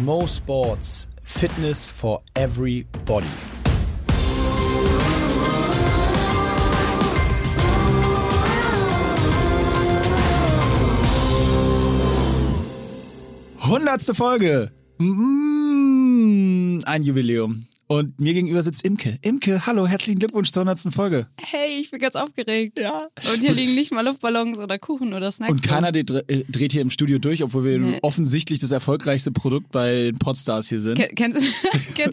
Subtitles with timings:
[0.00, 3.26] Mo Sports Fitness for Everybody.
[13.60, 14.72] Hundertste Folge.
[14.98, 17.60] Mm, ein Jubiläum.
[17.92, 19.18] Und mir gegenüber sitzt Imke.
[19.20, 21.26] Imke, hallo, herzlichen Glückwunsch zur hundertsten Folge.
[21.38, 22.78] Hey, ich bin ganz aufgeregt.
[22.80, 23.08] Ja.
[23.34, 25.50] Und hier liegen nicht mal Luftballons oder Kuchen oder Snacks.
[25.52, 27.98] Und keiner dreht, äh, dreht hier im Studio durch, obwohl wir Nee.
[28.00, 30.96] offensichtlich das erfolgreichste Produkt bei den Podstars hier sind.
[30.98, 31.42] Ke- Kennst,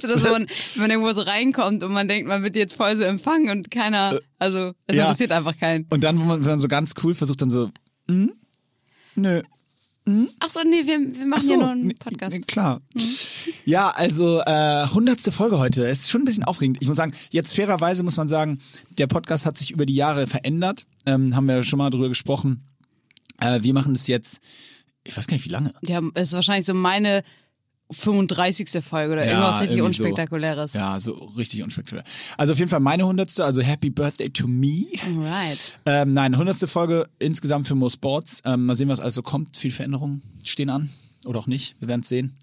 [0.04, 2.74] du das, wenn man, wenn man irgendwo so reinkommt und man denkt, man wird jetzt
[2.76, 5.04] voll so empfangen und keiner, also es Äh, ja.
[5.06, 5.86] interessiert einfach keinen.
[5.92, 7.70] Und dann, wo man, wenn man so ganz cool versucht, dann so,
[8.10, 8.34] hm?
[9.16, 9.42] Nö.
[10.40, 12.36] Ach so, nee, wir, wir machen Ach so, hier nur einen Podcast.
[12.36, 12.82] nee, klar.
[13.66, 15.88] Ja, also äh, hundertste Folge heute.
[15.88, 16.78] Es ist schon ein bisschen aufregend.
[16.82, 18.60] Ich muss sagen, jetzt fairerweise muss man sagen,
[18.98, 20.86] der Podcast hat sich über die Jahre verändert.
[21.06, 22.64] Ähm, haben wir schon mal drüber gesprochen.
[23.40, 24.40] Äh, wir machen das jetzt,
[25.04, 25.74] ich weiß gar nicht wie lange.
[25.82, 27.24] Ja, ist wahrscheinlich so meine
[27.92, 28.84] 35.
[28.84, 30.04] Folge oder Ja, irgendwas richtig irgendwie so.
[30.04, 30.74] Unspektakuläres.
[30.74, 32.04] Ja, so richtig unspektakulär.
[32.38, 34.86] Also auf jeden Fall meine hundertste, also Happy Birthday to me.
[35.06, 35.74] Alright.
[35.86, 38.42] Ähm, nein, hundertste Folge insgesamt für Mo Sports.
[38.46, 39.58] Ähm, mal sehen, was also kommt.
[39.58, 40.90] Viel Veränderungen stehen an.
[41.26, 41.76] Oder auch nicht.
[41.80, 42.36] Wir werden es sehen.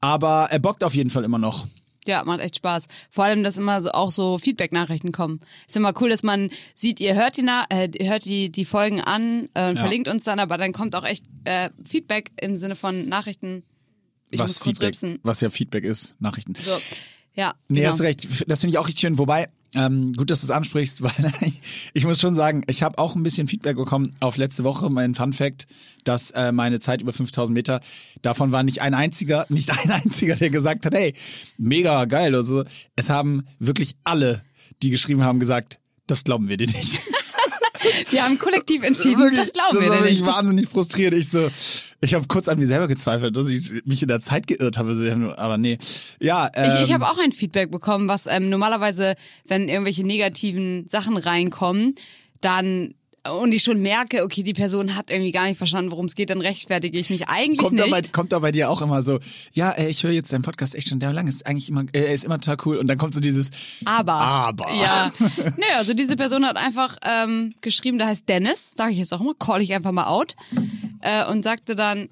[0.00, 1.66] Aber er bockt auf jeden Fall immer noch.
[2.06, 2.86] Ja, macht echt Spaß.
[3.10, 5.40] Vor allem, dass immer so auch so Feedback-Nachrichten kommen.
[5.66, 9.00] Ist immer cool, dass man sieht, ihr hört die, Na äh, hört die, die Folgen
[9.00, 9.80] an äh, und Ja.
[9.82, 13.64] verlinkt uns dann, aber dann kommt auch echt äh, Feedback im Sinne von Nachrichten.
[14.30, 16.54] Ich was muss kurz Feedback, was ja Feedback ist, Nachrichten.
[16.58, 16.78] So.
[17.34, 17.54] Ja.
[17.68, 17.92] Nee, genau.
[17.92, 18.26] hast recht.
[18.48, 19.18] Das finde ich auch richtig schön.
[19.18, 21.52] Wobei, ähm, gut, dass du es ansprichst, weil
[21.92, 25.14] ich muss schon sagen, ich habe auch ein bisschen Feedback bekommen auf letzte Woche, mein
[25.14, 25.66] Fun Fact,
[26.04, 27.80] dass äh, meine Zeit über 5000 Meter,
[28.22, 31.14] davon war nicht ein einziger, nicht ein einziger, der gesagt hat, hey,
[31.58, 32.64] mega geil oder so.
[32.96, 34.42] Es haben wirklich alle,
[34.82, 37.00] die geschrieben haben, gesagt, das glauben wir dir nicht.
[38.10, 40.26] Wir haben kollektiv entschieden, Wirklich, das glauben wir war dir wirklich nicht.
[40.26, 41.14] wahnsinnig frustriert.
[41.14, 41.48] Ich so,
[42.00, 45.34] ich habe kurz an mir selber gezweifelt, dass ich mich in der Zeit geirrt habe,
[45.36, 45.78] aber nee.
[46.20, 49.14] Ja, ähm, Ich, ich habe auch ein Feedback bekommen, was ähm, normalerweise,
[49.48, 51.94] wenn irgendwelche negativen Sachen reinkommen,
[52.40, 52.94] dann
[53.32, 56.30] und ich schon merke, okay, die Person hat irgendwie gar nicht verstanden, worum es geht,
[56.30, 58.12] dann rechtfertige ich mich eigentlich kommt, da bei, nicht.
[58.12, 59.18] kommt da bei dir auch immer so,
[59.52, 62.12] ja, äh, ich höre jetzt deinen Podcast echt schon der lang, ist eigentlich immer, äh,
[62.12, 63.50] ist immer total cool und dann kommt so dieses,
[63.84, 64.14] Aber.
[64.14, 64.66] Aber.
[64.74, 65.12] Ja.
[65.18, 69.20] Nö, also diese Person hat einfach ähm, geschrieben, der heißt Dennis, sage ich jetzt auch
[69.20, 70.34] immer, call ich einfach mal out.
[71.02, 72.08] Äh, und sagte dann,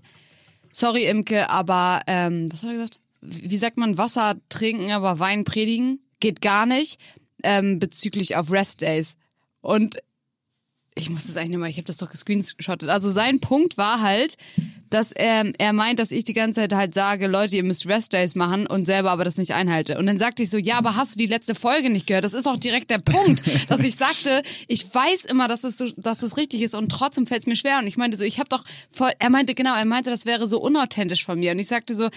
[0.73, 3.01] sorry Imke, aber ähm, was hat er gesagt?
[3.21, 6.01] Wie sagt man, Wasser trinken, aber Wein predigen?
[6.21, 7.01] Geht gar nicht.
[7.43, 9.15] Ähm, bezüglich auf Rest Days.
[9.61, 9.99] Und
[10.97, 12.89] ich muss das eigentlich nicht mal, ich habe das doch gescreenshottet.
[12.89, 14.37] Also sein Punkt war halt,
[14.91, 18.13] dass er, er meint, dass ich die ganze Zeit halt sage, Leute, ihr müsst Rest
[18.13, 19.99] Days machen und selber aber das nicht einhalte.
[19.99, 22.25] Und dann sagte ich so, ja, aber hast du die letzte Folge nicht gehört?
[22.25, 25.87] Das ist auch direkt der Punkt, dass ich sagte, ich weiß immer, dass es so,
[25.97, 27.81] dass es richtig ist und trotzdem fällt es mir schwer.
[27.81, 30.47] Und ich meinte so, ich habe doch voll, er meinte genau, er meinte, das wäre
[30.47, 31.51] so unauthentisch von mir.
[31.51, 32.09] Und ich sagte so,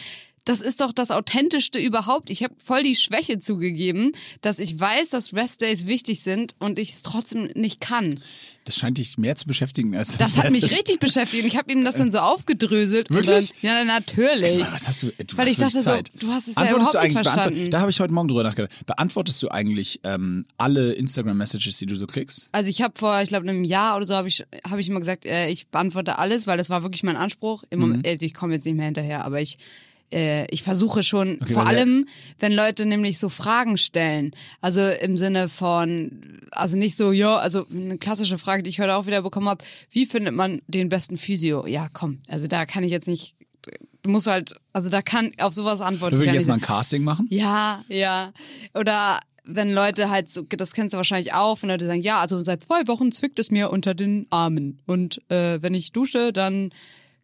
[0.48, 2.30] das ist doch das Authentischste überhaupt.
[2.30, 6.80] Ich habe voll die Schwäche zugegeben, dass ich weiß, dass Rest Days wichtig sind und
[6.80, 8.20] ich es trotzdem nicht kann.
[8.66, 10.78] das scheint dich mehr zu beschäftigen als Das hat wert mich ist.
[10.78, 11.46] richtig beschäftigt.
[11.46, 13.10] Ich habe ihm das dann so aufgedröselt.
[13.10, 13.52] Wirklich?
[13.62, 14.60] Dann, ja, natürlich.
[14.60, 15.08] Was, was hast du?
[15.26, 16.10] Du Weil hast ich dachte wirklich so, Zeit.
[16.20, 17.72] du hast es ja überhaupt du nicht verstanden.
[17.72, 18.86] Da habe ich heute Morgen drüber nachgedacht.
[18.86, 22.50] Beantwortest du eigentlich ähm, alle Instagram-Messages, die du so kriegst?
[22.52, 25.00] Also ich habe vor, ich glaube, einem Jahr oder so habe ich, hab ich immer
[25.00, 27.64] gesagt, äh, ich beantworte alles, weil das war wirklich mein Anspruch.
[27.70, 27.86] Im Mhm.
[27.88, 29.58] Moment, also ich komme jetzt nicht mehr hinterher, aber ich
[30.12, 32.08] äh, ich versuche schon, Okay, vor allem,
[32.40, 34.32] wenn Leute nämlich so Fragen stellen,
[34.62, 38.96] also im Sinne von, also nicht so, ja, also eine klassische Frage, die ich heute
[38.96, 41.66] auch wieder bekommen habe, wie findet man den besten Physio?
[41.68, 43.36] Ja, komm, also da kann ich jetzt nicht,
[44.04, 46.16] du musst halt, also da kann, auf sowas antworten.
[46.16, 47.28] Würden kann jetzt ich mal ein Casting machen.
[47.30, 48.32] ja, ja.
[48.74, 49.20] Oder
[49.50, 52.64] wenn Leute halt so, das kennst du wahrscheinlich auch, wenn Leute sagen, ja, also seit
[52.64, 54.80] zwei Wochen zwickt es mir unter den Armen.
[54.86, 56.72] Und äh, wenn ich dusche, dann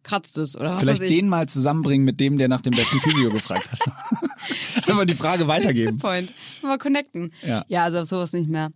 [0.04, 0.56] kratzt es.
[0.56, 1.08] Oder was Vielleicht ich.
[1.08, 3.80] den mal zusammenbringen mit dem, der nach dem besten Physio gefragt hat.
[4.88, 5.98] Einfach die Frage weitergeben.
[5.98, 6.32] Good point.
[6.62, 7.32] Mal connecten.
[7.42, 7.64] Ja.
[7.68, 8.70] ja, also sowas nicht mehr.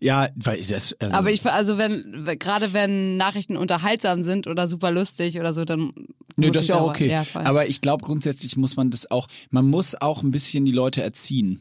[0.00, 4.90] Ja, weil das, also, Aber ich, also wenn, gerade wenn Nachrichten unterhaltsam sind oder super
[4.90, 5.92] lustig oder so, dann.
[6.36, 7.08] Nö, das ist ich ja auch okay.
[7.10, 7.24] Ja.
[7.34, 11.02] Aber ich glaube, grundsätzlich muss man das auch, man muss auch ein bisschen die Leute
[11.02, 11.58] erziehen.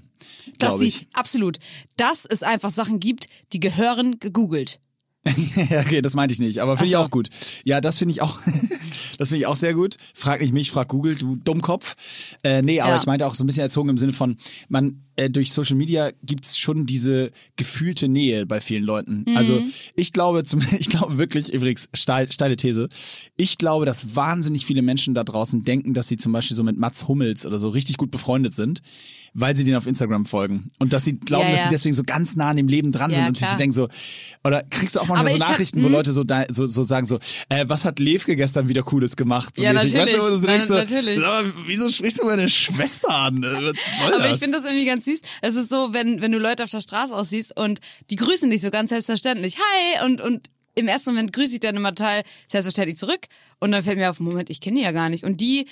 [0.59, 1.07] dass Glaube sie, ich.
[1.13, 1.57] absolut,
[1.97, 4.79] dass es einfach Sachen gibt, die gehören gegoogelt.
[5.69, 7.29] Ja, okay, das meinte ich nicht, aber finde ich auch gut.
[7.63, 8.39] Ja, das finde ich auch,
[9.17, 9.97] das finde ich auch sehr gut.
[10.13, 11.95] Frag nicht mich, frag Google, du Dummkopf.
[12.43, 12.97] Äh, nee, aber Ja.
[12.99, 14.37] ich meinte auch so ein bisschen erzogen im Sinne von,
[14.69, 19.25] man, äh, durch Social Media gibt's schon diese gefühlte Nähe bei vielen Leuten.
[19.35, 19.61] Also
[19.95, 22.87] ich glaube, zum, ich glaube wirklich, übrigens, steil, steile These,
[23.35, 26.77] ich glaube, dass wahnsinnig viele Menschen da draußen denken, dass sie zum Beispiel so mit
[26.77, 28.81] Mats Hummels oder so richtig gut befreundet sind,
[29.39, 30.67] weil sie den auf Instagram folgen.
[30.79, 33.13] Und dass sie glauben, Ja, dass sie deswegen so ganz nah an dem Leben dran
[33.13, 33.87] sind und sich denken so,
[34.43, 35.91] oder kriegst du auch manchmal Aber so ich kann- Nachrichten, wo hm.
[35.91, 37.19] Leute so, da, so, so sagen so,
[37.49, 39.55] äh, was hat Levke gestern wieder Cooles gemacht?
[39.55, 39.93] So Ja, mäßig.
[39.93, 40.17] natürlich.
[40.17, 41.19] Weißt du, Nein, so, natürlich.
[41.19, 43.41] "Sag mal, wieso sprichst du meine Schwester an?
[43.43, 43.51] Was
[43.99, 44.33] soll Aber das?
[44.33, 45.21] ich finde das irgendwie ganz süß.
[45.43, 47.79] Es ist so, wenn, wenn du Leute auf der Straße aussiehst und
[48.09, 49.57] die grüßen dich so ganz selbstverständlich.
[49.57, 50.05] Hi!
[50.07, 53.21] Und, und im ersten Moment grüße ich dann immer Teil selbstverständlich zurück.
[53.59, 55.23] Und dann fällt mir auf, Moment, ich kenne die ja gar nicht.
[55.23, 55.67] Und die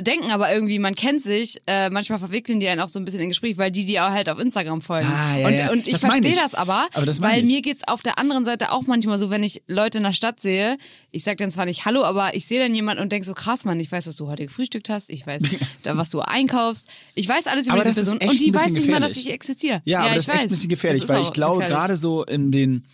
[0.00, 1.60] denken aber irgendwie, man kennt sich.
[1.66, 4.10] Äh, manchmal verwickeln die einen auch so ein bisschen in Gespräch, weil die die auch
[4.10, 5.06] halt auf Instagram folgen.
[5.08, 5.70] Ah, ja, und, ja.
[5.70, 7.44] und ich verstehe das aber, Aber das weil ich.
[7.44, 10.40] mir geht's auf der anderen Seite auch manchmal so, wenn ich Leute in der Stadt
[10.40, 10.78] sehe,
[11.10, 13.64] ich sag dann zwar nicht Hallo, aber ich sehe dann jemanden und denk so, krass,
[13.64, 15.42] Mann, ich weiß, dass du heute gefrühstückt hast, ich weiß,
[15.84, 18.70] da, was du einkaufst, ich weiß alles über Aber diese Person echt und die weiß
[18.70, 19.26] nicht mal, dass gefährlich.
[19.26, 19.82] ich existiere.
[19.84, 20.42] Ja, aber ich das ist echt weiß.
[20.44, 21.78] ein bisschen gefährlich, weil ich glaube gefährlich.
[21.78, 22.84] gerade so in den,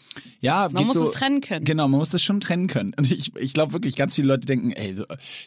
[0.40, 1.64] ja, Man muss so, es trennen können.
[1.64, 2.94] Genau, man muss es schon trennen können.
[2.96, 4.96] Und ich, ich glaube wirklich, ganz viele Leute denken, ey,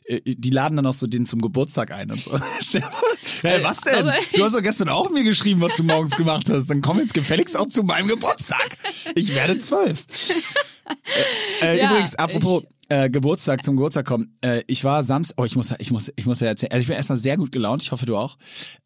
[0.06, 2.39] äh, die laden dann auch so den zum Geburtstag ein und so.
[3.42, 4.10] Hey, was denn?
[4.36, 6.69] Du hast doch gestern auch mir geschrieben, was du morgens gemacht hast.
[6.69, 8.77] Dann komm jetzt gefälligst auch zu meinem Geburtstag.
[9.15, 10.06] Ich werde zwölf.
[11.62, 14.38] Äh, Ja, übrigens, apropos äh, Geburtstag, zum Geburtstag kommen.
[14.41, 16.71] Äh, ich war Samstag, oh, ich muss, ich muss, ich muss ja erzählen.
[16.71, 17.81] Also ich bin erstmal sehr gut gelaunt.
[17.81, 18.38] Ich hoffe, du auch.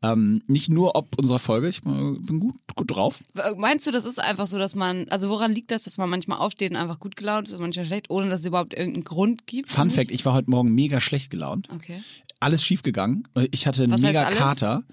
[0.03, 1.67] Ähm, nicht nur ob unserer Folge.
[1.69, 3.23] Ich bin gut, gut drauf.
[3.57, 6.37] Meinst du, das ist einfach so, dass man, also woran liegt das, dass man manchmal
[6.39, 9.47] aufsteht und einfach gut gelaunt ist und manchmal schlecht, ohne dass es überhaupt irgendeinen Grund
[9.47, 9.71] gibt?
[9.71, 9.89] Fun?
[9.89, 11.67] Fact, ich war heute Morgen mega schlecht gelaunt.
[11.73, 12.01] Okay.
[12.39, 13.23] Alles schief gegangen.
[13.51, 14.29] Ich hatte einen Was mega?
[14.29, 14.83] Kater.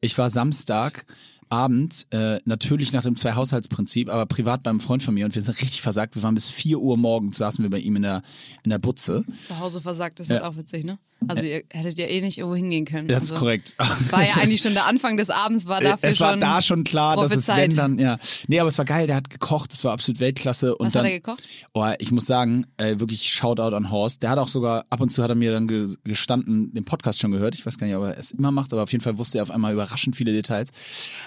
[0.00, 1.06] Ich war Samstag
[1.50, 5.60] Abend, äh, natürlich nach dem Zwei-Haushaltsprinzip, aber privat beim Freund von mir und wir sind
[5.60, 6.14] richtig versagt.
[6.14, 8.22] Wir waren bis 4 Uhr morgens, saßen wir bei ihm in der,
[8.62, 9.24] in der Butze.
[9.44, 10.42] Zu Hause versagt, das ist Ja.
[10.42, 10.98] halt auch witzig, ne?
[11.26, 13.08] Also ihr hättet ja eh nicht irgendwo hingehen können.
[13.08, 13.74] Das ist also, korrekt.
[14.10, 16.62] War ja eigentlich schon der Anfang des Abends, war dafür Äh, es war schon da
[16.62, 18.18] schon klar, dass es wenn dann, ja.
[18.46, 20.76] Nee, aber es war geil, der hat gekocht, es war absolut Weltklasse.
[20.76, 21.42] Und Was dann, hat er gekocht?
[21.74, 24.22] Oh, ich muss sagen, äh, wirklich Shoutout an Horst.
[24.22, 27.20] Der hat auch sogar, ab und zu hat er mir dann ge gestanden, den Podcast
[27.20, 27.54] schon gehört.
[27.54, 29.42] Ich weiß gar nicht, ob er es immer macht, aber auf jeden Fall wusste er
[29.42, 30.70] auf einmal überraschend viele Details.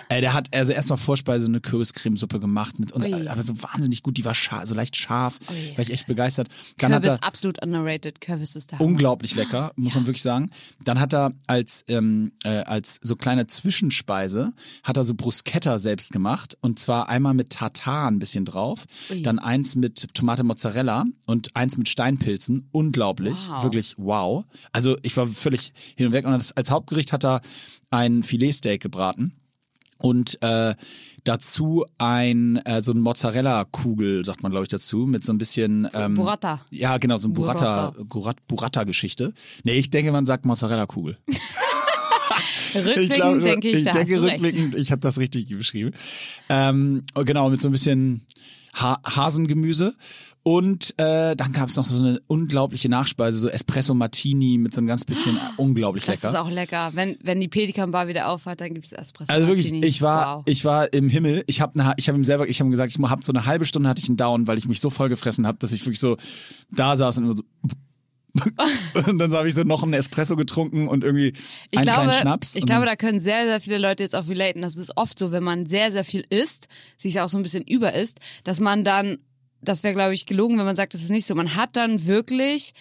[0.10, 3.28] Äh, der hat also erstmal Vorspeise eine Kürbiscremesuppe gemacht mit, und, Ui.
[3.28, 5.78] aber so wahnsinnig gut, die war scharf, so leicht scharf, Ui.
[5.78, 6.48] war ich echt begeistert.
[6.78, 8.22] Dann hat Kürbis er, absolut underrated.
[8.22, 8.82] Kürbis ist Hammer.
[8.82, 10.50] unglaublich lecker, muss man wirklich sagen.
[10.84, 16.12] Dann hat er als ähm, äh, als so kleine Zwischenspeise hat er so Bruschetta selbst
[16.12, 19.22] gemacht und zwar einmal mit Tartar ein bisschen drauf, Ui.
[19.22, 22.68] dann eins mit Tomate Mozzarella und eins mit Steinpilzen.
[22.72, 23.64] Unglaublich, Wow.
[23.64, 24.46] wirklich wow.
[24.72, 27.42] Also ich war völlig hin und weg und als, als Hauptgericht hat er
[27.90, 29.34] ein Filetsteak gebraten
[29.98, 30.76] und äh,
[31.24, 35.88] dazu ein äh, so ein Mozzarella-Kugel, sagt man glaube ich dazu, mit so ein bisschen
[35.94, 36.62] ähm, Burrata.
[36.70, 38.04] Ja, genau, so ein Burrata, Burrata.
[38.04, 39.34] Burrata, Burrata-Geschichte.
[39.64, 41.18] Nee, ich denke, man sagt Mozzarella-Kugel.
[42.76, 44.44] Rückblickend glaube, denke ich, ich da denke hast du recht.
[44.44, 45.92] rückblickend, ich habe das richtig beschrieben.
[46.50, 48.26] Ähm, genau, mit so ein bisschen
[48.74, 49.94] ha Hasengemüse.
[50.44, 54.82] Und äh, dann gab es noch so eine unglaubliche Nachspeise, so Espresso Martini mit so
[54.82, 56.34] ein ganz bisschen unglaublich Das lecker.
[56.34, 56.90] ist auch lecker.
[56.96, 59.86] Wenn, wenn die Pelikan Bar wieder aufhat, dann gibt's Espresso Also wirklich, Martini.
[59.86, 60.44] ich war, wow.
[60.48, 61.44] ich war im Himmel.
[61.46, 63.66] Ich habe ich hab ihm selber, ich habe ihm gesagt, ich habe so eine halbe
[63.66, 66.00] Stunde hatte ich einen Down, weil ich mich so voll gefressen habe, dass ich wirklich
[66.00, 66.18] so
[66.72, 67.44] da saß und immer so.
[69.08, 71.34] und dann habe ich so noch einen Espresso getrunken und irgendwie
[71.70, 72.56] Ich einen glaube, kleinen Schnaps.
[72.56, 74.62] ich glaube, da können sehr, sehr viele Leute jetzt auch relaten.
[74.62, 76.68] Das ist oft so, wenn man sehr, sehr viel isst,
[76.98, 79.18] sich auch so ein bisschen über isst, dass man dann,
[79.62, 81.36] das wäre, glaube ich, gelogen, wenn man sagt, das ist nicht so.
[81.36, 82.74] Man hat dann wirklich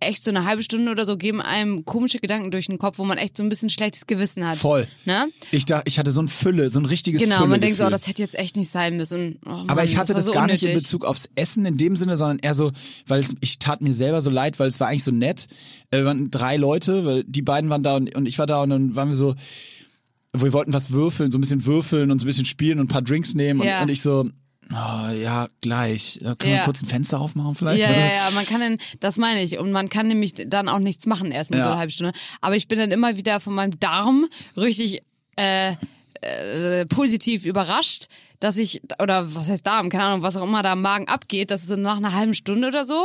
[0.00, 3.04] echt so eine halbe Stunde oder so, geben einem komische Gedanken durch den Kopf, wo
[3.04, 4.56] man echt so ein bisschen schlechtes Gewissen hat.
[4.58, 4.86] voll.
[5.04, 5.28] Ne?
[5.50, 7.86] Ich dachte, ich hatte so ein Fülle, so ein richtiges Genau, Fülle man denkt so,
[7.86, 9.38] oh, das hätte jetzt echt nicht sein müssen.
[9.46, 10.84] Oh, Mann, Aber ich hatte das, so gar nicht in unnötig.
[10.84, 12.70] Bezug aufs Essen in dem Sinne, sondern eher so,
[13.06, 15.46] weil es, ich tat mir selber so leid, weil es war eigentlich so nett.
[15.90, 18.62] Äh, Wir waren drei Leute, weil die beiden waren da und, und ich war da
[18.62, 19.34] und dann waren wir so,
[20.36, 22.88] wir wollten was würfeln, so ein bisschen würfeln und so ein bisschen spielen und ein
[22.88, 23.78] paar Drinks nehmen Ja.
[23.78, 24.28] und, und ich so,
[24.72, 26.18] oh, ja, gleich.
[26.22, 26.58] Da können Ja.
[26.60, 27.80] wir kurz ein Fenster aufmachen vielleicht?
[27.80, 29.58] Ja, ja, ja, man kann dann, das meine ich.
[29.58, 31.64] Und man kann nämlich dann auch nichts machen erstmal Ja.
[31.66, 32.12] so eine halbe Stunde.
[32.40, 35.00] Aber ich bin dann immer wieder von meinem Darm richtig
[35.36, 35.74] äh,
[36.22, 38.06] äh, positiv überrascht,
[38.40, 41.50] dass ich, oder was heißt Darm, keine Ahnung, was auch immer da im Magen abgeht,
[41.50, 43.04] dass es so nach einer halben Stunde oder so,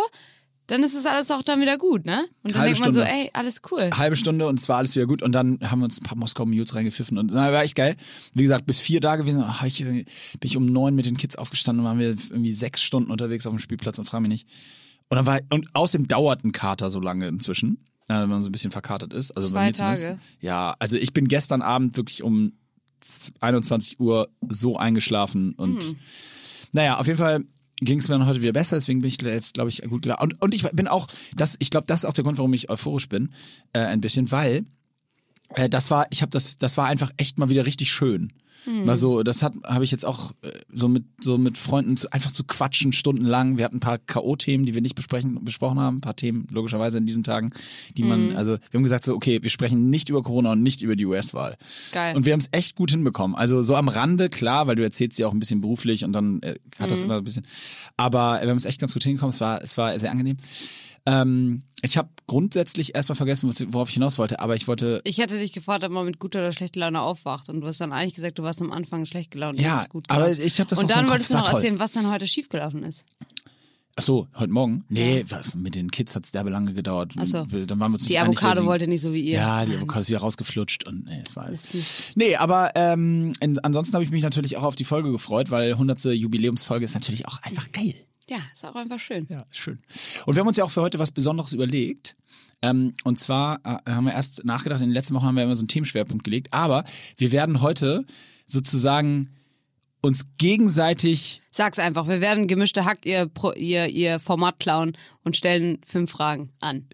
[0.69, 2.25] dann ist es alles auch dann wieder gut, ne?
[2.43, 3.15] Und dann Halbe denkt man so, Stunde.
[3.15, 3.89] ey, alles cool.
[3.93, 6.17] halbe Stunde und es war alles wieder gut und dann haben wir uns ein paar
[6.17, 7.95] Moskau Mules reingepfiffen und na, war echt geil.
[8.33, 10.05] Wie gesagt, bis vier da gewesen, ach, ich, bin
[10.43, 13.53] ich um neun mit den Kids aufgestanden und waren wir irgendwie sechs Stunden unterwegs auf
[13.53, 14.47] dem Spielplatz und frage mich nicht.
[15.09, 18.49] Und dann war und außerdem dauert ein Kater so lange inzwischen, äh, wenn man so
[18.49, 19.31] ein bisschen verkatert ist.
[19.35, 19.95] Also bei Zwei.
[19.95, 20.19] Tage.
[20.39, 22.53] Ja, also ich bin gestern Abend wirklich um
[23.39, 25.95] 21 Uhr so eingeschlafen und Hm.
[26.73, 27.43] naja, auf jeden Fall
[27.81, 30.21] ging es mir dann heute wieder besser, deswegen bin ich jetzt, glaube ich, gut gelaunt.
[30.21, 32.69] Und, und ich bin auch, das, ich glaube, das ist auch der Grund, warum ich
[32.69, 33.31] euphorisch bin,
[33.73, 34.65] äh, ein bisschen, weil
[35.55, 38.33] äh, das war, ich habe das, das war einfach echt mal wieder richtig schön.
[38.65, 38.83] Hm.
[38.85, 42.11] Mal so, das hat, habe ich jetzt auch äh, so mit so mit Freunden zu,
[42.11, 43.57] einfach zu quatschen stundenlang.
[43.57, 46.97] Wir hatten ein paar KO-Themen, die wir nicht besprechen, besprochen haben, ein paar Themen logischerweise
[46.97, 47.51] in diesen Tagen,
[47.95, 48.09] die Hm.
[48.09, 50.97] man, also wir haben gesagt so, okay, wir sprechen nicht über Corona und nicht über
[50.97, 51.55] die US-Wahl.
[51.93, 52.17] Geil.
[52.17, 53.37] Und wir haben es echt gut hinbekommen.
[53.37, 56.41] Also so am Rande, klar, weil du erzählst ja auch ein bisschen beruflich und dann
[56.41, 56.89] äh, hat Mhm.
[56.89, 57.45] das immer ein bisschen.
[57.95, 59.33] Aber wir haben es echt ganz gut hingekommen.
[59.33, 60.35] Es war, es war sehr angenehm.
[61.05, 65.01] Ähm, ich habe grundsätzlich erstmal vergessen, worauf ich hinaus wollte, aber ich wollte.
[65.05, 67.49] Ich hätte dich gefragt, ob man mit guter oder schlechter Laune aufwacht.
[67.49, 69.59] Und du hast dann eigentlich gesagt, du warst am Anfang schlecht gelaunt.
[69.59, 71.93] Ja, gut aber ich hab das Und so dann Kopf, wolltest du noch erzählen, was
[71.93, 73.05] dann heute schiefgelaufen ist.
[73.95, 74.85] Ach so, heute Morgen?
[74.87, 77.15] Nee, was- mit den Kids hat's derbe lange gedauert.
[77.17, 77.43] Ach so.
[77.45, 79.39] Dann waren wir uns Die Avocado wollte nicht so wie ihr.
[79.39, 81.67] Ja, die Avocado ist wieder rausgeflutscht und nee, es war alles.
[82.15, 86.05] Nee, aber ähm, ansonsten habe ich mich natürlich auch auf die Folge gefreut, weil 100.
[86.05, 87.93] Jubiläumsfolge ist natürlich auch einfach geil.
[88.29, 89.25] Ja, ist auch einfach schön.
[89.29, 89.79] Ja, schön.
[90.25, 92.15] Und wir haben uns ja auch für heute was Besonderes überlegt.
[92.61, 95.55] Ähm, und zwar äh, haben wir erst nachgedacht, in den letzten Wochen haben wir immer
[95.55, 96.83] so einen Themenschwerpunkt gelegt, aber
[97.17, 98.05] wir werden heute
[98.47, 99.29] sozusagen
[100.01, 105.35] uns gegenseitig Sag's einfach, wir werden gemischte Hack ihr, Pro- ihr, ihr Format klauen und
[105.37, 106.87] stellen fünf Fragen an.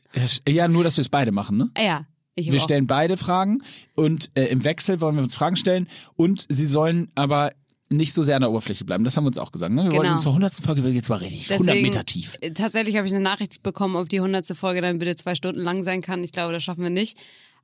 [0.47, 1.69] ja nur, dass wir es beide machen, ne?
[1.77, 2.63] Ja, ich Wir auch.
[2.63, 3.61] stellen beide Fragen
[3.95, 7.51] und äh, im Wechsel wollen wir uns Fragen stellen und sie sollen aber
[7.91, 9.03] nicht so sehr an der Oberfläche bleiben.
[9.03, 9.73] Das haben wir uns auch gesagt.
[9.73, 9.83] Ne?
[9.83, 10.03] Wir Genau.
[10.03, 10.55] wollen zur 100.
[10.55, 12.37] Folge will jetzt mal richtig 100 Deswegen, Meter tief.
[12.41, 15.61] äh, Tatsächlich habe ich eine Nachricht bekommen, ob die hundertste Folge dann bitte zwei Stunden
[15.61, 16.23] lang sein kann.
[16.23, 17.17] Ich glaube, das schaffen wir nicht.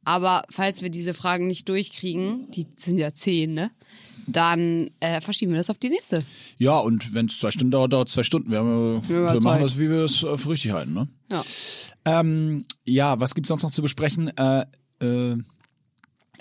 [0.04, 3.72] Aber falls wir diese Fragen nicht durchkriegen, die sind ja zehn, ne?
[4.28, 6.24] Dann äh, verschieben wir das auf die nächste.
[6.58, 8.52] Ja, und wenn es zwei Stunden dauert, dauert es zwei Stunden.
[8.52, 9.40] Wir, haben, wir toll.
[9.42, 10.94] machen das, wie wir es äh, für richtig halten.
[10.94, 11.08] Ne?
[11.30, 11.44] Ja.
[12.06, 14.32] Ähm, ja, was gibt's sonst noch zu besprechen?
[14.38, 14.66] Äh,
[15.02, 15.38] äh,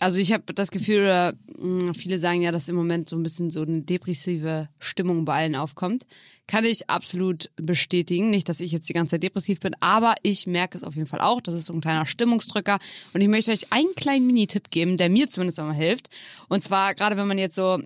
[0.01, 3.51] Also ich habe das Gefühl, mh, viele sagen ja, dass im Moment so ein bisschen
[3.51, 6.05] so eine depressive Stimmung bei allen aufkommt.
[6.47, 8.31] Kann ich absolut bestätigen.
[8.31, 11.07] Nicht, dass ich jetzt die ganze Zeit depressiv bin, aber ich merke es auf jeden
[11.07, 11.43] Fall auch.
[11.43, 12.79] Das ist so ein kleiner Stimmungsdrücker.
[13.13, 16.09] Und ich möchte euch einen kleinen Minitipp geben, der mir zumindest immer hilft.
[16.49, 17.79] Und zwar gerade, wenn man jetzt so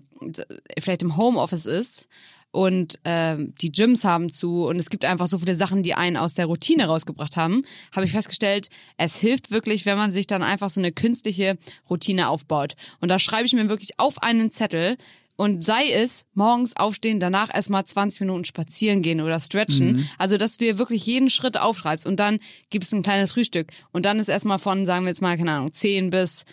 [0.79, 2.07] vielleicht im Homeoffice ist
[2.55, 6.15] und ähm, die Gyms haben zu und es gibt einfach so viele Sachen, die einen
[6.15, 10.41] aus der Routine rausgebracht haben, habe ich festgestellt, es hilft wirklich, wenn man sich dann
[10.41, 11.57] einfach so eine künstliche
[11.89, 12.75] Routine aufbaut.
[13.01, 14.95] Und da schreibe ich mir wirklich auf einen Zettel
[15.35, 20.09] und sei es morgens aufstehen, danach erstmal 20 Minuten spazieren gehen oder stretchen.
[20.17, 23.67] Also, dass du dir wirklich jeden Schritt aufschreibst und dann gibt es ein kleines Frühstück.
[23.91, 26.45] Und dann ist erstmal von, sagen wir jetzt mal, keine Ahnung, 10 bis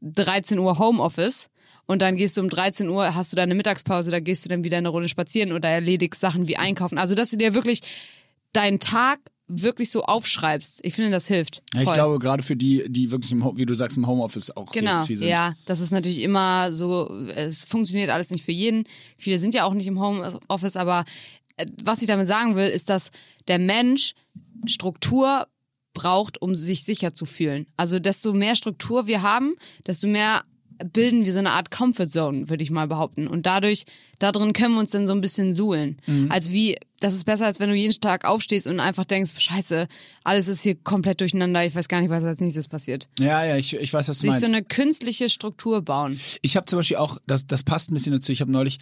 [0.00, 1.50] 13 Uhr Homeoffice
[1.92, 4.64] und dann gehst du um 13 Uhr, hast du deine Mittagspause, da gehst du dann
[4.64, 6.98] wieder eine Runde spazieren oder erledigst Sachen wie einkaufen.
[6.98, 7.80] Also, dass du dir wirklich
[8.52, 10.80] deinen Tag wirklich so aufschreibst.
[10.82, 11.62] Ich finde, das hilft.
[11.74, 11.94] ja, ich Voll.
[11.94, 15.06] glaube, gerade für die, die wirklich, im, wie du sagst, im Homeoffice auch Genau, jetzt
[15.06, 15.28] viel sind.
[15.28, 18.84] ja, das ist natürlich immer so, es funktioniert alles nicht für jeden.
[19.16, 21.04] Viele sind ja auch nicht im Homeoffice, aber
[21.58, 23.10] äh, was ich damit sagen will, ist, dass
[23.48, 24.14] der Mensch
[24.66, 25.46] Struktur
[25.92, 27.66] braucht, um sich sicher zu fühlen.
[27.76, 29.54] Also desto mehr Struktur wir haben,
[29.86, 30.42] desto mehr
[30.84, 33.26] bilden wir so eine Art Comfort Zone, würde ich mal behaupten.
[33.28, 33.84] Und dadurch,
[34.18, 35.98] da drin können wir uns dann so ein bisschen suhlen.
[36.28, 39.88] Als wie, das ist besser, als wenn du jeden Tag aufstehst und einfach denkst, scheiße,
[40.24, 43.56] alles ist hier komplett durcheinander, ich weiß gar nicht, was als nächstes passiert Ja, ja,
[43.56, 44.46] ich, ich weiß, was du sich meinst.
[44.46, 46.20] so eine künstliche Struktur bauen.
[46.42, 48.32] Ich habe zum Beispiel auch, das, das passt ein bisschen dazu.
[48.32, 48.78] Ich habe neulich,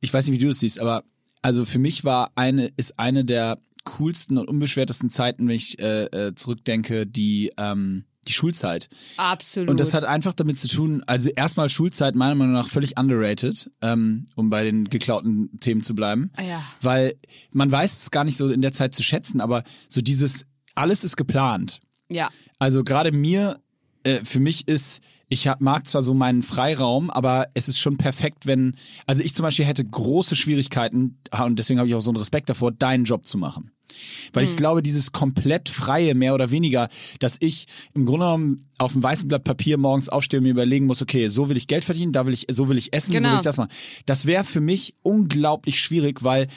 [0.00, 1.04] ich weiß nicht, wie du das siehst, aber
[1.42, 6.04] also für mich war eine, ist eine der coolsten und unbeschwertesten Zeiten, wenn ich äh,
[6.04, 8.88] äh, zurückdenke, die ähm, die Schulzeit.
[9.16, 9.70] Absolut.
[9.70, 13.70] Und das hat einfach damit zu tun, also erstmal Schulzeit meiner Meinung nach völlig underrated,
[13.82, 16.30] ähm, um bei den geklauten Themen zu bleiben.
[16.36, 16.62] Ah ja.
[16.80, 17.14] Weil
[17.52, 21.04] man weiß es gar nicht so in der Zeit zu schätzen, aber so dieses, alles
[21.04, 21.80] ist geplant.
[22.08, 22.30] ja.
[22.58, 23.60] Also gerade mir,
[24.04, 27.96] äh, für mich ist, ich hab, mag zwar so meinen Freiraum, aber es ist schon
[27.96, 28.76] perfekt, wenn,
[29.06, 32.48] also ich zum Beispiel hätte große Schwierigkeiten, und deswegen habe ich auch so einen Respekt
[32.48, 33.70] davor, deinen Job zu machen.
[34.32, 36.88] Weil ich glaube, dieses komplett freie, mehr oder weniger,
[37.20, 40.86] dass ich im Grunde genommen auf einem weißen Blatt Papier morgens aufstehe und mir überlegen
[40.86, 43.18] muss, okay, so will ich Geld verdienen, da will ich, so will ich essen, so
[43.18, 43.30] Genau.
[43.30, 43.70] will ich das machen.
[44.06, 46.48] Das wäre für mich unglaublich schwierig, weil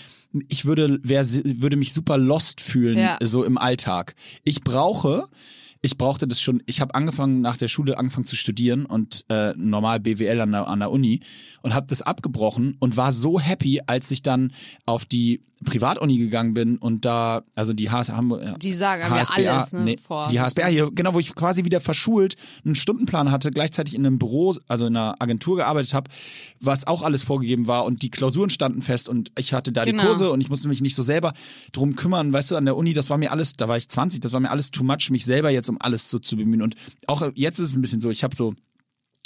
[0.50, 3.18] ich würde, wär, würde mich super lost fühlen, Ja.
[3.22, 4.16] so im Alltag.
[4.44, 5.26] Ich brauche,
[5.82, 9.54] ich brauchte das schon, ich habe angefangen nach der Schule angefangen zu studieren und äh,
[9.56, 11.22] normal BWL an der, an der Uni
[11.62, 14.54] und habe das abgebrochen und war so happy, als ich dann
[14.86, 19.16] auf die Privatuni gegangen bin und da, also die HS Hamburg, äh, Die sagen aber
[19.16, 20.28] alles, ne, nee, vor.
[20.30, 24.20] die HSBA hier, genau, wo ich quasi wieder verschult einen Stundenplan hatte, gleichzeitig in einem
[24.20, 26.12] Büro, also in einer Agentur gearbeitet habe,
[26.62, 30.02] was auch alles vorgegeben war und die Klausuren standen fest und ich hatte da Genau.
[30.04, 31.34] die Kurse und ich musste mich nicht so selber
[31.72, 34.20] drum kümmern, weißt du, an der Uni, das war mir alles, da war ich 20,
[34.20, 36.76] das war mir alles too much, mich selber jetzt um alles so zu bemühen und
[37.08, 38.54] auch jetzt ist es ein bisschen so, ich habe so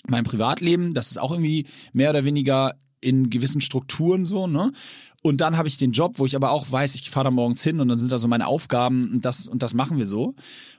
[0.08, 4.72] mein Privatleben, das ist auch irgendwie mehr oder weniger in gewissen Strukturen so, ne?
[5.24, 7.62] Und dann habe ich den Job, wo ich aber auch weiß, ich fahre da morgens
[7.62, 10.34] hin und dann sind da so meine Aufgaben und das und das machen wir so.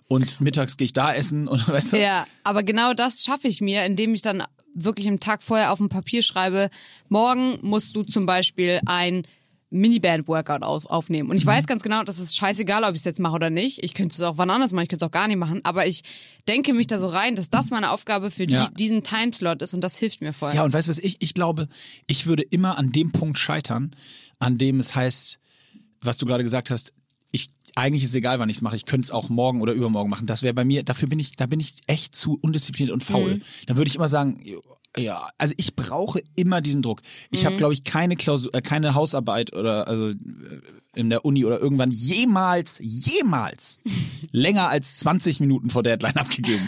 [0.09, 2.01] Und mittags gehe ich da essen und weißt du?
[2.01, 4.43] Ja, aber genau das schaffe ich mir, indem ich dann
[4.75, 6.71] wirklich im Tag vorher auf dem Papier schreibe,
[7.09, 9.27] morgen musst du zum Beispiel ein
[9.73, 11.31] Miniband-Workout auf, aufnehmen.
[11.31, 13.83] Und ich weiß ganz genau, das ist scheißegal, ob ich es jetzt mache oder nicht.
[13.83, 15.61] Ich könnte es auch wann anders machen, ich könnte es auch gar nicht machen.
[15.65, 16.03] Aber ich
[16.47, 18.67] denke mich da so rein, dass das meine Aufgabe für Ja.
[18.69, 20.55] die, diesen Timeslot ist und das hilft mir voll.
[20.55, 21.69] Ja, und weißt du was, ich, ich glaube,
[22.07, 23.97] ich würde immer an dem Punkt scheitern,
[24.39, 25.39] an dem es heißt,
[26.01, 26.93] was du gerade gesagt hast,
[27.31, 28.77] ich, eigentlich ist es egal, wann ich es mache.
[28.77, 30.27] Ich könnte es auch morgen oder übermorgen machen.
[30.27, 33.41] Das wäre bei mir, dafür bin ich, da bin ich echt zu undiszipliniert und faul.
[33.67, 34.43] Dann würde ich immer sagen,
[34.97, 37.01] ja, also ich brauche immer diesen Druck.
[37.31, 40.13] Ich habe, glaube ich, keine Klausur, äh, keine Hausarbeit oder also äh,
[40.95, 43.79] in der Uni oder irgendwann jemals, jemals
[44.31, 46.67] länger als 20 Minuten vor Deadline abgegeben.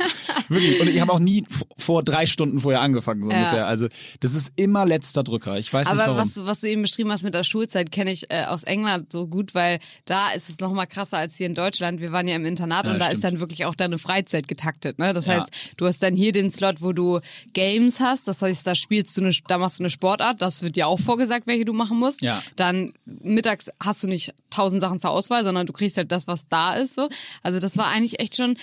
[0.48, 0.80] Wirklich.
[0.80, 1.44] Und ich habe auch nie
[1.76, 3.36] vor drei Stunden vorher angefangen, so Ja.
[3.38, 3.66] ungefähr.
[3.66, 3.88] Also
[4.20, 5.58] das ist immer letzter Drücker.
[5.58, 6.28] Ich weiß nicht Aber warum.
[6.28, 9.12] was, du- was du eben beschrieben hast mit der Schulzeit, kenne ich äh, aus England
[9.12, 12.00] so gut, weil da ist es noch mal krasser als hier in Deutschland.
[12.00, 13.14] Wir waren ja im Internat Ja, und da stimmt.
[13.18, 14.98] ist dann wirklich auch deine Freizeit getaktet.
[14.98, 15.12] Ne?
[15.12, 15.34] Das Ja.
[15.40, 17.20] heißt, du hast dann hier den Slot, wo du
[17.52, 18.26] Games hast.
[18.28, 20.40] Das heißt, da spielst du eine, da machst du eine Sportart.
[20.42, 22.22] Das wird dir auch vorgesagt, welche du machen musst.
[22.22, 22.42] Ja.
[22.56, 26.49] Dann mittags hast du nicht tausend Sachen zur Auswahl, sondern du kriegst halt das, was
[26.49, 26.94] da ist.
[26.94, 27.09] So.
[27.42, 28.56] Also das war eigentlich echt schon.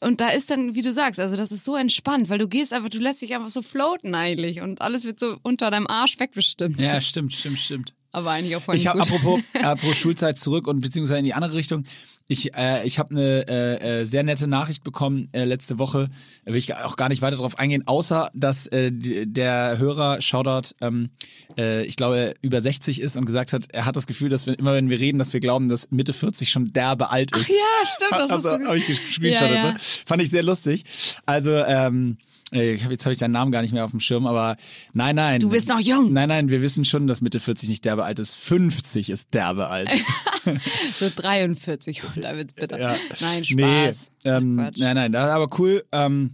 [0.00, 2.72] Und da ist dann, wie du sagst, also das ist so entspannt, weil du gehst
[2.72, 6.18] einfach, du lässt dich einfach so floaten eigentlich und alles wird so unter deinem Arsch
[6.18, 6.82] wegbestimmt.
[6.82, 7.94] ja, stimmt, stimmt, stimmt.
[8.10, 11.54] Aber eigentlich auch voll Ich habe apropos, apropos Schulzeit zurück und beziehungsweise in die andere
[11.54, 11.84] Richtung.
[12.32, 16.08] Ich, äh, ich habe eine äh, äh, sehr nette Nachricht bekommen äh, letzte Woche.
[16.44, 20.74] Da will ich auch gar nicht weiter drauf eingehen, außer dass äh, der Hörer Shoutout,
[20.80, 21.10] ähm,
[21.58, 24.58] äh, ich glaube, über 60 ist und gesagt hat, er hat das Gefühl, dass wir
[24.58, 27.48] immer, wenn wir reden, dass wir glauben, dass Mitte 40 schon derbe alt ist.
[27.50, 29.72] ja, stimmt, das also, ist so habe ich gescreenshottet, Ja, ja.
[29.72, 29.76] ne?
[29.78, 30.84] Fand ich sehr lustig.
[31.26, 34.00] Also, ähm, äh, ich hab- jetzt habe ich deinen Namen gar nicht mehr auf dem
[34.00, 34.56] Schirm, aber
[34.92, 35.40] nein, nein.
[35.40, 36.12] Du bist noch jung.
[36.12, 38.34] Nein, nein, wir wissen schon, dass Mitte 40 nicht derbe alt ist.
[38.34, 39.90] 50 ist derbe alt.
[40.98, 42.76] So 43, oh, da wird's bitter.
[42.78, 42.96] Ja.
[43.20, 44.10] Nein, Spaß.
[44.24, 45.84] Nee, ähm, nein, nein, aber cool.
[45.92, 46.32] Ähm,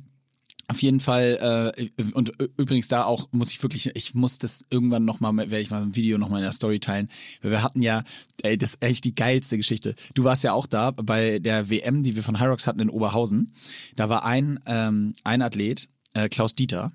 [0.71, 5.05] auf jeden Fall, äh, und übrigens da auch muss ich wirklich, ich muss das irgendwann
[5.07, 7.09] nochmal, werde ich mal ein Video nochmal in der Story teilen.
[7.41, 8.03] Weil wir hatten ja,
[8.43, 9.95] ey, das ist echt die geilste Geschichte.
[10.15, 13.55] Du warst ja auch da bei der WM, die wir von Hyrox hatten in Oberhausen.
[13.97, 16.93] Da war ein, ähm, ein Athlet, äh, Klaus Dieter.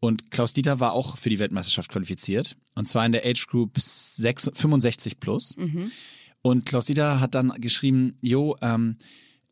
[0.00, 2.56] Und Klaus Dieter war auch für die Weltmeisterschaft qualifiziert.
[2.74, 5.54] Und zwar in der Age Group 6, 65 plus.
[6.42, 8.96] Und Klaus Dieter hat dann geschrieben, jo, ähm,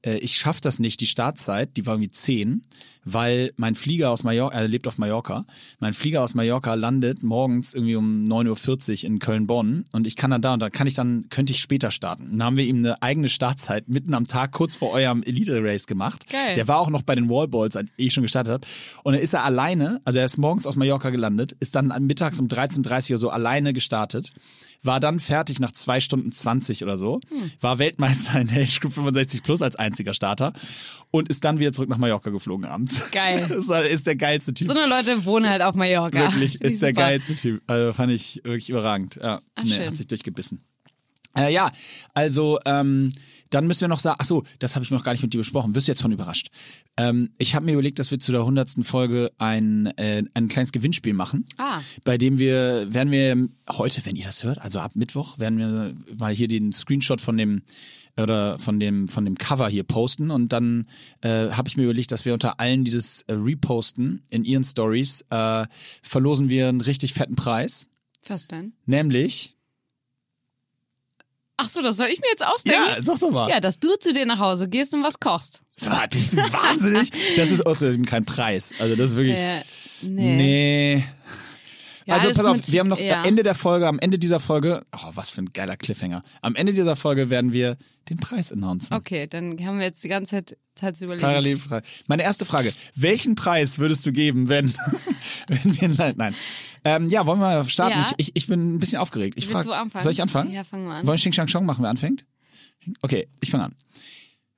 [0.02, 2.62] äh, ich schaff das nicht, die Startzeit, die war irgendwie 10,
[3.04, 5.44] weil mein Flieger aus Mallorca, er lebt auf Mallorca,
[5.80, 10.30] mein Flieger aus Mallorca landet morgens irgendwie um 9.40 Uhr in Köln-Bonn und ich kann
[10.30, 12.30] dann da und da kann ich dann, könnte ich später starten.
[12.32, 16.28] Dann haben wir ihm eine eigene Startzeit mitten am Tag kurz vor eurem Elite-Race gemacht.
[16.30, 16.54] Geil.
[16.54, 18.66] Der war auch noch bei den Wallballs, als ich schon gestartet habe.
[19.02, 22.40] Und dann ist er alleine, also er ist morgens aus Mallorca gelandet, ist dann mittags
[22.40, 24.30] um 13.30 Uhr so alleine gestartet,
[24.82, 27.20] war dann fertig nach zwei Stunden 20 oder so,
[27.60, 30.52] war Weltmeister in der Age Group 65 Plus als einziger Starter
[31.10, 33.10] und ist dann wieder zurück nach Mallorca geflogen abends.
[33.10, 33.46] Geil.
[33.52, 34.66] Das ist der geilste Typ.
[34.66, 36.18] So eine Leute wohnen halt auf Mallorca.
[36.32, 37.62] Wirklich, ist der geilste Typ.
[37.66, 39.16] Also fand ich wirklich überragend.
[39.22, 39.86] Ja, Ach, nee, schön.
[39.86, 40.64] hat sich durchgebissen.
[41.36, 41.70] Äh, ja,
[42.14, 43.10] also ähm,
[43.50, 45.38] dann müssen wir noch sagen, ach so, das habe ich noch gar nicht mit dir
[45.38, 45.74] besprochen.
[45.74, 46.48] Wirst du jetzt von überrascht?
[46.96, 50.72] Ähm, ich habe mir überlegt, dass wir zu der hundertsten Folge ein äh, ein kleines
[50.72, 51.80] Gewinnspiel machen, Ah.
[52.04, 55.94] bei dem wir werden wir heute, wenn ihr das hört, also ab Mittwoch werden wir
[56.18, 57.62] mal hier den Screenshot von dem
[58.20, 60.86] oder von dem von dem Cover hier posten und dann
[61.22, 64.64] äh, habe ich mir überlegt, dass wir unter allen, die das äh, reposten in ihren
[64.64, 65.66] Stories, äh,
[66.02, 67.86] verlosen wir einen richtig fetten Preis,
[68.28, 68.72] Was denn?
[68.84, 69.56] nämlich
[71.64, 72.82] Ach so, das soll ich mir jetzt ausdenken?
[72.88, 73.48] ja, sag doch mal.
[73.48, 75.60] Ja, dass du zu dir nach Hause gehst und was kochst.
[75.76, 77.10] Sag mal, bist du wahnsinnig?
[77.36, 78.74] Das ist außerdem kein Preis.
[78.80, 79.38] Also das ist wirklich.
[79.38, 79.62] Äh,
[80.02, 80.36] nee.
[80.36, 81.04] nee.
[82.06, 83.20] Ja, also pass auf, mit- wir haben noch ja.
[83.20, 86.22] am Ende der Folge, am Ende dieser Folge, oh, was für ein geiler Cliffhanger.
[86.40, 87.76] Am Ende dieser Folge werden wir
[88.08, 88.94] den Preis announcen.
[88.94, 91.22] Okay, dann haben wir jetzt die ganze Zeit Zeit zu überlegen.
[91.22, 91.82] Parallel frei.
[92.06, 94.72] Meine erste Frage: Welchen Preis würdest du geben, wenn,
[95.48, 96.34] wenn wir nein, nein.
[96.84, 97.98] Ähm, ja, wollen wir starten?
[97.98, 98.12] Ja.
[98.16, 99.34] Ich, ich, bin ein bisschen aufgeregt.
[99.36, 100.02] Ich Willst frag, du anfangen?
[100.02, 100.50] Soll ich anfangen?
[100.52, 101.06] Ja, fang mal an.
[101.06, 102.24] Wollen wir Xing Shang Chong machen, wer anfängt?
[103.02, 103.74] Okay, ich fange an.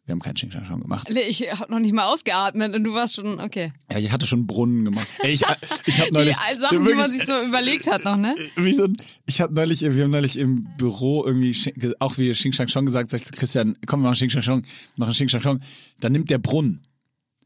[0.06, 1.08] Wir haben keinen Xing Shang Chong gemacht.
[1.10, 3.72] Nee, Ich habe noch nicht mal ausgeatmet und du warst schon, okay.
[3.90, 5.08] Ja, ich hatte schon einen Brunnen gemacht.
[5.20, 5.42] Ey, ich,
[5.86, 8.34] ich habe neulich die Sachen, die man wirklich- sich so überlegt hat noch, ne?
[8.56, 8.86] wie so
[9.24, 11.56] ich habe neulich, wir haben neulich im Büro irgendwie
[12.00, 14.42] auch wie Xing Shang Chong gesagt, sag ich zu Christian, komm, wir machen Xing Shang
[14.42, 14.62] Chong,
[14.96, 15.60] machen Xing Shang Chong.
[16.00, 16.86] Dann nimmt der Brunnen.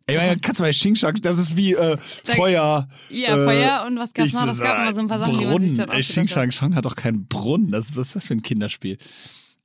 [0.06, 2.88] Ey, meine, kannst du bei Xing Shang, das ist wie äh, Feuer.
[3.10, 4.46] Ja, äh, Feuer und was gab's noch?
[4.46, 5.96] Das gab immer so ein paar Sachen, die man sich dann Brunnen.
[5.96, 6.58] Ey, Xing ausgedacht Shang hat.
[6.58, 7.70] Chong hat doch keinen Brunnen.
[7.70, 8.98] Das, was ist das für ein Kinderspiel?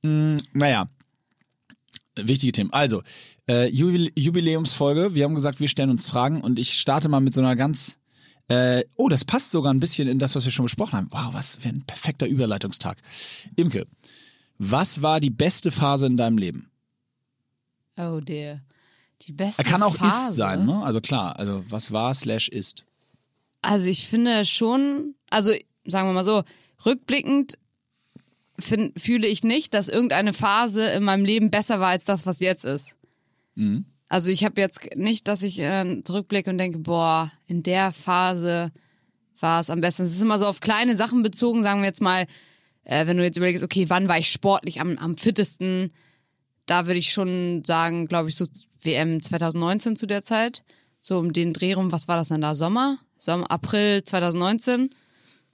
[0.02, 0.88] Hm, naja.
[2.16, 2.72] Wichtige Themen.
[2.72, 3.02] Also,
[3.48, 5.14] äh, Jubil Jubiläumsfolge.
[5.14, 7.98] Wir haben gesagt, wir stellen uns Fragen und ich starte mal mit so einer ganz
[8.48, 11.08] Äh, oh, das passt sogar ein bisschen in das, was wir schon besprochen haben.
[11.10, 12.98] Wow, was für ein perfekter Überleitungstag.
[13.56, 13.86] Imke,
[14.58, 16.70] was war die beste Phase in deinem Leben?
[17.96, 18.60] Oh dear.
[19.22, 20.30] Die beste Er kann auch Phase.
[20.30, 20.82] ist sein, ne?
[20.82, 22.84] Also klar, also was war slash ist.
[23.62, 25.52] Also ich finde schon, also
[25.86, 26.42] sagen wir mal so,
[26.84, 27.56] rückblickend
[28.58, 32.40] find, fühle ich nicht, dass irgendeine Phase in meinem Leben besser war als das, was
[32.40, 32.96] jetzt ist.
[33.54, 33.86] Mhm.
[34.08, 38.70] Also ich habe jetzt nicht, dass ich äh, zurückblicke und denke, boah, in der Phase
[39.40, 40.02] war es am besten.
[40.02, 42.26] Es ist immer so auf kleine Sachen bezogen, sagen wir jetzt mal,
[42.84, 45.92] äh, wenn du jetzt überlegst, okay, wann war ich sportlich am, am fittesten?
[46.66, 48.46] Da würde ich schon sagen, glaube ich, so
[48.80, 50.62] WM 2019 zu der Zeit.
[51.00, 52.54] So um den Dreh rum, was war das denn da?
[52.54, 52.98] Sommer?
[53.16, 54.90] Sommer, April 2019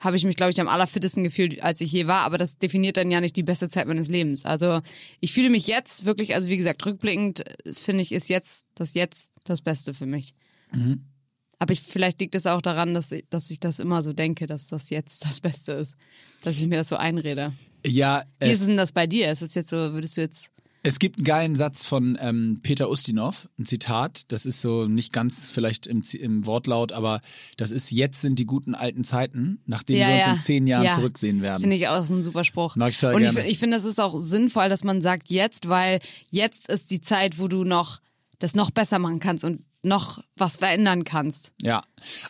[0.00, 2.22] habe ich mich, glaube ich, am allerfittesten gefühlt, als ich je war.
[2.22, 4.46] Aber das definiert dann ja nicht die beste Zeit meines Lebens.
[4.46, 4.80] Also
[5.20, 8.94] ich fühle mich jetzt wirklich, also wie gesagt, rückblickend äh, finde ich, ist jetzt das
[8.94, 10.34] Jetzt das Beste für mich.
[11.58, 14.46] Aber ich, vielleicht liegt es auch daran, dass ich, dass ich das immer so denke,
[14.46, 15.96] dass das jetzt das Beste ist.
[16.42, 17.52] Dass ich mir das so einrede.
[17.86, 19.30] Ja, Wie äh, ist denn das bei dir?
[19.30, 20.52] Ist es jetzt so, würdest du jetzt.
[20.82, 24.22] Es gibt einen geilen Satz von ähm, Peter Ustinov, ein Zitat.
[24.32, 27.20] Das ist so nicht ganz vielleicht im, im Wortlaut, aber
[27.58, 30.84] das ist: Jetzt sind die guten alten Zeiten, nach denen wir uns in zehn Jahren
[30.86, 30.94] Ja.
[30.94, 31.60] zurücksehen werden.
[31.60, 32.76] Finde ich auch ist ein super Spruch.
[32.76, 33.40] Mag ich total Und ich, gerne.
[33.40, 37.02] find- ich finde, es ist auch sinnvoll, dass man sagt jetzt, weil jetzt ist die
[37.02, 38.00] Zeit, wo du noch
[38.38, 41.54] das noch besser machen kannst und noch was verändern kannst.
[41.60, 41.82] Ja,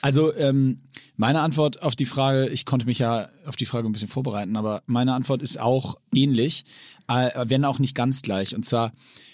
[0.02, 0.82] also ähm,
[1.16, 4.56] meine Antwort auf die Frage, ich konnte mich ja auf die Frage ein bisschen vorbereiten,
[4.56, 6.64] aber meine Antwort ist auch ähnlich,
[7.08, 8.54] äh, wenn auch nicht ganz gleich.
[8.54, 8.92] Und zwar,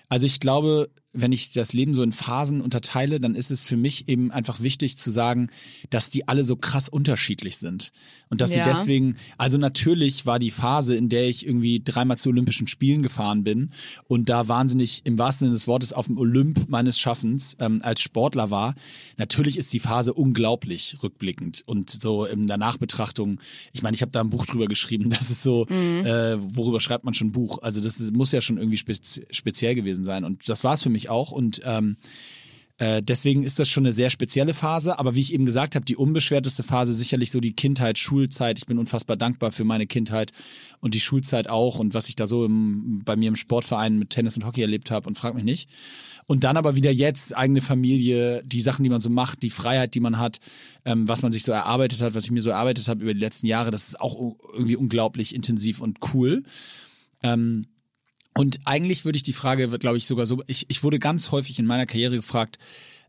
[0.09, 3.77] also ich glaube, wenn ich das Leben so in Phasen unterteile, dann ist es für
[3.77, 5.49] mich eben einfach wichtig zu sagen,
[5.91, 7.91] dass die alle so krass unterschiedlich sind.
[8.29, 8.65] Und dass Ja.
[8.65, 13.03] sie deswegen, also natürlich war die Phase, in der ich irgendwie dreimal zu Olympischen Spielen
[13.03, 13.71] gefahren bin
[14.09, 18.01] und da wahnsinnig im wahrsten Sinne des Wortes auf dem Olymp meines Schaffens ähm, als
[18.01, 18.75] Sportler war,
[19.17, 23.41] natürlich ist die Phase unglaublich rückblickend und so in der Nachbetrachtung,
[23.73, 27.05] ich meine, ich habe da ein Buch drüber geschrieben, das ist so, äh, worüber schreibt
[27.05, 27.59] man schon ein Buch?
[27.63, 30.83] Also das ist, muss ja schon irgendwie spez speziell gewesen sein und das war es
[30.83, 31.97] für mich auch und ähm,
[32.79, 35.87] äh, deswegen ist das schon eine sehr spezielle Phase, aber wie ich eben gesagt habe,
[35.87, 38.59] die unbeschwerteste Phase sicherlich so die Kindheit, Schulzeit.
[38.59, 40.33] Ich bin unfassbar dankbar für meine Kindheit
[40.81, 44.11] und die Schulzeit auch und was ich da so im, bei mir im Sportverein mit
[44.11, 45.71] Tennis und Hockey erlebt habe und frag mich nicht.
[46.27, 49.95] Und dann aber wieder jetzt eigene Familie, die Sachen, die man so macht, die Freiheit,
[49.95, 50.41] die man hat,
[50.85, 53.21] ähm, was man sich so erarbeitet hat, was ich mir so erarbeitet habe über die
[53.21, 54.17] letzten Jahre, das ist auch
[54.53, 56.43] irgendwie unglaublich intensiv und cool.
[57.23, 57.65] Ähm,
[58.37, 61.59] und eigentlich würde ich die Frage, glaube ich, sogar so, ich, ich wurde ganz häufig
[61.59, 62.59] in meiner Karriere gefragt,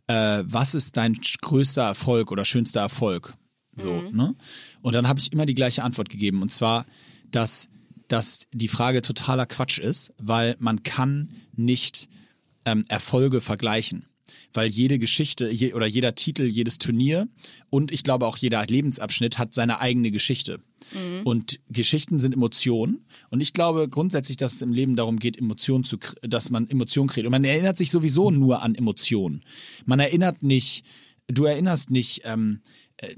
[0.07, 3.35] äh, was ist dein größter Erfolg oder schönster Erfolg?
[3.75, 4.35] So, ne?
[4.81, 6.41] Und dann habe ich immer die gleiche Antwort gegeben.
[6.41, 6.85] Und zwar,
[7.29, 7.69] dass,
[8.07, 12.07] dass die Frage totaler Quatsch ist, weil man kann nicht
[12.65, 14.05] ähm, Erfolge vergleichen.
[14.53, 17.27] Weil jede Geschichte je, oder jeder Titel, jedes Turnier
[17.69, 20.59] und ich glaube auch jeder Lebensabschnitt hat seine eigene Geschichte.
[21.25, 23.05] Und Geschichten sind Emotionen.
[23.29, 27.09] Und ich glaube grundsätzlich, dass es im Leben darum geht, Emotionen zu, dass man Emotionen
[27.09, 27.25] kriegt.
[27.25, 29.43] Und man erinnert sich sowieso nur an Emotionen.
[29.85, 30.85] Man erinnert nicht,
[31.27, 32.61] du erinnerst nicht, ähm,
[32.97, 33.15] äh,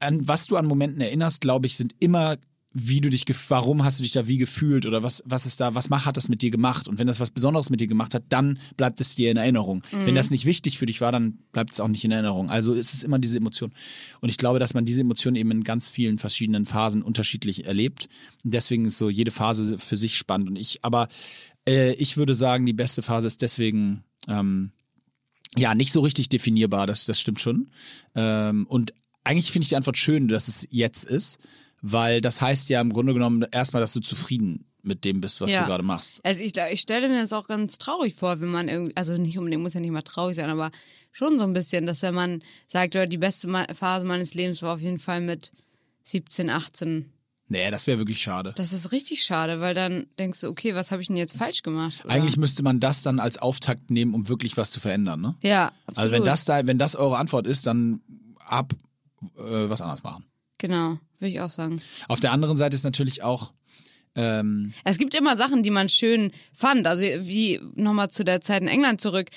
[0.00, 2.36] an was du an Momenten erinnerst, glaube ich, sind immer
[2.72, 5.74] wie du dich, warum hast du dich da wie gefühlt oder was, was ist da,
[5.74, 6.86] was mach, hat das mit dir gemacht?
[6.86, 9.82] Und wenn das was Besonderes mit dir gemacht hat, dann bleibt es dir in Erinnerung.
[10.04, 12.50] Wenn das nicht wichtig für dich war, dann bleibt es auch nicht in Erinnerung.
[12.50, 13.72] Also ist es immer diese Emotion.
[14.20, 18.08] Und ich glaube, dass man diese Emotion eben in ganz vielen verschiedenen Phasen unterschiedlich erlebt.
[18.44, 20.50] Und deswegen ist so jede Phase für sich spannend.
[20.50, 21.08] Und ich, aber
[21.66, 24.72] äh, ich würde sagen, die beste Phase ist deswegen ähm,
[25.56, 26.86] ja nicht so richtig definierbar.
[26.86, 27.70] Das, das stimmt schon.
[28.14, 28.92] Ähm, und
[29.24, 31.38] eigentlich finde ich die Antwort schön, dass es jetzt ist,
[31.82, 35.52] weil das heißt ja im Grunde genommen erstmal, dass du zufrieden mit dem bist, was
[35.52, 35.60] Ja.
[35.60, 36.20] du gerade machst.
[36.24, 39.36] Also ich, ich stelle mir das auch ganz traurig vor, wenn man irgendwie, also nicht
[39.38, 40.70] unbedingt, muss ja nicht mal traurig sein, aber
[41.12, 44.74] schon so ein bisschen, dass wenn man sagt, oder die beste Phase meines Lebens war
[44.74, 45.52] auf jeden Fall mit
[46.04, 47.12] 17, 18.
[47.50, 48.52] Nee, das wäre wirklich schade.
[48.56, 51.62] Das ist richtig schade, weil dann denkst du, okay, was habe ich denn jetzt falsch
[51.62, 52.04] gemacht?
[52.04, 52.12] Oder?
[52.14, 55.20] Eigentlich müsste man das dann als Auftakt nehmen, um wirklich was zu verändern.
[55.22, 55.34] Ne?
[55.42, 55.98] Ja, absolut.
[55.98, 58.00] Also wenn das da, wenn das eure Antwort ist, dann
[58.38, 58.74] ab
[59.38, 60.24] äh, was anderes machen.
[60.58, 61.80] Genau, würde ich auch sagen.
[62.08, 63.52] Auf der anderen Seite ist natürlich auch
[64.14, 66.86] ähm, Es gibt immer Sachen, die man schön fand.
[66.86, 69.28] Also wie nochmal zu der Zeit in England zurück.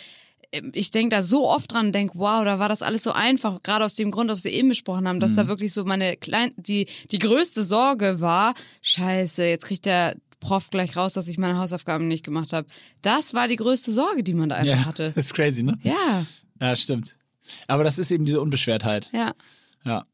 [0.73, 3.63] Ich denke da so oft dran, denk, wow, da war das alles so einfach.
[3.63, 6.51] Gerade aus dem Grund, was wir eben besprochen haben, dass da wirklich so meine klein,
[6.57, 8.53] die die größte Sorge war.
[8.81, 12.67] Scheiße, jetzt kriegt der Prof gleich raus, dass ich meine Hausaufgaben nicht gemacht habe.
[13.01, 15.13] Das war die größte Sorge, die man da einfach ja, hatte.
[15.15, 15.77] das ist crazy, ne?
[15.83, 16.25] Ja,
[16.59, 17.17] Ja, stimmt.
[17.67, 19.09] Aber das ist eben diese Unbeschwertheit.
[19.13, 19.33] ja.
[19.83, 20.05] Ja,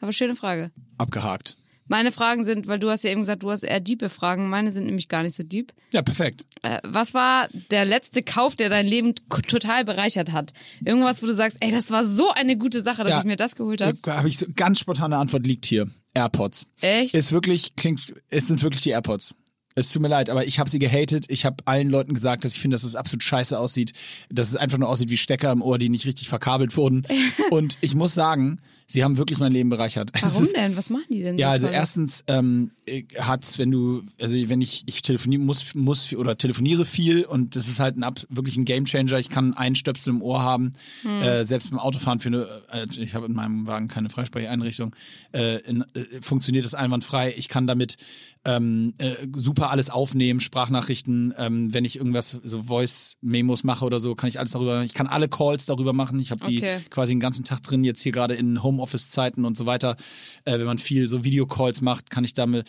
[0.00, 0.70] Aber schöne Frage.
[0.98, 1.56] abgehakt.
[1.88, 4.48] Meine Fragen sind, weil du hast ja eben gesagt, du hast eher diepe Fragen.
[4.48, 5.72] Meine sind nämlich gar nicht so deep.
[5.92, 6.44] Ja, perfekt.
[6.62, 9.14] Äh, was war der letzte Kauf, der dein Leben
[9.46, 10.52] total bereichert hat?
[10.84, 13.18] Irgendwas, wo du sagst, ey, das war so eine gute Sache, dass Ja.
[13.20, 13.96] ich mir das geholt habe.
[14.02, 15.86] Da habe ich so ganz spontane Antwort liegt hier.
[16.14, 16.66] AirPods.
[16.80, 17.14] Echt?
[17.14, 19.36] Ist wirklich, klingt, es sind wirklich die AirPods.
[19.76, 21.26] Es tut mir leid, aber ich habe sie gehatet.
[21.28, 23.92] Ich habe allen Leuten gesagt, dass ich finde, dass es absolut scheiße aussieht.
[24.30, 27.06] Dass es einfach nur aussieht wie Stecker im Ohr, die nicht richtig verkabelt wurden.
[27.50, 30.10] Und ich muss sagen, sie haben wirklich mein Leben bereichert.
[30.16, 30.76] Es Warum ist, denn?
[30.76, 31.38] Was machen die denn?
[31.38, 32.70] Ja, so also erstens ähm,
[33.18, 37.68] hat's, wenn du, also wenn ich, ich telefoniere muss, muss oder telefoniere viel und das
[37.68, 39.18] ist halt ein wirklich ein Gamechanger.
[39.18, 40.72] Ich kann einen Stöpsel im Ohr haben,
[41.02, 41.22] Hm.
[41.22, 44.94] äh, selbst beim Autofahren für eine, äh, ich habe in meinem Wagen keine Freisprecheinrichtung,
[45.32, 47.34] äh, in, äh, funktioniert das einwandfrei.
[47.36, 47.96] Ich kann damit
[48.44, 54.14] ähm, äh, super alles aufnehmen, Sprachnachrichten, ähm, wenn ich irgendwas so Voice-Memos mache oder so,
[54.14, 56.20] kann ich alles darüber, ich kann alle Calls darüber machen.
[56.20, 56.78] Ich habe die Okay.
[56.90, 59.96] quasi den ganzen Tag drin, jetzt hier gerade in Homeoffice-Zeiten und so weiter.
[60.44, 62.68] Äh, wenn man viel so Videocalls macht, kann ich damit.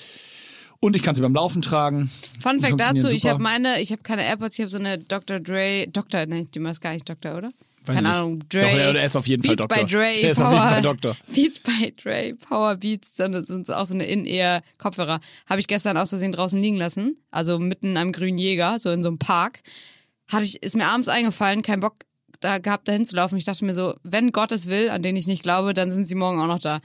[0.80, 2.12] Und ich kann sie beim Laufen tragen.
[2.41, 3.34] Fun Fact dazu, ich super.
[3.34, 5.39] habe meine, ich habe keine AirPods, ich habe so eine Dr.
[5.39, 6.26] Dre, Dr.
[6.28, 7.52] ne, die das gar nicht Dr., oder?
[7.86, 8.17] Weiß keine nicht.
[8.17, 8.62] Ahnung, Dre.
[8.62, 9.86] Doch, der ist auf jeden Fall Beats Dr.
[9.86, 11.17] by Dre, Der ist Power, auf jeden Fall Dr.
[11.34, 15.20] Beats by Dre, Power Beats, dann sind auch so eine In-Ear-Kopfhörer.
[15.50, 19.02] Habe ich gestern aus Versehen draußen liegen lassen, also mitten am grünen Jäger, so in
[19.02, 19.62] so einem Park.
[20.28, 21.96] Hatte ich, ist mir abends eingefallen, kein Bock
[22.39, 23.38] da gehabt, da hinzulaufen.
[23.38, 26.08] Ich dachte mir so, wenn Gott es will, an den ich nicht glaube, dann sind
[26.08, 26.80] sie morgen auch noch da.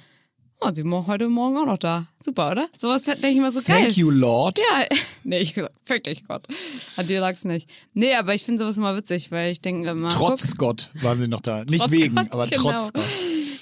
[0.65, 2.07] Oh, sie sind heute Morgen auch noch da.
[2.23, 2.69] Super, oder?
[2.77, 3.83] Sowas denke ich immer so geil.
[3.83, 4.61] Thank you, Lord.
[4.61, 4.87] Ja,
[5.25, 6.47] nee, ich fick dich Gott.
[6.97, 7.69] An dir lag's nicht.
[7.95, 10.11] Nee, aber ich finde sowas immer witzig, weil ich denke immer.
[10.11, 11.65] Trotz guck, Gott waren sie noch da.
[11.65, 12.63] Nicht wegen, Gott, aber genau.
[12.63, 13.05] trotz Gott.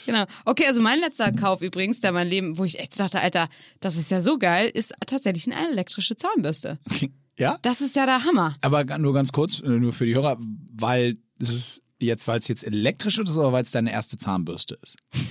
[0.04, 0.26] Genau.
[0.44, 3.48] Okay, also mein letzter Kauf übrigens, der mein Leben, wo ich echt dachte, Alter,
[3.80, 6.78] das ist ja so geil, ist tatsächlich eine elektrische Zahnbürste.
[7.38, 7.58] Ja?
[7.62, 8.54] Das ist ja der Hammer.
[8.60, 10.36] Aber nur ganz kurz, äh, nur für die Hörer,
[10.74, 14.78] weil es ist jetzt, weil es jetzt elektrisch ist oder weil es deine erste Zahnbürste
[14.82, 14.96] ist?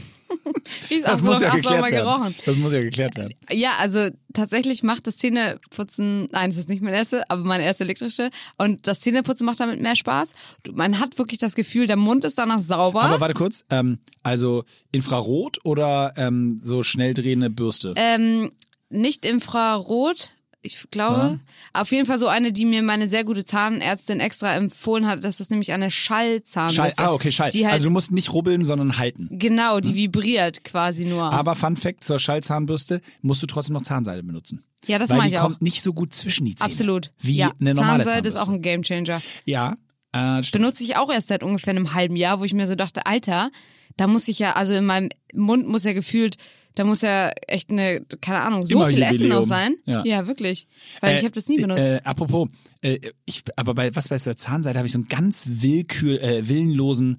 [1.03, 2.05] Das muss so, ja geklärt mal werden.
[2.05, 2.35] gerochen.
[2.45, 3.33] Das muss ja geklärt werden.
[3.51, 7.83] Ja, also tatsächlich macht das Zähneputzen, nein, das ist nicht meine erste, aber meine erste
[7.83, 8.29] elektrische.
[8.57, 10.33] Und das Zähneputzen macht damit mehr Spaß.
[10.71, 13.01] Man hat wirklich das Gefühl, der Mund ist danach sauber.
[13.01, 17.93] Aber warte kurz, ähm, also Infrarot oder ähm, so schnell drehende Bürste?
[17.95, 18.51] Ähm,
[18.89, 21.39] nicht Infrarot, ich glaube.
[21.73, 25.23] Auf jeden Fall so eine, die mir meine sehr gute Zahnärztin extra empfohlen hat.
[25.23, 26.95] Das ist nämlich eine Schallzahnbürste.
[26.95, 27.51] Schall, ah, okay, Schall.
[27.51, 29.29] Die halt, also du musst nicht rubbeln, sondern halten.
[29.31, 31.31] genau, die vibriert quasi nur.
[31.31, 34.63] Aber Fun Fact zur Schallzahnbürste, musst du trotzdem noch Zahnseide benutzen.
[34.85, 35.43] ja, das die ich auch.
[35.43, 36.71] kommt nicht so gut zwischen die Zähne.
[36.71, 37.11] Absolut.
[37.19, 38.41] Wie ja, eine normale Zahnseide ist Zahnbürste.
[38.41, 39.21] auch ein Gamechanger.
[39.45, 39.75] Ja,
[40.11, 40.63] äh, stimmt.
[40.63, 43.49] Benutze ich auch erst seit ungefähr einem halben Jahr, wo ich mir so dachte, Alter,
[43.95, 46.37] da muss ich ja, also in meinem Mund muss ja gefühlt,
[46.75, 49.39] da muss ja echt eine, keine Ahnung, so Immer viel Essen Jubiläum.
[49.41, 49.75] noch sein.
[49.86, 50.27] Ja.
[50.27, 50.67] wirklich.
[51.01, 51.79] Weil ich Äh, habe das nie benutzt.
[51.79, 52.47] Äh, apropos,
[52.82, 56.47] äh, ich, aber bei was bei der Zahnseide habe ich so einen ganz willkür, äh,
[56.47, 57.17] willenlosen,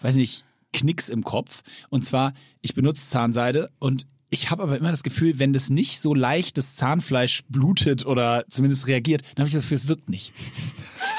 [0.00, 1.62] weiß nicht, Knicks im Kopf.
[1.88, 6.00] Und zwar, ich benutze Zahnseide und ich habe aber immer das Gefühl, wenn das nicht
[6.00, 10.08] so leicht das Zahnfleisch blutet oder zumindest reagiert, dann habe ich das Gefühl, es wirkt
[10.10, 10.32] nicht.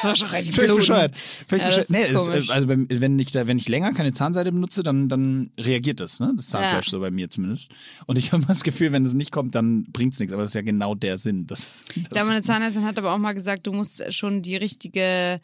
[0.03, 0.75] das war richtig Völlig bluten.
[0.79, 1.17] bescheuert.
[1.17, 1.89] Völlig Ja, bescheuert.
[1.89, 5.07] Nee, ist äh, also beim, wenn ich da, wenn ich länger keine Zahnseide benutze, dann,
[5.09, 6.33] dann reagiert das, ne?
[6.35, 6.91] Das Zahnfleisch Ja.
[6.91, 7.71] so bei mir zumindest.
[8.07, 10.33] Und ich habe immer das Gefühl, wenn es nicht kommt, dann bringt's nichts.
[10.33, 11.47] Aber das ist ja genau der Sinn.
[11.47, 15.39] Das, das Ja, meine Zahnärztin hat aber auch mal gesagt, du musst schon die richtige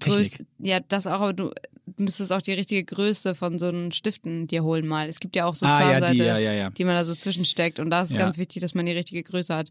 [0.00, 0.46] Technik.
[0.58, 1.52] ja, das auch, aber du
[1.98, 5.08] müsstest auch die richtige Größe von so einen Stiften dir holen mal.
[5.08, 7.14] Es gibt ja auch so Ah, ja, die, Zahnseite, ja, ja, die man da so
[7.14, 9.70] zwischensteckt und da ist ganz wichtig, dass man die richtige Größe hat.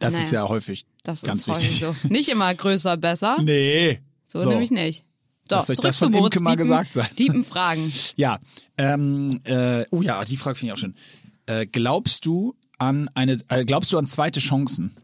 [0.00, 0.24] Das Naja.
[0.24, 1.84] ist ja häufig Das ganz ist wichtig.
[1.84, 2.08] häufig so.
[2.08, 4.00] Nicht immer größer besser, Nee.
[4.26, 5.04] so, nämlich nicht.
[5.48, 7.08] So, Lasst euch zurück das von Moritz Imke mal Diepen, gesagt sein.
[7.18, 7.92] Diepen Fragen.
[8.16, 8.38] Ja.
[8.78, 10.94] Ähm, äh, oh ja, die Frage finde ich auch schön.
[11.46, 14.96] Äh, glaubst du an eine, äh, glaubst du an zweite Chancen?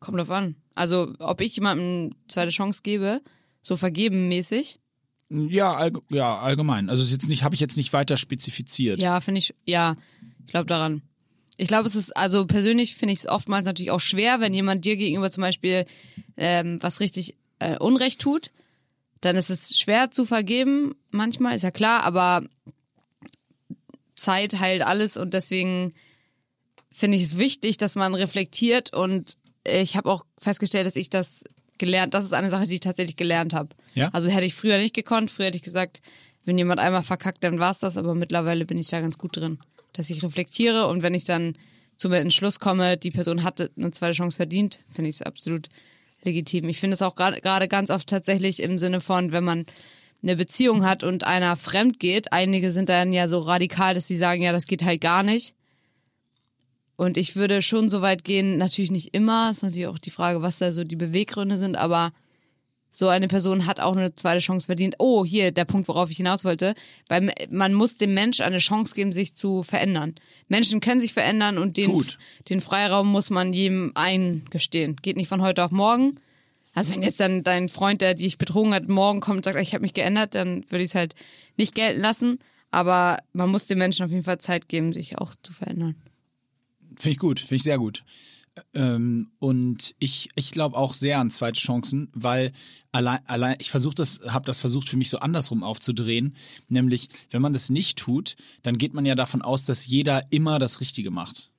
[0.00, 0.56] Kommt drauf an.
[0.74, 3.20] Also, ob ich jemandem zweite Chance gebe,
[3.62, 4.78] so vergeben mäßig,
[5.30, 6.90] Ja, allg ja, allgemein.
[6.90, 8.98] Also jetzt nicht, habe ich jetzt nicht weiter spezifiziert.
[8.98, 9.96] Ja, finde ich, ja,
[10.40, 11.02] ich glaube daran.
[11.56, 14.84] Ich glaube, es ist, also persönlich finde ich es oftmals natürlich auch schwer, wenn jemand
[14.84, 15.86] dir gegenüber zum Beispiel
[16.36, 18.50] ähm, was richtig äh, Unrecht tut,
[19.20, 22.44] dann ist es schwer zu vergeben, manchmal, ist ja klar, aber
[24.16, 25.94] Zeit heilt alles und deswegen
[26.90, 31.44] finde ich es wichtig, dass man reflektiert und ich habe auch festgestellt, dass ich das
[31.78, 33.70] gelernt, das ist eine Sache, die ich tatsächlich gelernt habe.
[33.94, 34.10] Ja?
[34.12, 36.02] Also hätte ich früher nicht gekonnt, früher hätte ich gesagt,
[36.44, 39.58] wenn jemand einmal verkackt, dann war's das, aber mittlerweile bin ich da ganz gut drin,
[39.92, 41.56] dass ich reflektiere und wenn ich dann
[41.96, 45.68] zu mir Entschluss komme, die Person hatte eine zweite Chance verdient, finde ich es absolut
[46.24, 46.68] legitim.
[46.68, 49.66] Ich finde es auch gerade ganz oft tatsächlich im Sinne von, wenn man
[50.22, 54.16] eine Beziehung hat und einer fremd geht, einige sind dann ja so radikal, dass sie
[54.16, 55.54] sagen, ja, das geht halt gar nicht.
[56.96, 60.42] Und ich würde schon so weit gehen, natürlich nicht immer, ist natürlich auch die Frage,
[60.42, 62.12] was da so die Beweggründe sind, aber
[62.96, 64.94] so eine Person hat auch eine zweite Chance verdient.
[64.98, 66.74] Oh, hier der Punkt, worauf ich hinaus wollte.
[67.08, 70.14] Weil man muss dem Mensch eine Chance geben, sich zu verändern.
[70.46, 72.18] Menschen können sich verändern und den, Gut.
[72.48, 74.94] den Freiraum muss man jedem eingestehen.
[75.02, 76.14] Geht nicht von heute auf morgen.
[76.72, 79.74] Also wenn jetzt dann dein Freund, der dich betrogen hat, morgen kommt und sagt, ich
[79.74, 81.16] habe mich geändert, dann würde ich es halt
[81.56, 82.38] nicht gelten lassen.
[82.70, 85.96] Aber man muss den Menschen auf jeden Fall Zeit geben, sich auch zu verändern.
[86.96, 88.04] Finde ich gut, finde ich sehr gut.
[88.72, 92.52] Ähm, und ich, ich glaube auch sehr an zweite Chancen, weil
[92.92, 96.36] allein, allein ich versuche das, habe das versucht für mich so andersrum aufzudrehen,
[96.68, 100.58] nämlich wenn man das nicht tut, dann geht man ja davon aus, dass jeder immer
[100.58, 101.50] das Richtige macht.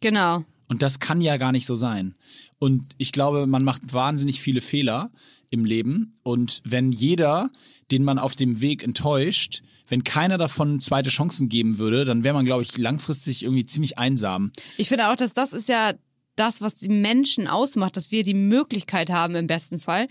[0.00, 0.44] Genau.
[0.68, 2.14] Und das kann ja gar nicht so sein.
[2.58, 5.10] Und ich glaube, man macht wahnsinnig viele Fehler
[5.50, 6.18] im Leben.
[6.22, 7.50] Und wenn jeder,
[7.90, 12.34] den man auf dem Weg enttäuscht, wenn keiner davon zweite Chancen geben würde, dann wäre
[12.34, 14.52] man, glaube ich, langfristig irgendwie ziemlich einsam.
[14.76, 15.92] Ich finde auch, dass das ist ja
[16.36, 20.06] das, was die Menschen ausmacht, dass wir die Möglichkeit haben, im besten Fall,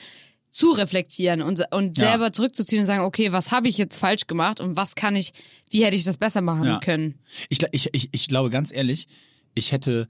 [0.50, 2.10] zu reflektieren und, und Ja.
[2.10, 5.32] selber zurückzuziehen und sagen, okay, was habe ich jetzt falsch gemacht und was kann ich,
[5.70, 6.80] wie hätte ich das besser machen Ja.
[6.80, 7.20] können?
[7.50, 9.08] Ich, ich, ich, ich glaube ganz ehrlich,
[9.56, 10.08] ich hätte,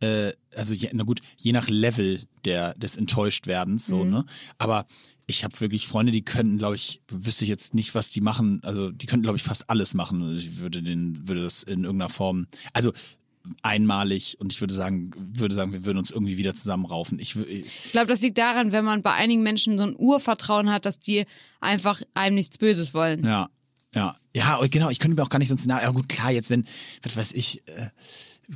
[0.00, 4.24] äh, also na gut, je nach Level der, des Enttäuschtwerdens, so, ne?
[4.58, 4.86] Aber
[5.30, 8.60] ich habe wirklich Freunde, die könnten, glaube ich, wüsste ich jetzt nicht, was die machen.
[8.64, 10.36] Also die könnten, glaube ich, fast alles machen.
[10.36, 12.92] Ich würde den, würde das in irgendeiner Form, also
[13.62, 17.18] einmalig und ich würde sagen, würde sagen, wir würden uns irgendwie wieder zusammenraufen.
[17.18, 20.70] Ich, wü- Ich glaube, das liegt daran, wenn man bei einigen Menschen so ein Urvertrauen
[20.70, 21.24] hat, dass die
[21.60, 23.24] einfach einem nichts Böses wollen.
[23.24, 23.48] Ja,
[23.94, 24.90] ja, ja, und genau.
[24.90, 26.66] Ich könnte mir auch gar nicht sonst na, ja gut, klar, jetzt wenn,
[27.02, 27.88] was weiß ich, äh,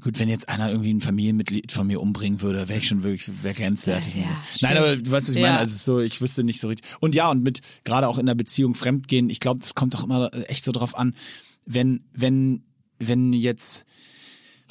[0.01, 3.43] gut, wenn jetzt einer irgendwie ein Familienmitglied von mir umbringen würde, wäre ich schon wirklich,
[3.43, 4.15] wäre grenzwertig.
[4.15, 5.49] Ja, ja, Nein, aber du weißt, was ich Ja.
[5.49, 5.59] meine.
[5.59, 6.91] Also es ist so, ich wüsste nicht so richtig.
[7.01, 10.05] Und ja, und mit gerade auch in der Beziehung fremdgehen, ich glaube, das kommt auch
[10.05, 11.15] immer echt so drauf an,
[11.67, 12.63] wenn, wenn,
[12.99, 13.85] wenn jetzt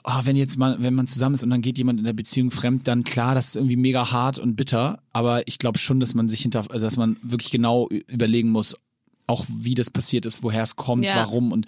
[0.03, 2.49] oh, wenn jetzt mal, wenn man zusammen ist und dann geht jemand in der Beziehung
[2.49, 4.99] fremd, dann klar, das ist irgendwie mega hart und bitter.
[5.13, 8.75] Aber ich glaube schon, dass man sich hinter, also dass man wirklich genau überlegen muss,
[9.27, 11.17] auch wie das passiert ist, woher es kommt, Ja.
[11.17, 11.51] warum.
[11.51, 11.67] Und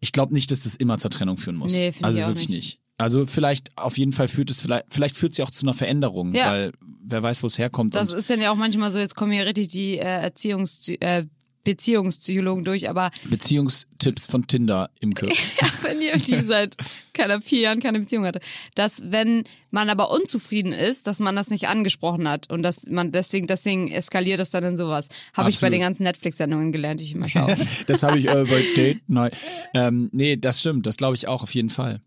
[0.00, 1.72] ich glaube nicht, dass das immer zur Trennung führen muss.
[1.72, 2.56] Nee, also ich auch wirklich nicht.
[2.64, 2.78] nicht.
[2.98, 6.34] Also vielleicht, auf jeden Fall führt es vielleicht, vielleicht führt sie auch zu einer Veränderung,
[6.34, 6.50] Ja.
[6.50, 6.72] weil
[7.04, 7.94] wer weiß, wo es herkommt.
[7.94, 11.24] Das ist dann ja auch manchmal so, jetzt kommen hier richtig die äh, Erziehungs äh,
[11.64, 15.28] Beziehungspsychologen durch, aber Beziehungstipps von Tinder im Kür.
[15.82, 16.76] wenn ihr die seit
[17.12, 18.40] keine vier Jahren keine Beziehung hatte,
[18.74, 23.12] dass wenn man aber unzufrieden ist, dass man das nicht angesprochen hat und dass man
[23.12, 25.08] deswegen deswegen eskaliert das dann in sowas.
[25.34, 27.54] Habe ich bei den ganzen Netflix-Sendungen gelernt, die ich immer schaue.
[27.86, 29.36] Das habe ich äh, bei Date Night.
[29.74, 30.86] Ähm, nee, das stimmt.
[30.86, 32.00] Das glaube ich auch auf jeden Fall.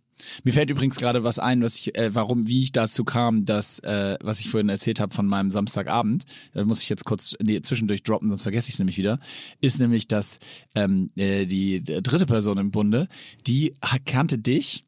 [0.44, 3.80] Mir fällt übrigens gerade was ein, was ich, äh, warum, wie ich dazu kam, dass,
[3.80, 7.62] äh, was ich vorhin erzählt habe von meinem Samstagabend, da muss ich jetzt kurz nee,
[7.62, 9.20] zwischendurch droppen, sonst vergesse ich es nämlich wieder,
[9.62, 10.40] ist nämlich, dass
[10.76, 13.08] ähm, äh, die dritte Person im Bunde,
[13.48, 14.86] die kannte dich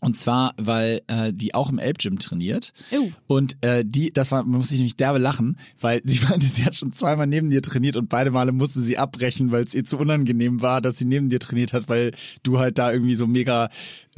[0.00, 2.72] und zwar, weil äh, die auch im Elbgym trainiert.
[2.92, 3.10] Oh.
[3.26, 6.64] Und äh, die, das war, man muss sich nämlich derbe lachen, weil sie meinte, sie
[6.64, 9.84] hat schon zweimal neben dir trainiert und beide Male musste sie abbrechen, weil es ihr
[9.84, 13.26] zu unangenehm war, dass sie neben dir trainiert hat, weil du halt da irgendwie so
[13.26, 13.68] mega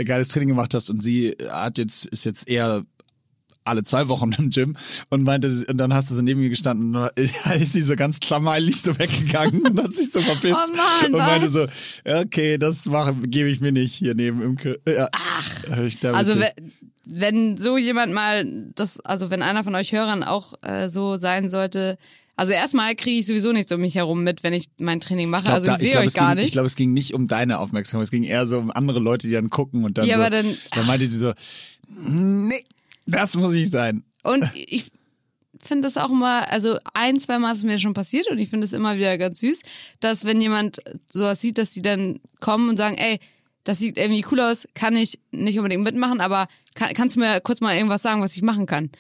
[0.04, 2.84] geiles Training gemacht hast und sie hat jetzt, ist jetzt eher
[3.64, 4.76] alle zwei Wochen im Gym
[5.10, 7.10] und meinte, und dann hast du so neben mir gestanden und
[7.44, 11.14] dann ist sie so ganz klammerlich so weggegangen und hat sich so verpisst Oh Mann,
[11.14, 11.68] und meinte was?
[12.04, 15.08] so, okay, das mache, gebe ich mir nicht hier neben im Kö ja.
[15.12, 15.54] Ach,
[16.12, 16.52] Also we-
[17.04, 18.44] wenn so jemand mal
[18.74, 21.98] das, also wenn einer von euch Hörern auch äh, so sein sollte,
[22.36, 25.42] also erstmal kriege ich sowieso nichts um mich herum mit, wenn ich mein Training mache.
[25.44, 26.46] glaub, also ich sehe euch gar ging, nicht.
[26.46, 29.26] Ich glaube, es ging nicht um deine Aufmerksamkeit, es ging eher so um andere Leute,
[29.26, 30.20] die dann gucken und dann Ja, so.
[30.22, 31.32] aber dann- dann meinte sie so,
[31.88, 32.64] nee,
[33.06, 34.04] das muss nicht sein.
[34.22, 34.90] Und ich
[35.64, 38.48] finde das auch immer, also ein, zwei Mal ist es mir schon passiert und ich
[38.48, 39.62] finde es immer wieder ganz süß,
[40.00, 43.20] dass wenn jemand sowas sieht, dass die dann kommen und sagen, ey,
[43.64, 47.40] das sieht irgendwie cool aus, kann ich nicht unbedingt mitmachen, aber kann, kannst du mir
[47.40, 48.90] kurz mal irgendwas sagen, was ich machen kann?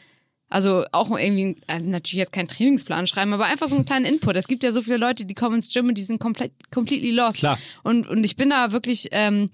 [0.48, 4.36] Also auch irgendwie, also natürlich jetzt keinen Trainingsplan schreiben, aber einfach so einen kleinen Input.
[4.36, 7.10] Es gibt ja so viele Leute, die kommen ins Gym und die sind komplett, completely
[7.10, 7.38] lost.
[7.38, 7.58] Klar.
[7.82, 9.48] Und, und ich bin da wirklich, ähm,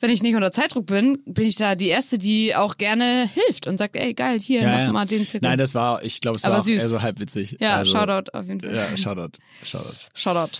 [0.00, 3.66] wenn ich nicht unter Zeitdruck bin, bin ich da die Erste, die auch gerne hilft
[3.66, 5.48] und sagt, ey, geil, hier, mach mal den Zirkel.
[5.48, 6.80] Nein, das war, ich glaube, es war süß.
[6.80, 7.56] eher so halb witzig.
[7.60, 8.74] ja, also, Shoutout auf jeden Fall.
[8.74, 9.38] Ja, Shoutout.
[9.64, 9.94] Shoutout.
[10.14, 10.58] Shoutout.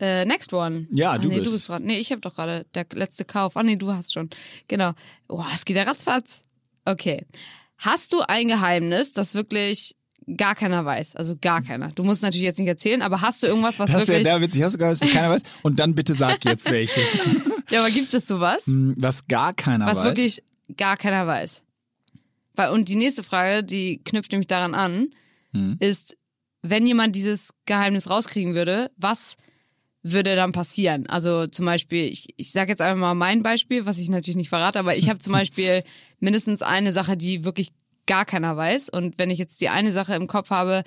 [0.00, 0.86] Äh, next one.
[0.92, 1.46] Ja, Ah, du nee, bist.
[1.48, 1.82] du bist dran.
[1.82, 3.56] Nee, ich habe doch gerade der letzte Kauf.
[3.56, 4.28] Ah nee, du hast schon.
[4.68, 4.92] Genau.
[5.28, 6.42] Oh, es geht ja ratzfatz.
[6.84, 7.26] Okay.
[7.78, 9.92] Hast du ein Geheimnis, das wirklich
[10.36, 11.16] gar keiner weiß?
[11.16, 11.88] Also gar keiner.
[11.92, 14.24] Du musst natürlich jetzt nicht erzählen, aber hast du irgendwas, was Das wäre wirklich...
[14.32, 14.62] der witzig.
[14.62, 15.42] Hast du gar was keiner weiß?
[15.62, 17.18] Und dann bitte sag jetzt welches.
[17.70, 20.04] Ja, aber gibt es sowas, Hm, Was gar keiner was weiß.
[20.04, 20.42] wirklich
[20.76, 21.62] gar keiner weiß?
[22.54, 25.08] Weil, und die nächste Frage, die knüpft nämlich daran an,
[25.52, 25.76] Hm.
[25.80, 26.16] ist,
[26.62, 29.36] wenn jemand dieses Geheimnis rauskriegen würde, was
[30.02, 31.06] würde dann passieren?
[31.08, 34.48] Also zum Beispiel, ich, ich sage jetzt einfach mal mein Beispiel, was ich natürlich nicht
[34.48, 35.82] verrate, aber ich habe zum Beispiel
[36.20, 37.72] mindestens eine Sache, die wirklich
[38.08, 38.88] gar keiner weiß.
[38.88, 40.82] Und wenn ich jetzt die eine Sache im Kopf habe,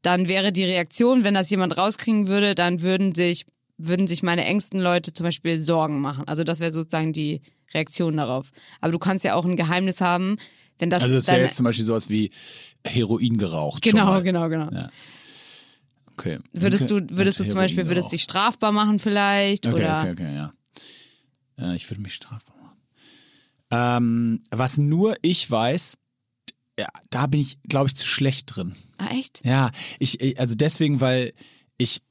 [0.00, 3.44] dann wäre die Reaktion, wenn das jemand rauskriegen würde, dann würden sich,
[3.76, 6.26] würden sich meine engsten Leute zum Beispiel Sorgen machen.
[6.26, 7.42] Also das wäre sozusagen die
[7.74, 8.50] Reaktion darauf.
[8.80, 10.38] Aber du kannst ja auch ein Geheimnis haben,
[10.78, 12.30] wenn das Also es wäre jetzt zum Beispiel sowas wie
[12.86, 13.82] Heroin geraucht.
[13.82, 14.70] Genau, genau, genau.
[14.72, 14.88] Ja.
[16.12, 16.38] Okay.
[16.52, 18.12] Würdest du, würdest du zum Beispiel, würdest geraucht.
[18.12, 19.66] dich strafbar machen vielleicht?
[19.66, 20.52] Okay, oder okay, okay, ja.
[21.58, 22.76] Äh, ich würde mich strafbar machen.
[23.70, 25.96] Ähm, was nur ich weiß,
[26.80, 28.74] ja, da bin ich, glaube ich, zu schlecht drin.
[28.98, 29.44] Ah, echt?
[29.44, 31.32] Ja, ich, also deswegen, weil
[31.78, 32.02] ich,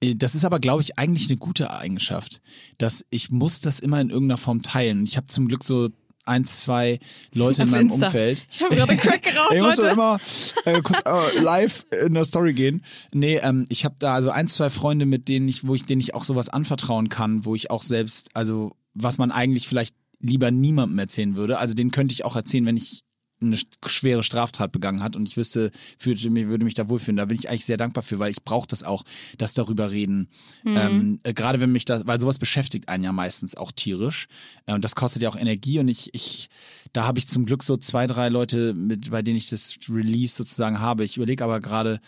[0.00, 2.40] äh, das ist aber, glaube ich, eigentlich eine gute Eigenschaft,
[2.78, 5.04] dass ich muss das immer in irgendeiner Form teilen.
[5.04, 5.88] Ich habe zum Glück so
[6.24, 6.98] ein, zwei
[7.32, 8.06] Leute in Auf meinem Insta.
[8.06, 8.46] Umfeld.
[8.50, 9.90] Ich habe gerade Crack geraucht, Ich muss Leute.
[9.90, 10.18] immer
[10.64, 12.84] äh, kurz äh, live in der Story gehen.
[13.12, 16.00] Nee, ähm, ich habe da also ein, zwei Freunde, mit denen ich, wo ich denen
[16.00, 20.50] ich auch sowas anvertrauen kann, wo ich auch selbst, also was man eigentlich vielleicht lieber
[20.50, 21.58] niemandem erzählen würde.
[21.58, 23.04] Also den könnte ich auch erzählen, wenn ich
[23.40, 25.70] eine schwere Straftat begangen hat und ich wüsste,
[26.00, 27.16] würde mich, würde mich da wohlfühlen.
[27.16, 29.04] Da bin ich eigentlich sehr dankbar für, weil ich brauche das auch,
[29.36, 30.28] das darüber reden.
[30.64, 34.26] Ähm, äh, Gerade wenn mich das, weil sowas beschäftigt einen ja meistens auch tierisch.
[34.64, 36.48] Äh, und das kostet ja auch Energie und ich, ich,
[36.92, 40.34] da habe ich zum Glück so zwei, drei Leute, mit, bei denen ich das Release
[40.34, 41.04] sozusagen habe.
[41.04, 42.00] Ich überlege aber gerade,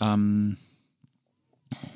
[0.00, 0.56] ähm,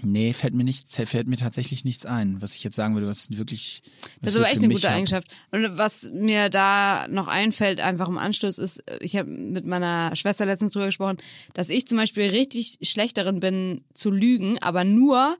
[0.02, 3.36] nee, fällt mir nichts, fällt mir tatsächlich nichts ein, was ich jetzt sagen würde, was
[3.36, 3.82] wirklich.
[4.02, 4.90] was Das ist aber echt eine gute.
[4.90, 5.28] Eigenschaft.
[5.50, 10.46] Und was mir da noch einfällt, einfach im Anschluss, ist, ich habe mit meiner Schwester
[10.46, 11.18] letztens drüber gesprochen,
[11.54, 15.36] dass ich zum Beispiel richtig schlecht darin bin zu lügen, aber nur,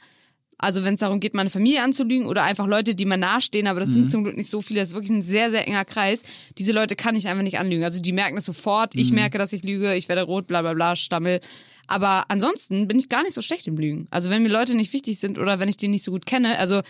[0.62, 3.80] also wenn es darum geht, meine Familie anzulügen oder einfach Leute, die mir nahestehen, aber
[3.80, 3.94] das Mhm.
[3.94, 6.22] sind zum Glück nicht so viele, das ist wirklich ein sehr, sehr enger Kreis.
[6.58, 7.84] Diese Leute kann ich einfach nicht anlügen.
[7.84, 9.00] Also die merken es sofort, Mhm.
[9.00, 11.40] ich merke, dass ich lüge, ich werde rot, bla bla bla, Stammel.
[11.86, 14.06] Aber ansonsten bin ich gar nicht so schlecht im Lügen.
[14.10, 16.56] Also wenn mir Leute nicht wichtig sind oder wenn ich die nicht so gut kenne,
[16.58, 16.82] also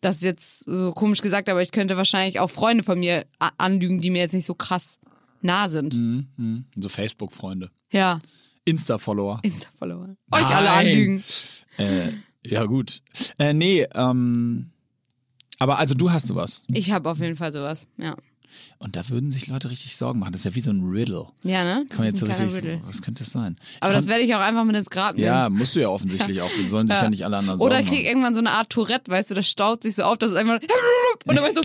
[0.00, 3.24] das ist jetzt so komisch gesagt, aber ich könnte wahrscheinlich auch Freunde von mir
[3.58, 4.98] anlügen, die mir jetzt nicht so krass
[5.42, 5.96] nah sind.
[5.96, 6.64] Mhm, mhm.
[6.76, 7.70] So Facebook-Freunde.
[7.92, 8.16] Ja,
[8.64, 9.40] Insta-Follower.
[9.42, 10.14] Insta-Follower.
[10.30, 11.22] Euch alle anlügen.
[11.78, 12.08] Äh,
[12.44, 13.02] ja, gut.
[13.38, 14.70] Äh, nee, ähm,
[15.58, 16.62] aber also du hast sowas.
[16.72, 17.86] Ich habe auf jeden Fall sowas.
[17.96, 18.16] Ja,
[18.78, 20.32] Und da würden sich Leute richtig Sorgen machen.
[20.32, 21.26] Das ist ja wie so ein Riddle.
[21.44, 21.84] ja ne?
[21.88, 22.80] Das Kann man ist jetzt ein so richtig, Riddle.
[22.82, 23.56] so, was könnte das sein?
[23.70, 25.26] Ich Aber das fand- werde ich auch einfach mit ins Grab nehmen.
[25.26, 26.50] Ja, musst du ja offensichtlich auch.
[26.66, 28.06] Sollen sich ja, nicht alle anderen Oder Sorgen ich krieg machen.
[28.08, 30.58] irgendwann so eine Art Tourette, weißt du, das staut sich so auf, dass es einfach
[31.26, 31.60] und dann, so,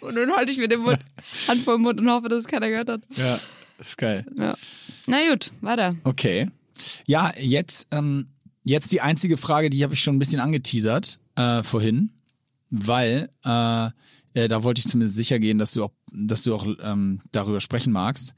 [0.00, 0.98] und dann halte ich mir den Mund,
[1.48, 3.02] Hand vor den Mund und hoffe, dass es keiner gehört hat.
[3.14, 3.38] Ja,
[3.78, 4.26] das ist geil.
[4.36, 4.56] Ja.
[5.06, 5.94] Na gut, weiter.
[6.02, 6.50] Okay.
[7.06, 8.26] Ja, jetzt, ähm,
[8.66, 12.10] jetzt die einzige Frage, die habe ich schon ein bisschen angeteasert äh, vorhin,
[12.70, 13.90] weil äh,
[14.34, 17.62] äh, da wollte ich zumindest sicher gehen, dass du auch, dass du auch ähm, darüber
[17.62, 18.34] sprechen magst.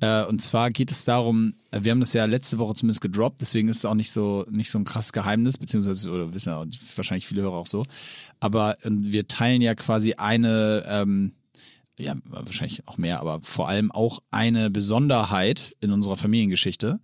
[0.00, 3.68] Äh, und zwar geht es darum, wir haben das ja letzte Woche zumindest gedroppt, deswegen
[3.68, 6.64] ist es auch nicht so nicht so ein krasses Geheimnis, beziehungsweise oder wissen ja
[6.96, 7.84] wahrscheinlich viele Hörer auch so.
[8.40, 11.32] Aber wir teilen ja quasi eine ähm,
[11.98, 16.98] ja, wahrscheinlich auch mehr, aber vor allem auch eine Besonderheit in unserer Familiengeschichte.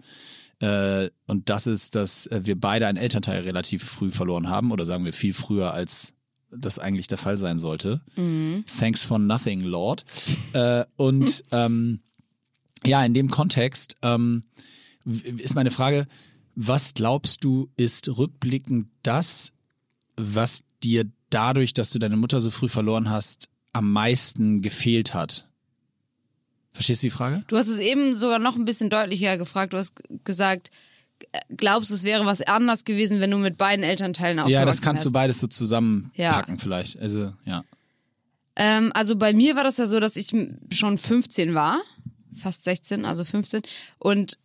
[0.63, 4.87] Äh, und das ist, dass äh, wir beide einen Elternteil relativ früh verloren haben oder
[4.87, 6.15] sagen wir viel früher, als
[6.53, 8.01] das eigentlich der Fall sein sollte.
[8.79, 10.05] Thanks for nothing, Lord.
[10.53, 12.01] Äh, und ähm,
[12.87, 14.45] ja, in dem Kontext ähm,
[15.05, 16.07] ist meine Frage,
[16.55, 19.55] was glaubst du, ist rückblickend das,
[20.17, 25.49] was dir dadurch, dass du deine Mutter so früh verloren hast, am meisten gefehlt hat?
[26.73, 27.41] Verstehst du die Frage?
[27.49, 29.73] Du hast es eben sogar noch ein bisschen deutlicher gefragt.
[29.75, 29.95] Du hast
[30.25, 30.71] gesagt,
[31.57, 34.81] glaubst du, es wäre was anders gewesen, wenn du mit beiden Elternteilen aufgewachsen Ja, das
[34.83, 35.15] kannst du wärst?
[35.15, 36.59] beides so zusammenpacken Ja.
[36.63, 36.99] vielleicht.
[36.99, 37.65] Also, ja.
[38.57, 40.33] Ähm, also bei mir war das ja so, dass ich
[40.73, 41.81] schon 15 war,
[42.37, 43.63] fast 16, also 15.
[43.99, 44.39] Und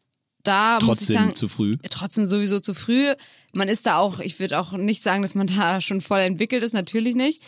[0.43, 1.77] da muss ich Trotzdem sagen, zu früh.
[1.89, 3.13] trotzdem sowieso zu früh.
[3.53, 6.63] Man ist da auch, ich würde auch nicht sagen, dass man da schon voll entwickelt
[6.63, 7.41] ist, natürlich nicht.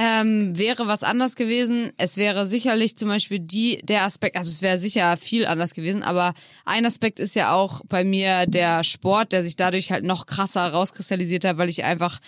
[0.00, 1.92] Ähm, wäre was anders gewesen.
[1.96, 6.04] Es wäre sicherlich zum Beispiel die, der Aspekt, also es wäre sicher viel anders gewesen,
[6.04, 6.34] aber
[6.64, 10.68] ein Aspekt ist ja auch bei mir der Sport, der sich dadurch halt noch krasser
[10.68, 12.20] rauskristallisiert hat, weil ich einfach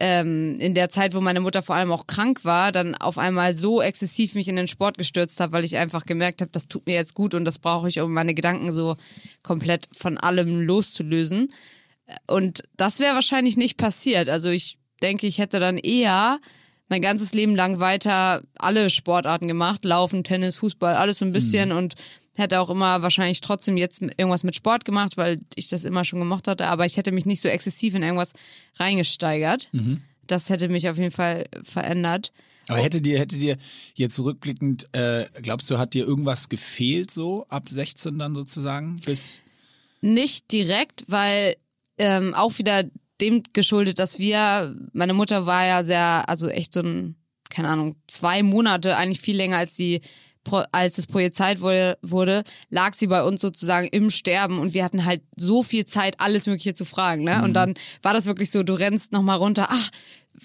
[0.00, 3.52] ähm, in der Zeit, wo meine Mutter vor allem auch krank war, dann auf einmal
[3.52, 6.86] so exzessiv mich in den Sport gestürzt habe, weil ich einfach gemerkt habe, das tut
[6.86, 8.96] mir jetzt gut und das brauche ich, um meine Gedanken so
[9.42, 11.52] komplett von allem loszulösen.
[12.26, 14.30] Und das wäre wahrscheinlich nicht passiert.
[14.30, 16.38] Also ich denke, ich hätte dann eher
[16.88, 21.72] mein ganzes Leben lang weiter alle Sportarten gemacht, Laufen, Tennis, Fußball, alles so ein bisschen
[21.72, 21.94] und
[22.36, 26.18] hätte auch immer wahrscheinlich trotzdem jetzt irgendwas mit Sport gemacht, weil ich das immer schon
[26.18, 28.34] gemocht hatte, aber ich hätte mich nicht so exzessiv in irgendwas
[28.78, 29.68] reingesteigert.
[30.26, 32.32] Das hätte mich auf jeden Fall verändert.
[32.68, 33.56] Aber hätte dir, hätte dir
[33.94, 38.96] jetzt rückblickend, äh, glaubst du, hat dir irgendwas gefehlt so ab 16 dann sozusagen?
[39.06, 39.40] Bis
[40.00, 41.56] Nicht direkt, weil
[41.98, 42.84] ähm, auch wieder
[43.20, 47.16] dem geschuldet, dass wir, meine Mutter war ja sehr, also echt so ein,
[47.48, 50.00] keine Ahnung, zwei Monate, eigentlich viel länger als die
[50.72, 55.04] als es projiziert wurde, wurde, lag sie bei uns sozusagen im Sterben und wir hatten
[55.04, 57.24] halt so viel Zeit, alles Mögliche zu fragen.
[57.24, 57.42] Ne?
[57.42, 59.90] Und dann war das wirklich so, du rennst nochmal runter, ach,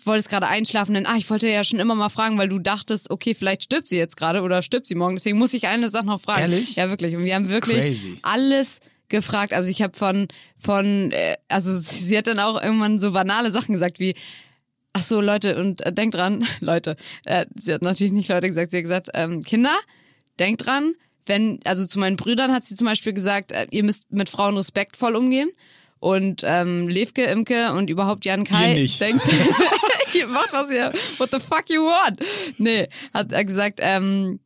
[0.04, 3.12] wolltest gerade einschlafen, denn ah, ich wollte ja schon immer mal fragen, weil du dachtest,
[3.12, 5.16] okay, vielleicht stirbt sie jetzt gerade oder stirbt sie morgen.
[5.16, 6.42] Deswegen muss ich eine Sache noch fragen.
[6.42, 6.76] Ehrlich?
[6.76, 7.16] Ja, wirklich.
[7.16, 8.18] Und wir haben wirklich Crazy.
[8.22, 8.80] alles
[9.12, 9.54] gefragt.
[9.54, 13.74] Also ich habe von von äh, also sie, hat dann auch irgendwann so banale Sachen
[13.74, 14.16] gesagt wie
[14.94, 18.72] Ach so, Leute, und äh, denkt dran, Leute, äh, sie hat natürlich nicht Leute gesagt,
[18.72, 19.74] sie hat gesagt, ähm, Kinder,
[20.38, 20.96] denkt dran,
[21.26, 24.58] wenn, also zu meinen Brüdern hat sie zum Beispiel gesagt, äh, ihr müsst mit Frauen
[24.58, 25.50] respektvoll umgehen.
[26.02, 29.00] Und ähm, Levke, Imke und überhaupt Jan Kai Ihr nicht.
[29.00, 29.22] denkt,
[30.16, 32.20] ihr macht was ihr, what the fuck you want?
[32.58, 34.41] Nee, hat er gesagt, ähm,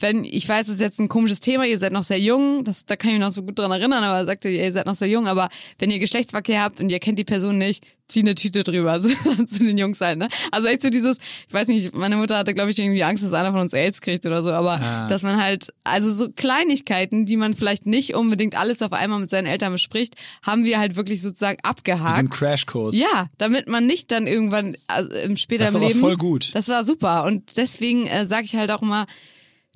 [0.00, 2.86] wenn, ich weiß, es ist jetzt ein komisches Thema, ihr seid noch sehr jung, das,
[2.86, 4.94] da kann ich mich noch so gut dran erinnern, aber er sagte, ihr seid noch
[4.94, 8.34] sehr jung, aber wenn ihr Geschlechtsverkehr habt und ihr kennt die Person nicht, zieh eine
[8.34, 9.08] Tüte drüber, also
[9.44, 10.28] zu den Jungs halt, ne?
[10.50, 13.34] Also echt so dieses, ich weiß nicht, meine Mutter hatte, glaube ich, irgendwie Angst, dass
[13.34, 15.08] einer von uns AIDS kriegt oder so, aber Ah.
[15.08, 19.28] dass man halt, also so Kleinigkeiten, die man vielleicht nicht unbedingt alles auf einmal mit
[19.30, 22.14] seinen Eltern bespricht, haben wir halt wirklich sozusagen abgehakt.
[22.14, 22.96] So ein Crashkurs.
[22.96, 26.00] Ja, damit man nicht dann irgendwann also im später Das ist im aber Leben.
[26.00, 26.50] voll gut.
[26.54, 29.06] Das war super und deswegen äh, sage ich halt auch immer,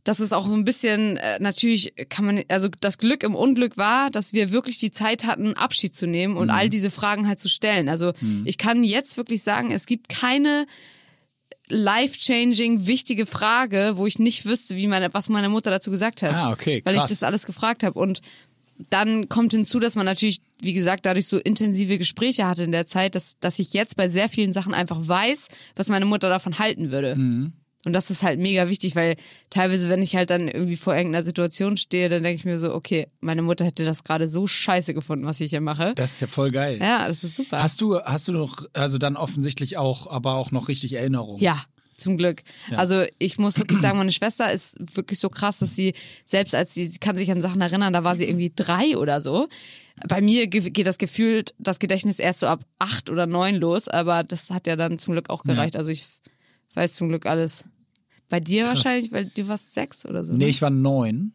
[0.04, 3.76] dass es auch so ein bisschen äh, natürlich kann man also das Glück im Unglück
[3.76, 6.40] war, dass wir wirklich die Zeit hatten Abschied zu nehmen Mhm.
[6.40, 7.88] und all diese Fragen halt zu stellen.
[7.88, 8.12] Also
[8.44, 10.66] ich kann jetzt wirklich sagen, es gibt keine
[11.68, 16.34] life-changing wichtige Frage, wo ich nicht wüsste, wie meine was meine Mutter dazu gesagt hat.
[16.34, 17.10] Ah, okay, Weil ich krass.
[17.10, 18.20] das alles gefragt habe und
[18.90, 22.86] dann kommt hinzu, dass man natürlich, wie gesagt, dadurch so intensive Gespräche hatte in der
[22.86, 26.58] Zeit, dass, dass ich jetzt bei sehr vielen Sachen einfach weiß, was meine Mutter davon
[26.58, 27.14] halten würde.
[27.14, 27.52] Mhm.
[27.84, 29.16] Und das ist halt mega wichtig, weil
[29.50, 32.72] teilweise, wenn ich halt dann irgendwie vor irgendeiner Situation stehe, dann denke ich mir so,
[32.74, 35.92] okay, meine Mutter hätte das gerade so scheiße gefunden, was ich hier mache.
[35.96, 36.78] Das ist ja voll geil.
[36.80, 37.60] Ja, das ist super.
[37.62, 41.42] Hast du, hast du noch, also dann offensichtlich auch, aber auch noch richtig Erinnerungen?
[41.42, 41.60] Ja,
[41.96, 42.42] zum Glück.
[42.76, 46.74] Also ich muss wirklich sagen, meine Schwester ist wirklich so krass, dass sie selbst als
[46.74, 49.48] sie, sie kann sich an Sachen erinnern, da war sie irgendwie drei oder so.
[50.08, 53.88] Bei mir ge- geht das gefühlt das Gedächtnis erst so ab acht oder neun los,
[53.88, 55.76] aber das hat ja dann zum Glück auch gereicht.
[55.76, 56.06] Also ich
[56.74, 57.66] weiß zum Glück alles.
[58.32, 60.32] Bei dir wahrscheinlich, weil du warst sechs oder so.
[60.32, 60.50] Nee, ne?
[60.50, 61.34] ich war neun.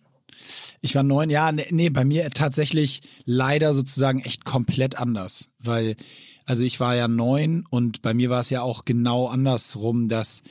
[0.81, 5.51] Ich war neun, ja, nee, nee, bei mir tatsächlich leider sozusagen echt komplett anders.
[5.59, 5.95] Weil,
[6.47, 10.41] also ich war ja neun und bei mir war es ja auch genau andersrum, dass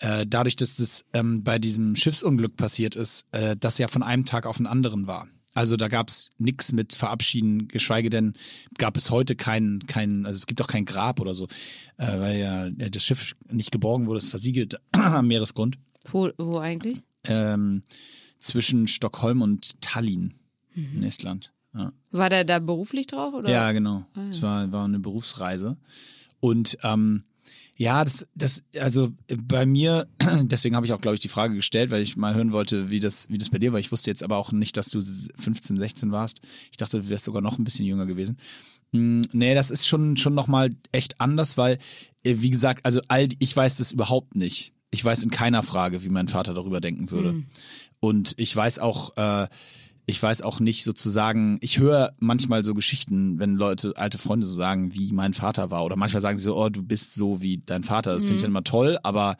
[0.00, 4.24] äh, dadurch, dass das ähm, bei diesem Schiffsunglück passiert ist, äh, das ja von einem
[4.24, 5.28] Tag auf den anderen war.
[5.54, 8.32] Also da gab's nix mit Verabschieden, geschweige denn
[8.76, 11.46] gab es heute kein, kein, also es gibt auch kein Grab oder so,
[11.96, 15.78] äh, weil ja äh, das Schiff nicht geborgen wurde, es versiegelt am Meeresgrund
[16.10, 17.02] Wo, wo eigentlich?
[17.24, 17.82] ähm,
[18.38, 20.34] zwischen Stockholm und Tallinn
[20.74, 21.52] in Estland.
[21.74, 23.48] Ja, War der da beruflich drauf oder?
[23.50, 24.04] ja genau.
[24.30, 25.76] Es war, war eine Berufsreise.
[26.40, 27.22] Und ähm,
[27.76, 30.08] ja, das, das, also bei mir,
[30.42, 33.00] deswegen habe ich auch, glaube ich, die Frage gestellt, weil ich mal hören wollte, wie
[33.00, 33.78] das, wie das bei dir war.
[33.80, 36.40] Ich wusste jetzt aber auch nicht, dass du 15, 16 warst.
[36.70, 38.38] Ich dachte, du wärst sogar noch ein bisschen jünger gewesen.
[38.90, 41.78] Mm, Nee, das ist schon, schon nochmal echt anders, weil,
[42.24, 44.71] äh, wie gesagt, also all, ich weiß das überhaupt nicht.
[44.92, 47.42] Ich weiß in keiner Frage, wie mein Vater darüber denken würde.
[47.98, 49.48] Und ich weiß auch, äh,
[50.06, 54.54] ich weiß auch nicht sozusagen, ich höre manchmal so Geschichten, wenn Leute, alte Freunde so
[54.54, 55.84] sagen, wie mein Vater war.
[55.84, 58.12] Oder manchmal sagen sie so, oh, du bist so wie dein Vater.
[58.12, 59.36] Das finde ich dann immer toll, aber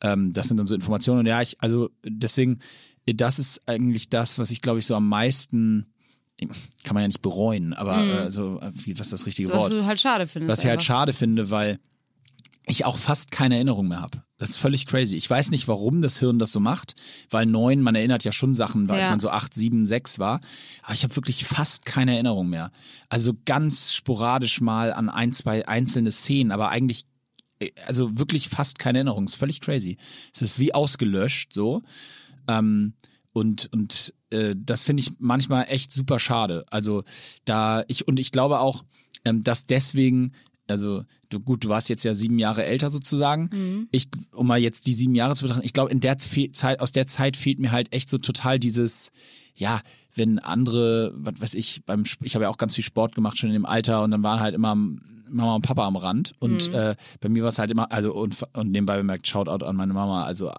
[0.00, 1.20] ähm, das sind dann so Informationen.
[1.20, 2.60] Und ja, ich, also deswegen,
[3.06, 5.92] das ist eigentlich das, was ich, glaube ich, so am meisten,
[6.84, 9.54] kann man ja nicht bereuen, aber äh, so, äh, wie, was ist das richtige So,
[9.54, 9.72] was Wort?
[9.72, 10.50] du halt schade findest.
[10.50, 10.86] Was ich halt einfach.
[10.86, 11.78] schade finde, weil
[12.66, 14.22] ich auch fast keine Erinnerung mehr habe.
[14.38, 15.16] Das ist völlig crazy.
[15.16, 16.94] Ich weiß nicht, warum das Hirn das so macht,
[17.28, 19.10] weil neun, man erinnert ja schon Sachen, als Ja.
[19.10, 20.40] man so acht, sieben, sechs war.
[20.82, 22.70] Aber ich habe wirklich fast keine Erinnerung mehr.
[23.08, 27.04] Also ganz sporadisch mal an ein, zwei einzelne Szenen, aber eigentlich,
[27.58, 29.26] äh, also wirklich fast keine Erinnerung.
[29.26, 29.98] Das ist völlig crazy.
[30.34, 31.82] Es ist wie ausgelöscht so.
[32.48, 32.94] Ähm,
[33.32, 36.64] und und äh, das finde ich manchmal echt super schade.
[36.70, 37.04] Also
[37.44, 38.84] da ich und ich glaube auch,
[39.24, 40.32] ähm, dass deswegen,
[40.70, 43.50] also du gut, du warst jetzt ja sieben Jahre älter sozusagen.
[43.92, 46.80] Ich, um mal jetzt die sieben Jahre zu betrachten, ich glaube in der Fe Zeit,
[46.80, 49.10] aus der Zeit fehlt mir halt echt so total dieses,
[49.54, 49.80] ja,
[50.14, 53.50] wenn andere, was weiß ich, beim ich habe ja auch ganz viel Sport gemacht schon
[53.50, 56.96] in dem Alter und dann waren halt immer Mama und Papa am Rand und äh,
[57.20, 60.24] bei mir war es halt immer, also und, und nebenbei bemerkt, Shoutout an meine Mama,
[60.24, 60.50] also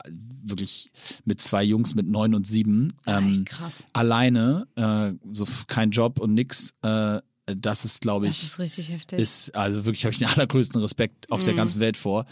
[0.44, 0.92] wirklich
[1.26, 3.88] mit zwei Jungs mit neun und sieben, ähm, echt krass.
[3.94, 8.90] alleine, äh, so kein Job und nix, äh, das ist, glaube ich, Das ist richtig
[8.90, 9.20] heftig.
[9.20, 12.26] ist, also wirklich habe ich den allergrößten Respekt auf der ganzen Welt vor.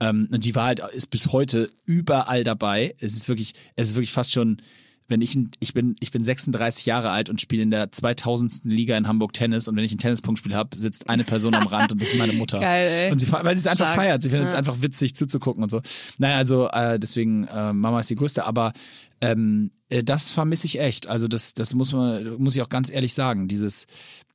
[0.00, 2.94] Ähm, und die Wahrheit ist bis heute überall dabei.
[2.98, 4.60] Es ist wirklich, es ist wirklich fast schon
[5.06, 8.64] wenn ich, ich bin, ich bin 36 Jahre alt und spiele in der 2000.
[8.64, 11.92] Liga in Hamburg Tennis und wenn ich ein Tennispunktspiel habe, sitzt eine Person am Rand
[11.92, 12.58] und das ist meine Mutter.
[12.60, 13.12] Geil, ey.
[13.12, 14.22] Und sie, weil sie es einfach feiert.
[14.22, 15.82] Sie findet es einfach witzig zuzugucken und so.
[16.18, 18.72] Naja, also äh, deswegen, äh, Mama ist die größte, aber
[19.20, 21.06] ähm, äh, das vermisse ich echt.
[21.06, 23.46] Also das, das muss man, muss ich auch ganz ehrlich sagen.
[23.46, 23.86] Dieses,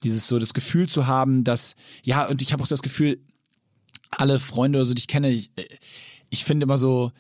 [0.03, 3.19] dieses so das Gefühl zu haben, dass, ja, und ich habe auch das Gefühl,
[4.11, 5.63] alle Freunde oder so, die ich kenne, ich, äh,
[6.29, 7.11] ich finde immer so,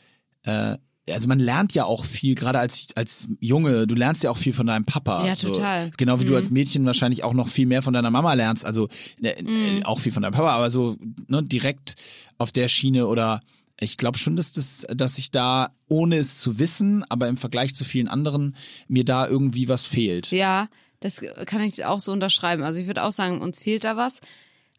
[0.43, 0.77] äh,
[1.11, 4.53] also man lernt ja auch viel, gerade als, als Junge, du lernst ja auch viel
[4.53, 5.25] von deinem Papa.
[5.25, 5.49] Ja, so.
[5.49, 5.91] total.
[5.97, 8.87] Genau wie du als Mädchen wahrscheinlich auch noch viel mehr von deiner Mama lernst, also
[9.21, 11.95] äh, äh, auch viel von deinem Papa, aber so ne, direkt
[12.37, 13.41] auf der Schiene oder
[13.81, 17.73] ich glaube schon, dass das, dass ich da, ohne es zu wissen, aber im Vergleich
[17.75, 18.55] zu vielen anderen,
[18.87, 20.31] mir da irgendwie was fehlt.
[20.31, 20.67] Ja,
[20.99, 22.63] das kann ich auch so unterschreiben.
[22.63, 24.19] Also ich würde auch sagen, uns fehlt da was.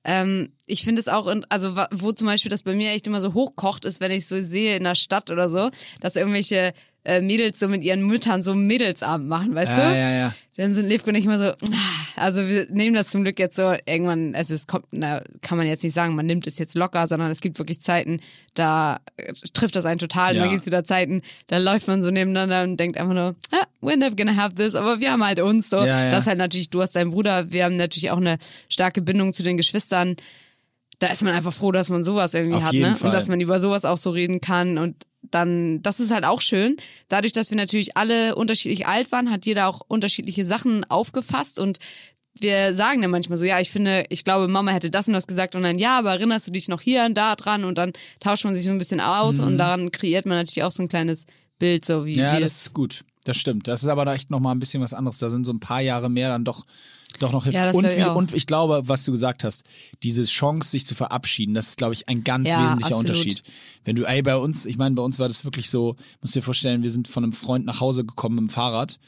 [0.03, 3.35] Ähm, ich finde es auch, also wo zum Beispiel das bei mir echt immer so
[3.35, 6.73] hochkocht ist, wenn ich so sehe in der Stadt oder so, dass irgendwelche
[7.05, 9.97] äh, Mädels so mit ihren Müttern so Mädelsabend machen, weißt Ja, du?
[9.97, 10.35] ja, ja.
[10.57, 11.53] Dann sind Levko ich immer so,
[12.17, 15.67] also wir nehmen das zum Glück jetzt so irgendwann, also es kommt, na, kann man
[15.67, 18.21] jetzt nicht sagen, man nimmt es jetzt locker, sondern es gibt wirklich Zeiten,
[18.53, 20.43] da äh, trifft das einen total Ja.
[20.43, 23.97] dann gibt's wieder Zeiten, da läuft man so nebeneinander und denkt einfach nur, ah, we're
[23.97, 25.79] never gonna have this, aber wir haben halt uns so.
[25.79, 26.11] Ja, ja.
[26.11, 28.37] Das ist halt natürlich, du hast deinen Bruder, wir haben natürlich auch eine
[28.69, 30.17] starke Bindung zu den Geschwistern.
[30.99, 32.95] Da ist man einfach froh, dass man sowas irgendwie Auf hat, ne?
[32.97, 33.09] Fall.
[33.09, 36.41] Und dass man über sowas auch so reden kann und dann, das ist halt auch
[36.41, 36.77] schön.
[37.09, 41.79] Dadurch, dass wir natürlich alle unterschiedlich alt waren, hat jeder auch unterschiedliche Sachen aufgefasst und
[42.39, 45.27] wir sagen dann manchmal so, ja, ich finde, ich glaube, Mama hätte das und das
[45.27, 47.93] gesagt und dann, ja, aber erinnerst du dich noch hier und da dran und dann
[48.21, 50.89] tauscht man sich so ein bisschen aus und daran kreiert man natürlich auch so ein
[50.89, 51.27] kleines
[51.59, 52.21] Bild, so wie, Mhm.
[52.21, 53.05] Ja, wie das ist gut.
[53.25, 53.68] Das stimmt.
[53.68, 55.18] Das ist aber da echt nochmal ein bisschen was anderes.
[55.18, 56.64] Da sind so ein paar Jahre mehr dann doch,
[57.15, 58.15] doch noch Ja, und, ich auch.
[58.17, 59.65] und ich glaube, was du gesagt hast,
[60.03, 63.11] diese Chance, sich zu verabschieden, das ist, glaube ich, ein ganz Ja, wesentlicher absolut.
[63.11, 63.43] Unterschied.
[63.85, 66.43] Wenn du, ey, bei uns, ich meine, bei uns war das wirklich so, musst dir
[66.43, 68.99] vorstellen, wir sind von einem Freund nach Hause gekommen mit dem Fahrrad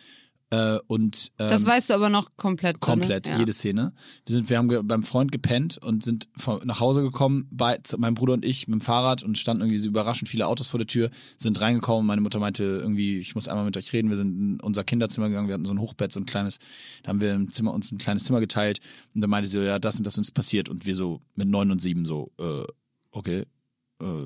[0.53, 2.77] äh, und ähm, das weißt du aber noch komplett.
[2.85, 3.01] so, ne?
[3.01, 3.39] Komplett, ja.
[3.39, 3.95] jede Szene.
[4.27, 7.97] Wir sind, wir haben beim Freund gepennt und sind von, nach Hause gekommen, bei, zu,
[7.97, 10.77] mein Bruder und ich mit dem Fahrrad und standen irgendwie so überraschend viele Autos vor
[10.77, 12.07] der Tür, sind reingekommen.
[12.07, 14.11] Meine Mutter meinte irgendwie, ich muss einmal mit euch reden.
[14.11, 16.59] Wir sind in unser Kinderzimmer gegangen, wir hatten so ein Hochbett, so ein kleines,
[17.03, 18.81] da haben wir im Zimmer uns ein kleines Zimmer geteilt
[19.15, 21.71] und dann meinte sie, ja, das und das ist passiert und wir so mit neun
[21.71, 22.65] und sieben so, äh,
[23.11, 23.45] okay,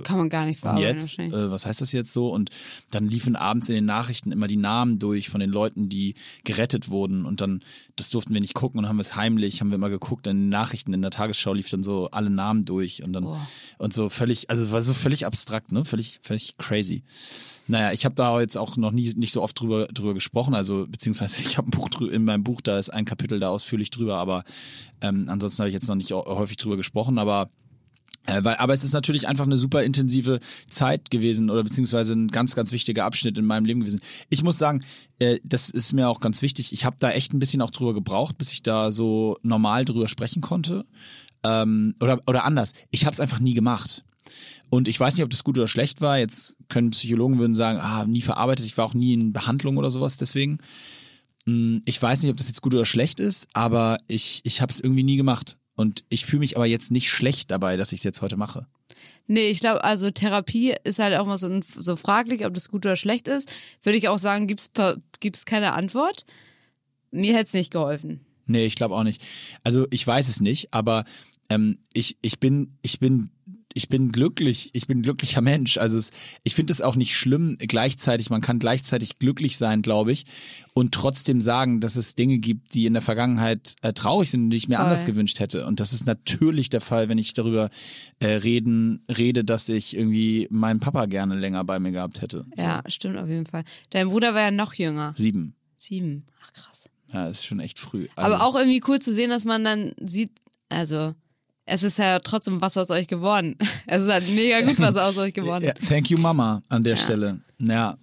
[0.03, 0.99] Kann man gar nicht verarbeiten.
[0.99, 2.31] jetzt, äh, was heißt das jetzt so?
[2.31, 2.51] Und
[2.91, 6.15] dann liefen abends in den Nachrichten immer die Namen durch von den Leuten, die
[6.45, 7.27] gerettet wurden.
[7.27, 7.63] Und dann,
[7.97, 10.41] das durften wir nicht gucken und haben wir es heimlich, haben wir immer geguckt, in
[10.43, 13.49] den Nachrichten, in der Tagesschau lief dann so alle Namen durch und dann, Boah.
[13.79, 15.85] und so völlig, also es war so völlig abstrakt, ne?
[15.85, 17.03] Völlig, völlig crazy.
[17.69, 20.87] Naja, ich habe da jetzt auch noch nie nicht so oft drüber drüber gesprochen, also
[20.87, 24.19] beziehungsweise ich habe ein Buch in meinem Buch, da ist ein Kapitel da ausführlich drüber,
[24.19, 24.45] aber
[25.01, 27.66] ähm, ansonsten habe ich jetzt noch nicht häufig drüber gesprochen, aber äh,
[28.43, 32.57] weil, aber es ist natürlich einfach eine super intensive Zeit gewesen oder beziehungsweise ein ganz,
[32.57, 34.01] ganz wichtiger Abschnitt in meinem Leben gewesen.
[34.31, 34.85] Ich muss sagen,
[35.19, 36.73] äh, das ist mir auch ganz wichtig.
[36.73, 40.09] Ich habe da echt ein bisschen auch drüber gebraucht, bis ich da so normal drüber
[40.09, 40.87] sprechen konnte.
[41.45, 44.05] Ähm, oder, oder anders, ich habe es einfach nie gemacht.
[44.71, 46.19] Und ich weiß nicht, ob das gut oder schlecht war.
[46.19, 48.67] Jetzt können Psychologen würden sagen, ah, nie verarbeitet.
[48.67, 50.17] Ich war auch nie in Behandlung oder sowas.
[50.17, 50.59] Deswegen,
[51.47, 54.73] Hm, ich weiß nicht, ob das jetzt gut oder schlecht ist, aber ich, ich habe
[54.73, 55.57] es irgendwie nie gemacht.
[55.77, 58.67] Und ich fühle mich aber jetzt nicht schlecht dabei, dass ich es jetzt heute mache.
[59.29, 62.87] Nee, ich glaube, also Therapie ist halt auch mal so, so fraglich, ob das gut
[62.87, 63.53] oder schlecht ist.
[63.83, 66.25] Würde ich auch sagen, gibt's per- gibt's keine Antwort.
[67.11, 68.21] Mir hätte es nicht geholfen.
[68.47, 69.23] Nee, ich glaube auch nicht.
[69.65, 71.05] Also ich weiß es nicht, aber
[71.51, 73.31] ähm, ich, ich bin, ich bin,
[73.77, 75.77] ich bin glücklich, ich bin ein glücklicher Mensch.
[75.77, 76.11] Also es,
[76.45, 80.25] ich finde es auch nicht schlimm, gleichzeitig, man kann gleichzeitig glücklich sein, glaube ich,
[80.73, 84.51] und trotzdem sagen, dass es Dinge gibt, die in der Vergangenheit äh, traurig sind und
[84.51, 84.85] die ich mir Voll.
[84.85, 85.67] anders gewünscht hätte.
[85.67, 87.69] Und das ist natürlich der Fall, wenn ich darüber
[88.19, 92.47] äh, reden, rede, dass ich irgendwie meinen Papa gerne länger bei mir gehabt hätte.
[92.57, 93.65] Ja, stimmt auf jeden Fall.
[93.91, 95.13] Dein Bruder war ja noch jünger.
[95.17, 95.55] Sieben.
[95.77, 96.25] Sieben.
[96.43, 96.89] Ach krass.
[97.13, 98.09] Ja, ist schon echt früh.
[98.17, 100.31] Also, Aber auch irgendwie cool zu sehen, dass man dann sieht,
[100.71, 101.15] also
[101.67, 103.57] es ist ja trotzdem was aus euch geworden.
[103.89, 105.65] Es ist halt mega gut was aus euch geworden.
[105.65, 107.39] Ja, thank you, Mama, an der Stelle.
[107.59, 107.99] Ja.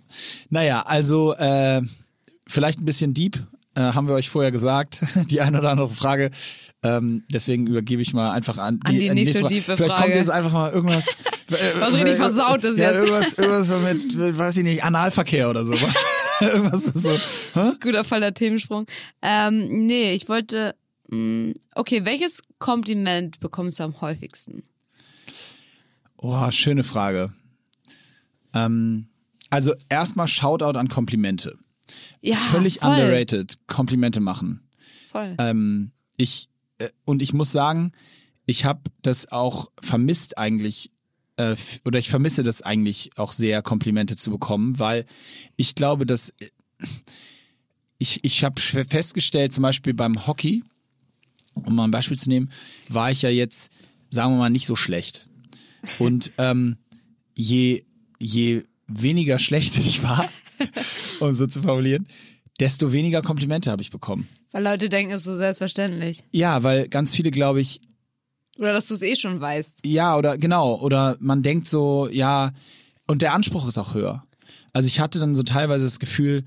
[0.50, 1.82] Naja, also äh,
[2.48, 3.38] vielleicht ein bisschen deep,
[3.76, 5.00] äh, haben wir euch vorher gesagt.
[5.30, 6.32] Die eine oder andere Frage.
[6.84, 10.02] Ähm, deswegen übergebe ich mal einfach an die, An die nächste diepe Vielleicht Frage.
[10.04, 11.16] kommt jetzt einfach mal irgendwas.
[11.80, 13.10] Was richtig äh, Versautes ja, jetzt.
[13.10, 15.74] Irgendwas, irgendwas mit, mit, weiß ich nicht, Analverkehr oder so.
[16.42, 17.18] irgendwas so.
[17.54, 17.72] Hä?
[17.82, 18.86] Guter Fall der Themensprung.
[19.22, 20.76] Ähm, nee, ich wollte.
[21.14, 24.64] Mh, okay, welches Kompliment bekommst du am häufigsten?
[26.18, 27.34] Oh, schöne Frage.
[28.54, 29.08] Ähm,
[29.50, 31.58] also erstmal Shoutout an Komplimente.
[32.22, 33.56] Ja, Völlig voll, underrated.
[33.68, 34.68] Komplimente machen.
[35.12, 35.36] Voll.
[35.38, 36.50] Ähm, ich
[36.80, 37.92] äh, und ich muss sagen,
[38.46, 40.92] ich habe das auch vermisst eigentlich
[41.38, 41.56] äh,
[41.86, 45.06] oder ich vermisse das eigentlich auch sehr Komplimente zu bekommen, weil
[45.56, 46.48] ich glaube, dass äh,
[47.98, 50.64] ich, ich habe festgestellt, zum Beispiel beim Hockey,
[51.54, 52.50] um mal ein Beispiel zu nehmen,
[52.90, 53.72] war ich ja jetzt,
[54.10, 55.28] sagen wir mal, nicht so schlecht.
[56.00, 56.78] Und ähm,
[57.36, 57.84] je,
[58.20, 60.30] je weniger schlecht ich war,
[61.20, 62.08] um so zu formulieren,
[62.60, 64.28] desto weniger Komplimente habe ich bekommen.
[64.52, 66.24] Weil Leute denken, es ist so selbstverständlich.
[66.32, 67.82] Ja, weil ganz viele, glaube ich,
[68.60, 69.86] Oder dass du es eh schon weißt.
[69.86, 72.52] ja, oder genau, oder man denkt so, ja,
[73.08, 74.24] und der Anspruch ist auch höher.
[74.72, 76.46] Also ich hatte dann so teilweise das Gefühl,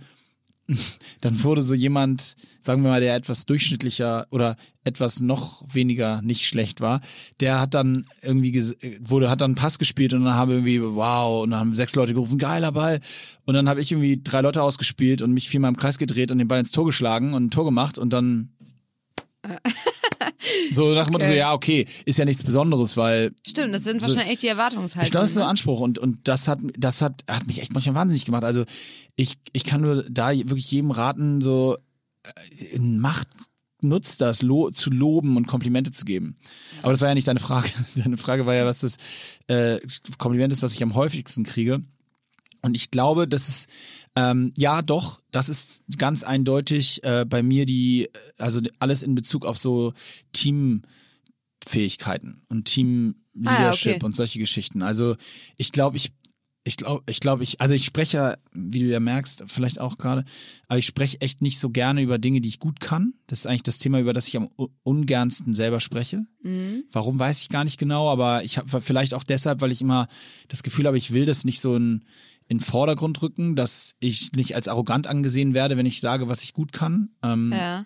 [1.20, 6.46] dann wurde so jemand, sagen wir mal, der etwas durchschnittlicher oder etwas noch weniger nicht
[6.46, 7.00] schlecht war,
[7.40, 8.52] der hat dann irgendwie
[9.00, 11.94] wurde hat dann einen Pass gespielt und dann haben irgendwie wow und dann haben sechs
[11.94, 13.00] Leute gerufen geiler Ball.
[13.44, 16.38] Und dann habe ich irgendwie drei Leute ausgespielt und mich viermal im Kreis gedreht und
[16.38, 18.50] den Ball ins Tor geschlagen und ein Tor gemacht und dann
[20.70, 24.00] so nach dem Motto so ja okay ist ja nichts Besonderes weil Stimmt, das sind
[24.00, 25.04] So- wahrscheinlich echt die Erwartungshaltungen.
[25.06, 25.50] ich glaube, das ist so ein ne?
[25.50, 28.44] Anspruch und, und das hat, das hat, hat mich echt manchmal wahnsinnig gemacht.
[28.44, 28.64] Also
[29.16, 31.76] ich, ich kann nur da wirklich jedem raten, so
[32.24, 33.28] äh, macht,
[33.80, 36.36] nutzt das, lo, zu loben und Komplimente zu geben.
[36.82, 37.68] Aber das war ja nicht deine Frage.
[37.96, 38.96] Deine Frage war ja, was das
[39.48, 39.78] äh,
[40.18, 41.82] Kompliment ist, was ich am häufigsten kriege.
[42.62, 43.68] Und ich glaube, das ist,
[44.16, 48.08] ähm, ja doch, das ist ganz eindeutig äh, bei mir die,
[48.38, 49.92] also alles in Bezug auf so
[51.62, 54.04] Teamfähigkeiten und Team-Leadership Ah, okay.
[54.04, 54.82] und solche Geschichten.
[54.82, 55.16] Also
[55.56, 56.12] ich glaube, ich
[56.68, 59.98] ich glaube, ich glaube, ich, also ich spreche, ja, wie du ja merkst, vielleicht auch
[59.98, 60.24] gerade,
[60.66, 63.14] aber ich spreche echt nicht so gerne über Dinge, die ich gut kann.
[63.28, 64.48] Das ist eigentlich das Thema, über das ich am
[64.82, 66.26] ungernsten selber spreche.
[66.90, 70.08] Warum weiß ich gar nicht genau, aber ich habe vielleicht auch deshalb, weil ich immer
[70.48, 72.04] das Gefühl habe, ich will das nicht so in,
[72.48, 76.42] in den Vordergrund rücken, dass ich nicht als arrogant angesehen werde, wenn ich sage, was
[76.42, 77.10] ich gut kann.
[77.22, 77.84] Ähm, Ja.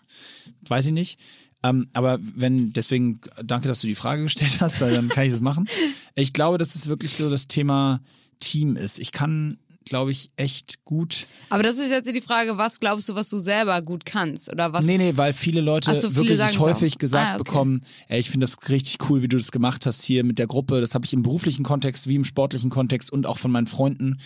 [0.68, 1.18] weiß ich nicht.
[1.62, 5.30] Ähm, aber wenn, deswegen danke, dass du die Frage gestellt hast, weil dann kann ich
[5.30, 5.66] das machen.
[6.16, 8.00] Ich glaube, dass es wirklich so das Thema
[8.40, 8.98] Team ist.
[8.98, 11.26] Ich kann, glaube ich, echt gut.
[11.48, 14.52] Aber das ist jetzt die Frage, was glaubst du, was du selber gut kannst?
[14.52, 14.84] Oder was?
[14.84, 16.98] Nee, nee, weil viele Leute so, viele wirklich häufig auch.
[16.98, 17.44] gesagt Ah, okay.
[17.44, 20.46] bekommen, ey, ich finde das richtig cool, wie du das gemacht hast hier mit der
[20.46, 20.80] Gruppe.
[20.80, 24.20] Das habe ich im beruflichen Kontext wie im sportlichen Kontext und auch von meinen Freunden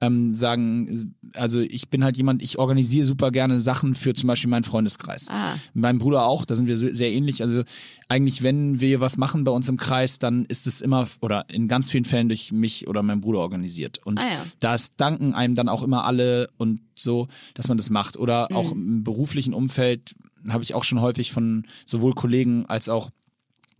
[0.00, 4.50] ähm, sagen, also ich bin halt jemand, ich organisiere super gerne Sachen für zum Beispiel
[4.50, 5.26] meinen Freundeskreis.
[5.30, 5.56] Ah.
[5.74, 7.42] Mein Bruder auch, da sind wir se- sehr ähnlich.
[7.42, 7.62] Also
[8.08, 11.66] eigentlich, wenn wir was machen bei uns im Kreis, dann ist es immer oder in
[11.66, 13.98] ganz vielen Fällen durch mich oder meinen Bruder organisiert.
[14.04, 14.44] Und Ah, ja.
[14.60, 18.16] das danken einem dann auch immer alle und so, dass man das macht.
[18.16, 20.14] Oder auch im beruflichen Umfeld
[20.48, 23.10] habe ich auch schon häufig von sowohl Kollegen als auch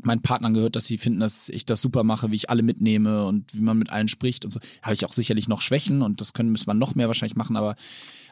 [0.02, 3.24] meinen Partnern gehört, dass sie finden, dass ich das super mache, wie ich alle mitnehme
[3.24, 4.60] und wie man mit allen spricht und so.
[4.82, 7.56] Habe ich auch sicherlich noch Schwächen und das können müssen wir noch mehr wahrscheinlich machen,
[7.56, 7.74] aber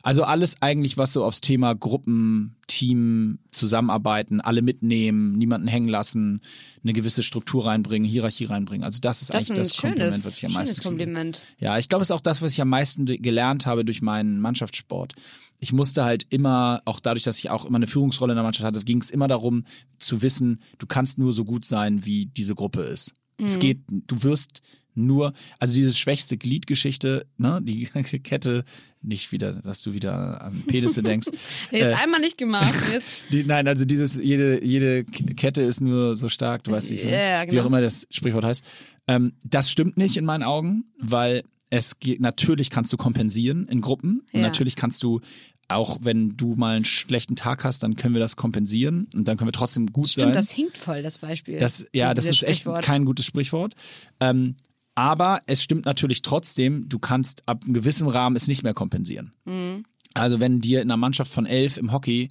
[0.07, 6.43] also alles eigentlich, was so aufs Thema Gruppen, Team, Zusammenarbeiten, alle mitnehmen, niemanden hängen lassen,
[6.85, 8.85] eine gewisse Struktur reinbringen, Hierarchie reinbringen.
[8.85, 10.89] Also das ist das eigentlich das Kompliment, schönes, was ich am meisten kriege.
[10.89, 11.43] Kompliment.
[11.59, 14.39] Ja, ich glaube, es ist auch das, was ich am meisten gelernt habe durch meinen
[14.39, 15.15] Mannschaftssport.
[15.59, 18.65] Ich musste halt immer, auch dadurch, dass ich auch immer eine Führungsrolle in der Mannschaft
[18.67, 19.65] hatte, ging es immer darum
[19.99, 23.13] zu wissen, du kannst nur so gut sein, wie diese Gruppe ist.
[23.39, 23.47] Mhm.
[23.47, 24.61] Es geht, du wirst
[24.99, 27.85] nur, also diese schwächste Gliedgeschichte, ne, die
[28.23, 28.65] Kette,
[29.03, 31.29] nicht wieder, dass du wieder an Penisse denkst.
[31.71, 32.75] Jetzt Äh, einmal nicht gemacht.
[32.93, 33.23] Jetzt.
[33.31, 37.11] die, nein, also dieses, jede, jede Kette ist nur so stark, du weißt, wie Ja,
[37.11, 37.63] ja, Wie genau.
[37.63, 38.65] auch immer das Sprichwort heißt.
[39.07, 43.81] Ähm, das stimmt nicht in meinen Augen, weil es geht, natürlich kannst du kompensieren in
[43.81, 44.21] Gruppen.
[44.33, 44.47] Und Ja.
[44.47, 45.21] natürlich kannst du,
[45.69, 49.37] auch wenn du mal einen schlechten Tag hast, dann können wir das kompensieren und dann
[49.37, 50.23] können wir trotzdem gut sein.
[50.31, 51.59] Stimmt, das hinkt voll, das Beispiel.
[51.59, 53.75] Das, ja, das ist echt kein gutes Sprichwort.
[54.21, 54.55] Ähm,
[54.95, 59.33] aber es stimmt natürlich trotzdem, du kannst ab einem gewissen Rahmen es nicht mehr kompensieren.
[59.45, 59.85] Mhm.
[60.15, 62.31] Also wenn dir in einer Mannschaft von elf im Hockey,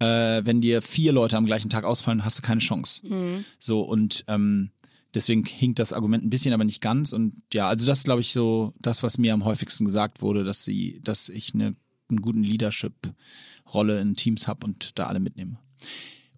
[0.00, 3.06] äh, wenn dir vier Leute am gleichen Tag ausfallen, hast du keine Chance.
[3.06, 3.44] Mhm.
[3.58, 4.70] So und ähm,
[5.14, 7.12] deswegen hinkt das Argument ein bisschen, aber nicht ganz.
[7.12, 10.64] Und ja, also das glaube ich, so das, was mir am häufigsten gesagt wurde, dass
[10.64, 11.76] sie, dass ich eine,
[12.10, 15.58] eine guten Leadership-Rolle in Teams habe und da alle mitnehme.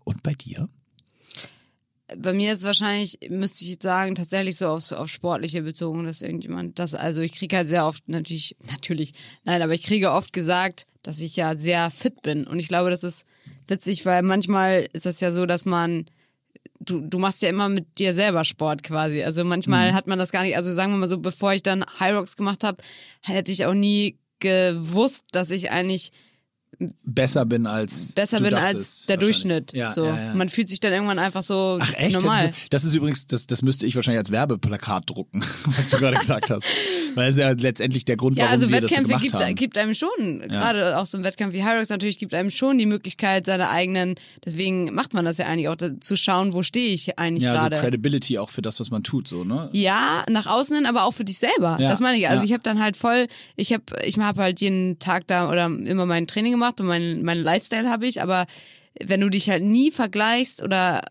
[0.05, 0.69] Und bei dir?
[2.19, 6.21] Bei mir ist wahrscheinlich, müsste ich jetzt sagen, tatsächlich so auf, auf Sportliche bezogen, dass
[6.21, 9.13] irgendjemand das, also ich kriege halt sehr oft natürlich, natürlich,
[9.45, 12.47] nein, aber ich kriege oft gesagt, dass ich ja sehr fit bin.
[12.47, 13.25] Und ich glaube, das ist
[13.69, 16.07] witzig, weil manchmal ist das ja so, dass man,
[16.81, 19.23] du, du machst ja immer mit dir selber Sport quasi.
[19.23, 21.85] Also manchmal hat man das gar nicht, also sagen wir mal so, bevor ich dann
[22.01, 22.83] High Rocks gemacht habe,
[23.23, 26.13] hätte ich auch nie gewusst, dass ich eigentlich
[27.05, 29.17] besser bin als besser bin als der.
[29.17, 29.73] Durchschnitt.
[29.73, 30.05] Ja, so.
[30.07, 30.35] ja, ja.
[30.35, 32.21] Man fühlt sich dann irgendwann einfach so Ach echt?
[32.21, 32.51] normal.
[32.71, 35.41] Das ist, übrigens, das, das müsste ich wahrscheinlich als Werbeplakat drucken,
[35.77, 36.67] was du gerade gesagt hast.
[37.15, 39.35] Weil es ja letztendlich der Grund, Ja, warum also wir das so Wettkämpfe gemacht gibt,
[39.35, 39.55] haben.
[39.55, 42.87] gibt einem schon, gerade auch so ein Wettkampf wie Hyrox natürlich, gibt einem schon die
[42.87, 46.93] Möglichkeit, seine eigenen, deswegen macht man das ja eigentlich auch, da- zu schauen, wo stehe
[46.93, 47.77] ich eigentlich ja, so gerade.
[47.77, 49.69] Credibility auch für das, was man tut, so, ne?
[49.73, 51.79] Ja, nach außen hin, aber auch für dich selber.
[51.81, 52.29] Ja, Das meine ich.
[52.29, 52.47] Also ja.
[52.47, 56.07] ich habe dann halt voll, ich habe ich habe halt jeden Tag da oder immer
[56.07, 58.47] mein Training gemacht und mein, mein Lifestyle habe ich, aber
[59.01, 61.03] wenn du dich halt nie vergleichst oder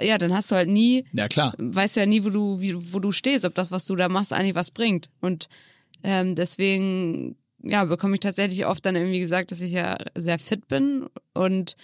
[0.00, 1.54] ja, dann hast du halt nie, Ja, klar.
[1.58, 4.08] weißt du ja nie, wo du, wie, wo du stehst, ob das, was du da
[4.08, 5.10] machst, eigentlich was bringt.
[5.20, 5.48] Und
[6.02, 10.66] ähm, deswegen, ja, bekomme ich tatsächlich oft dann irgendwie gesagt, dass ich ja sehr fit
[10.68, 11.76] bin und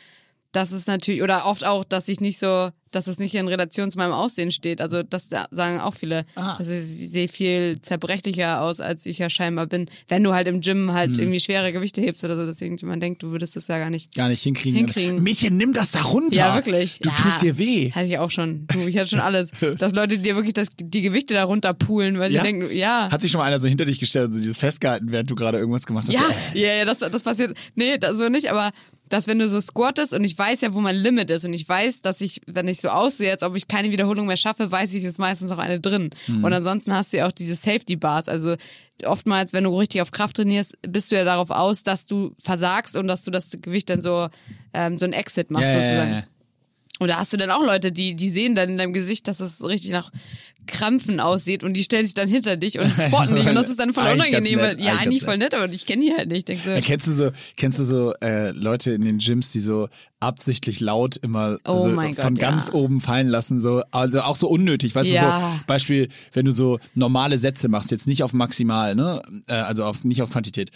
[0.53, 3.91] das ist natürlich, oder oft auch, dass ich nicht so, dass es nicht in Relation
[3.91, 4.81] zu meinem Aussehen steht.
[4.81, 6.25] Also das da- sagen auch viele.
[6.35, 6.57] Aha.
[6.59, 6.81] Also ich
[7.11, 9.89] sehe viel zerbrechlicher aus, als ich ja scheinbar bin.
[10.09, 11.21] Wenn du halt im Gym halt Hm.
[11.25, 14.15] irgendwie schwere Gewichte hebst oder so, dass irgendjemand denkt, du würdest das ja gar nicht.
[14.15, 14.77] Gar nicht hinkriegen.
[14.79, 15.23] Hinkriegen.
[15.23, 16.37] Mädchen, nimm das da runter.
[16.39, 16.99] Ja, wirklich.
[17.01, 17.15] Du ja.
[17.17, 17.91] tust dir weh.
[17.93, 18.67] Hatte ich auch schon.
[18.69, 19.51] Du, ich hatte schon alles.
[19.79, 22.43] Dass Leute dir wirklich das, die Gewichte da runterpulen, weil Ja?
[22.43, 23.09] sie denken, ja.
[23.11, 25.35] Hat sich schon mal einer so hinter dich gestellt und so dieses festgehalten, während du
[25.35, 26.15] gerade irgendwas gemacht hast?
[26.15, 26.21] Ja,
[26.55, 27.57] So, äh, ja, ja, das, das passiert.
[27.75, 28.71] Nee, das so nicht, aber
[29.09, 31.69] dass wenn du so squattest und ich weiß ja, wo mein Limit ist und ich
[31.69, 34.95] weiß, dass ich, wenn ich so aussehe, als ob ich keine Wiederholung mehr schaffe, weiß
[34.95, 36.11] ich, ist meistens auch eine drin.
[36.27, 36.45] Mhm.
[36.45, 38.29] Und ansonsten hast du ja auch diese Safety Bars.
[38.29, 38.57] Also
[39.05, 42.97] oftmals, wenn du richtig auf Kraft trainierst, bist du ja darauf aus, dass du versagst
[42.97, 44.29] und dass du das Gewicht dann so,
[44.75, 46.11] ähm, so ein Exit machst ja, sozusagen.
[46.11, 46.25] ja, ja.
[47.01, 49.65] Oder hast du dann auch Leute, die, die sehen dann in deinem Gesicht, dass es
[49.65, 50.11] richtig nach
[50.69, 53.81] Krampfen aussieht und die stellen sich dann hinter dich und spotten dich und das ist
[53.81, 54.59] dann voll unangenehm.
[54.61, 56.47] nett, ja, eigentlich voll nett, aber ich kenne die halt nicht.
[56.49, 59.61] Denk so, Ja, kennst du so, kennst du so äh, Leute in den Gyms, die
[59.61, 59.89] so
[60.21, 62.75] absichtlich laut immer Oh so mein von Gott, ganz ja.
[62.75, 65.53] oben fallen lassen, so also auch so unnötig, weißt du Ja.
[65.59, 69.85] so Beispiel, wenn du so normale Sätze machst, jetzt nicht auf maximal, ne, äh, also
[69.85, 70.71] auf nicht auf Quantität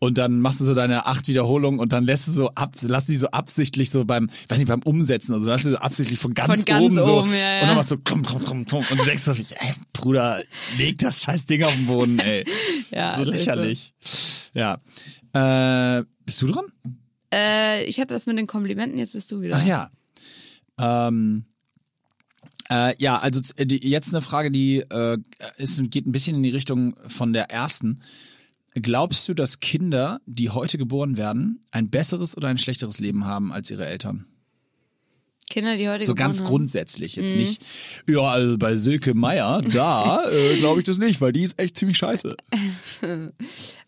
[0.00, 3.06] und dann machst du so deine acht Wiederholungen und dann lässt du so ab, lass
[3.06, 6.34] die so absichtlich so beim, weiß nicht beim Umsetzen, also lass du so absichtlich von
[6.34, 7.60] ganz, Von ganz oben so oben, ja, ja.
[7.62, 10.42] und dann machst du komm, komm, komm, komm und du denkst so, ey, Bruder,
[10.78, 12.44] leg das scheiß Ding auf den Boden, ey,
[12.90, 13.92] ja, so echt lächerlich,
[14.54, 14.78] ja.
[15.32, 16.66] Äh, bist du dran?
[17.32, 19.56] Äh, ich hatte das mit den Komplimenten, jetzt bist du wieder.
[19.56, 19.90] Ach ja.
[20.78, 21.44] Ähm,
[22.70, 25.18] äh, ja, also die, jetzt eine Frage, die äh,
[25.56, 28.00] ist, geht ein bisschen in die Richtung von der ersten.
[28.80, 33.52] Glaubst du, dass Kinder, die heute geboren werden, ein besseres oder ein schlechteres Leben haben
[33.52, 34.26] als ihre Eltern?
[35.50, 36.48] Kinder, die heute So ganz haben.
[36.48, 37.62] grundsätzlich, jetzt nicht.
[38.06, 41.76] Ja, also bei Silke Meier, da äh, glaube ich das nicht, weil die ist echt
[41.76, 42.36] ziemlich scheiße.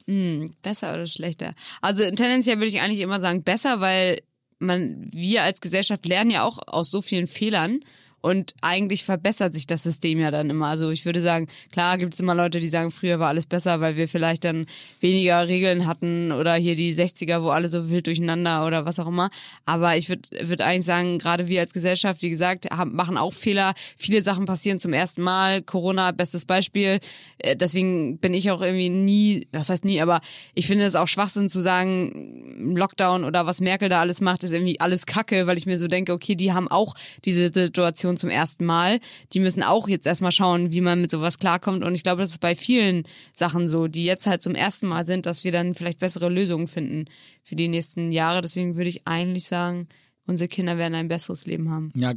[0.06, 1.54] Hm, besser oder schlechter?
[1.82, 4.22] Also tendenziell würde ich eigentlich immer sagen besser, weil
[4.58, 7.80] man, wir als Gesellschaft lernen ja auch aus so vielen Fehlern.
[8.20, 10.66] Und eigentlich verbessert sich das System ja dann immer.
[10.66, 13.80] Also ich würde sagen, klar gibt es immer Leute, die sagen, früher war alles besser,
[13.80, 14.66] weil wir vielleicht dann
[15.00, 19.08] weniger Regeln hatten oder hier die 60er, wo alle so wild durcheinander oder was auch
[19.08, 19.30] immer.
[19.64, 23.32] Aber ich würde würd eigentlich sagen, gerade wir als Gesellschaft, wie gesagt, haben, machen auch
[23.32, 23.74] Fehler.
[23.96, 25.62] Viele Sachen passieren zum ersten Mal.
[25.62, 27.00] Corona, bestes Beispiel.
[27.38, 30.20] Äh, Deswegen bin ich auch irgendwie nie, was heißt nie, aber
[30.54, 34.52] ich finde es auch Schwachsinn zu sagen, Lockdown oder was Merkel da alles macht, ist
[34.52, 36.94] irgendwie alles Kacke, weil ich mir so denke, okay, die haben auch
[37.24, 39.00] diese Situation zum ersten Mal.
[39.32, 41.84] Die müssen auch jetzt erstmal schauen, wie man mit sowas klarkommt.
[41.84, 45.04] Und ich glaube, das ist bei vielen Sachen so, die jetzt halt zum ersten Mal
[45.06, 47.06] sind, dass wir dann vielleicht bessere Lösungen finden
[47.42, 48.40] für die nächsten Jahre.
[48.42, 49.88] Deswegen würde ich eigentlich sagen,
[50.26, 51.92] unsere Kinder werden ein besseres Leben haben.
[51.96, 52.14] Ja,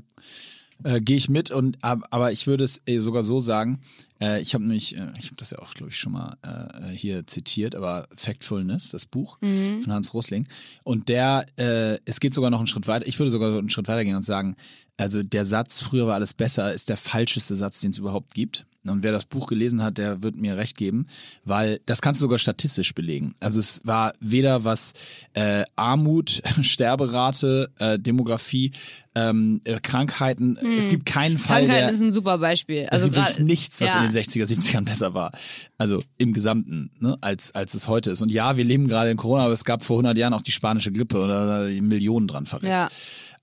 [0.83, 3.79] äh, gehe ich mit und ab- aber ich würde es äh, sogar so sagen.
[4.19, 6.89] Äh, ich habe nämlich, äh, ich habe das ja auch glaube ich schon mal äh,
[6.95, 10.47] hier zitiert, aber Factfulness, das Buch von Hans Rosling
[10.83, 13.07] und der, äh, es geht sogar noch einen Schritt weiter.
[13.07, 14.55] Ich würde sogar so einen Schritt weiter gehen und sagen,
[14.97, 18.65] also der Satz "Früher war alles besser" ist der falscheste Satz, den es überhaupt gibt.
[18.85, 21.07] Und wer das Buch gelesen hat, der wird mir recht geben,
[21.45, 23.33] weil das kannst du sogar statistisch belegen.
[23.39, 24.93] Also es war weder was
[25.33, 28.71] äh, Armut, Sterberate, äh, Demografie,
[29.15, 30.57] ähm, äh, Krankheiten.
[30.77, 32.87] Es gibt keinen Fall, Krankheit der ist ein super Beispiel.
[32.87, 34.03] also es gibt nichts, was ja.
[34.03, 35.31] in den 60er, 70ern besser war.
[35.77, 38.21] Also im Gesamten, ne, als, als es heute ist.
[38.21, 40.51] Und ja, wir leben gerade in Corona, aber es gab vor 100 Jahren auch die
[40.51, 42.69] spanische Grippe oder Millionen dran verreckt.
[42.69, 42.89] Ja.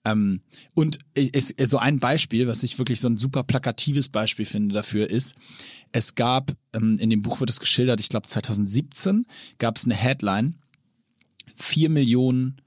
[0.04, 0.40] Ähm,
[0.74, 4.74] und es, es, so ein Beispiel, was ich wirklich so ein super plakatives Beispiel finde
[4.74, 5.34] dafür ist,
[5.92, 9.26] es gab, ähm, in dem Buch wird es geschildert, ich glaube 2017
[9.58, 10.56] gab es eine Headline,
[11.56, 12.60] 4 Millionen,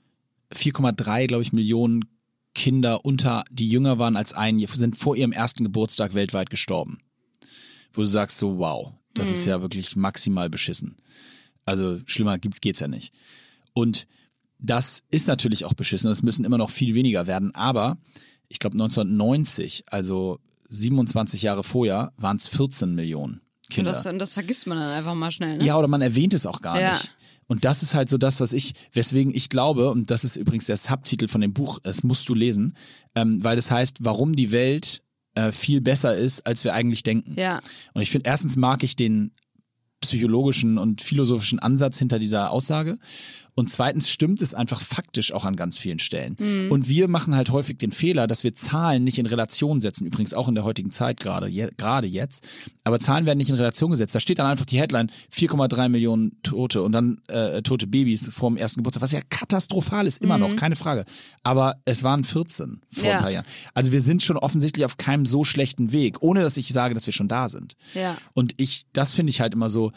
[0.54, 2.06] 4,3 glaube ich Millionen
[2.54, 7.00] Kinder unter, die jünger waren als ein Jahr, sind vor ihrem ersten Geburtstag weltweit gestorben.
[7.94, 10.98] Wo du sagst so, wow, das ist ja wirklich maximal beschissen.
[11.66, 13.14] Also schlimmer gibt's geht's ja nicht.
[13.74, 14.08] Und
[14.64, 16.10] das ist natürlich auch beschissen.
[16.10, 17.54] Es müssen immer noch viel weniger werden.
[17.54, 17.98] Aber
[18.48, 20.40] ich glaube 1990, also
[20.70, 23.92] 27 Jahre vorher, waren es 14 Millionen Und Kinder.
[23.92, 25.58] das, und das vergisst man dann einfach mal schnell.
[25.58, 25.66] Ne?
[25.66, 26.92] Ja, oder man erwähnt es auch gar Ja.
[26.94, 27.12] nicht.
[27.48, 30.66] Und das ist halt so das, was ich, weswegen ich glaube, und das ist übrigens
[30.66, 32.76] der Subtitel von dem Buch, das musst du lesen,
[33.16, 35.04] ähm, weil das heißt, warum die Welt
[35.36, 37.34] äh, viel besser ist, als wir eigentlich denken.
[37.38, 37.60] Ja.
[37.94, 39.32] Und ich finde, erstens mag ich den
[40.00, 42.98] psychologischen und philosophischen Ansatz hinter dieser Aussage.
[43.56, 46.36] Und zweitens stimmt es einfach faktisch auch an ganz vielen Stellen.
[46.70, 50.06] Und wir machen halt häufig den Fehler, dass wir Zahlen nicht in Relation setzen.
[50.08, 52.48] Übrigens auch in der heutigen Zeit gerade, je, gerade jetzt.
[52.84, 54.16] Aber Zahlen werden nicht in Relation gesetzt.
[54.16, 58.50] Da steht dann einfach die Headline 4,3 Millionen Tote und dann äh, tote Babys vor
[58.50, 61.06] dem ersten Geburtstag, was ja katastrophal ist, immer noch, keine Frage.
[61.44, 63.18] Aber es waren 14 vor Ja.
[63.18, 63.46] ein paar Jahren.
[63.74, 67.06] Also wir sind schon offensichtlich auf keinem so schlechten Weg, ohne dass ich sage, dass
[67.06, 67.76] wir schon da sind.
[67.94, 68.18] Ja.
[68.34, 69.92] Und ich, das finde ich halt immer so,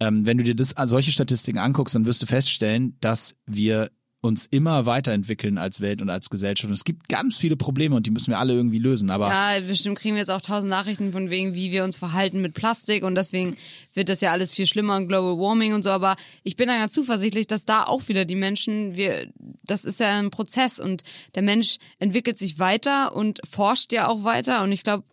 [0.00, 3.90] ähm, wenn du dir das, solche Statistiken anguckst, dann wirst du feststellen, dass wir
[4.24, 6.68] uns immer weiterentwickeln als Welt und als Gesellschaft.
[6.70, 9.10] Und es gibt ganz viele Probleme und die müssen wir alle irgendwie lösen.
[9.10, 12.40] Aber Ja, bestimmt kriegen wir jetzt auch tausend Nachrichten von wegen, wie wir uns verhalten
[12.40, 13.56] mit Plastik und deswegen
[13.92, 15.90] wird das ja alles viel schlimmer und Global Warming und so.
[15.90, 19.28] Aber ich bin da ganz zuversichtlich, dass da auch wieder die Menschen, wir,
[19.62, 21.02] das ist ja ein Prozess und
[21.34, 25.04] der Mensch entwickelt sich weiter und forscht ja auch weiter und ich glaube,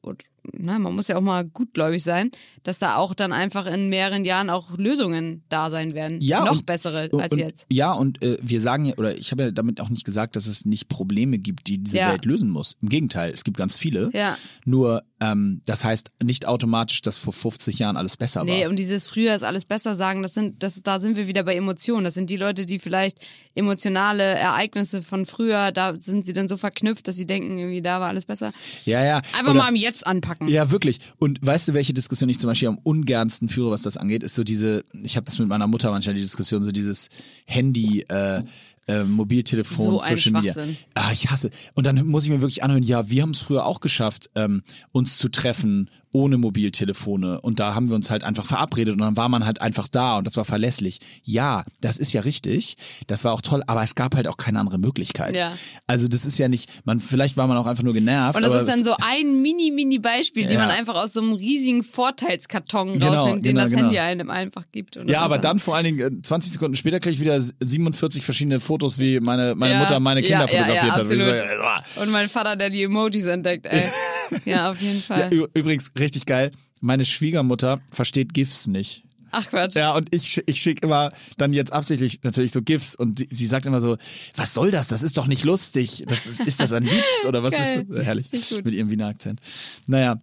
[0.54, 2.32] na, man muss ja auch mal gutgläubig sein,
[2.64, 6.20] dass da auch dann einfach in mehreren Jahren auch Lösungen da sein werden.
[6.22, 7.66] ja, Noch und, bessere als und, jetzt.
[7.72, 10.48] Ja, und äh, wir sagen ja, oder ich habe ja damit auch nicht gesagt, dass
[10.48, 12.12] es nicht Probleme gibt, die diese Ja.
[12.12, 12.76] Welt lösen muss.
[12.82, 14.10] Im Gegenteil, es gibt ganz viele.
[14.14, 14.38] Ja.
[14.66, 18.70] Nur ähm, das heißt nicht automatisch, dass vor 50 Jahren alles besser Nee, war.
[18.72, 21.56] und dieses früher ist alles besser sagen, das sind, das, da sind wir wieder bei
[21.56, 22.04] Emotionen.
[22.04, 23.18] Das sind die Leute, die vielleicht
[23.54, 28.00] emotionale Ereignisse von früher, da sind sie dann so verknüpft, dass sie denken, irgendwie da
[28.00, 28.52] war alles besser.
[28.86, 29.18] Ja, ja.
[29.38, 30.41] Einfach Oder- mal im Jetzt anpacken.
[30.48, 31.00] Ja, wirklich.
[31.18, 34.36] Und weißt du, welche Diskussion ich zum Beispiel am ungernsten führe, was das angeht, ist
[34.36, 37.10] so diese, ich habe das mit meiner Mutter manchmal, die Diskussion, so dieses
[37.46, 38.44] Handy, äh,
[38.88, 40.56] äh, Mobiltelefon, So Social Media.
[40.96, 41.50] Ah, ich hasse.
[41.76, 44.64] Und dann muss ich mir wirklich anhören, ja, wir haben es früher auch geschafft, ähm,
[44.92, 47.41] uns zu treffen ohne Mobiltelefone.
[47.41, 50.18] Und da haben wir uns halt einfach verabredet und dann war man halt einfach da
[50.18, 50.99] und das war verlässlich.
[51.24, 52.76] Ja, das ist ja richtig.
[53.07, 55.38] Das war auch toll, aber es gab halt auch keine andere Möglichkeit.
[55.38, 55.53] Ja.
[55.88, 58.36] Also das ist ja nicht, man, vielleicht war man auch einfach nur genervt.
[58.38, 60.59] Und das ist dann so ein mini, mini Beispiel, die Ja.
[60.59, 63.84] man einfach aus so einem riesigen Vorteilskarton Genau, rausnimmt, den genau, das genau.
[63.84, 64.97] Handy einem einfach gibt.
[65.07, 68.59] Ja, aber dann vor allen Dingen äh, 20 Sekunden später kriege ich wieder 47 verschiedene
[68.59, 71.01] Fotos, wie meine, meine Ja, Mutter meine Kinder fotografiert hat.
[71.01, 73.82] Und sage, "Ah." Und mein Vater, der die Emojis entdeckt, ey.
[74.45, 75.34] ja, auf jeden Ja, Fall.
[75.34, 76.51] ü- übrigens, richtig geil.
[76.82, 79.03] Meine Schwiegermutter versteht GIFs nicht.
[79.34, 79.75] Ach Quatsch.
[79.75, 83.47] Ja, und ich, ich schicke immer dann jetzt absichtlich natürlich so GIFs und sie, sie
[83.47, 83.97] sagt immer so,
[84.36, 84.89] was soll das?
[84.89, 86.03] Das ist doch nicht lustig.
[86.07, 87.82] Das ist, ist das ein Witz oder was Geil.
[87.82, 88.05] ist das?
[88.05, 88.34] Herrlich.
[88.34, 88.51] Ich.
[88.63, 89.39] Mit ihrem Wiener Akzent.
[89.88, 90.21] Naja,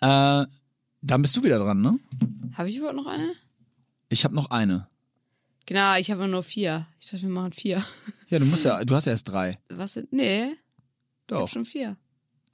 [0.00, 0.46] äh,
[1.00, 1.98] dann bist du wieder dran, ne?
[2.54, 3.32] Habe ich überhaupt noch eine?
[4.10, 4.88] Ich habe noch eine.
[5.66, 6.86] Genau, ich habe nur vier.
[7.00, 7.84] Ich dachte, wir machen vier.
[8.28, 9.58] Ja, du musst ja, du hast ja erst drei.
[9.70, 10.12] Was sind?
[10.12, 10.56] Nee, ich
[11.28, 11.96] Doch, hab schon vier.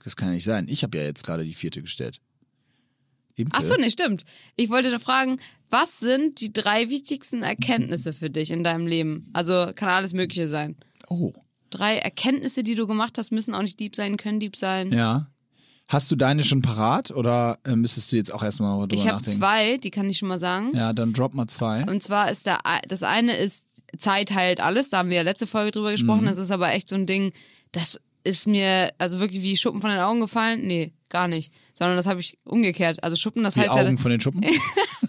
[0.05, 0.66] Das kann ja nicht sein.
[0.68, 2.20] Ich habe ja jetzt gerade die vierte gestellt.
[3.36, 3.57] Imke?
[3.57, 4.24] Ach so, nee, stimmt.
[4.55, 5.40] Ich wollte da fragen,
[5.70, 9.28] was sind die drei wichtigsten Erkenntnisse für dich in deinem Leben?
[9.32, 10.76] Also kann alles Mögliche sein.
[11.09, 11.32] Oh,
[11.70, 14.92] Drei Erkenntnisse, die du gemacht hast, müssen auch nicht deep sein, können deep sein.
[14.92, 15.26] ja.
[15.86, 19.18] Hast du deine schon parat oder äh, müsstest du jetzt auch erstmal drüber ich habe
[19.18, 19.38] nachdenken?
[19.38, 20.74] zwei, die kann ich schon mal sagen.
[20.74, 21.84] Ja, dann drop mal zwei.
[21.84, 24.88] Und zwar ist der, das eine ist, Zeit heilt alles.
[24.88, 26.22] Da haben wir ja letzte Folge drüber gesprochen.
[26.22, 26.28] Mhm.
[26.28, 27.34] Das ist aber echt so ein Ding,
[27.72, 30.66] das ist mir also wirklich wie Schuppen von den Augen gefallen.
[30.66, 31.52] Nee, gar nicht.
[31.74, 33.02] Sondern das habe ich umgekehrt.
[33.04, 34.44] Also Schuppen, das Die heißt Augen ja, von den Schuppen?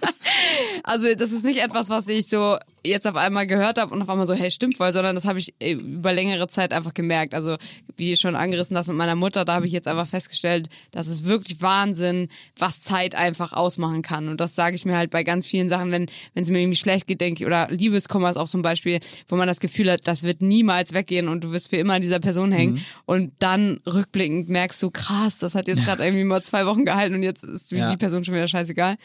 [0.83, 4.09] also das ist nicht etwas, was ich so jetzt auf einmal gehört habe und auf
[4.09, 7.33] einmal so, hey, stimmt voll, sondern das habe ich äh, über längere Zeit einfach gemerkt.
[7.33, 7.55] Also
[7.97, 11.25] wie schon angerissen das mit meiner Mutter, da habe ich jetzt einfach festgestellt, das ist
[11.25, 12.29] wirklich Wahnsinn,
[12.59, 14.29] was Zeit einfach ausmachen kann.
[14.29, 16.77] Und das sage ich mir halt bei ganz vielen Sachen, wenn wenn es mir irgendwie
[16.77, 20.01] schlecht geht, denke ich, oder Liebeskummer ist auch zum Beispiel, wo man das Gefühl hat,
[20.07, 22.85] das wird niemals weggehen und du wirst für immer an dieser Person hängen.
[23.05, 27.15] Und dann rückblickend merkst du, krass, das hat jetzt gerade irgendwie mal zwei Wochen gehalten
[27.15, 27.89] und jetzt ist Ja.
[27.89, 28.95] die Person schon wieder scheißegal.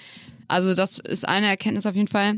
[0.50, 2.36] Also das ist eine Erkenntnis auf jeden Fall.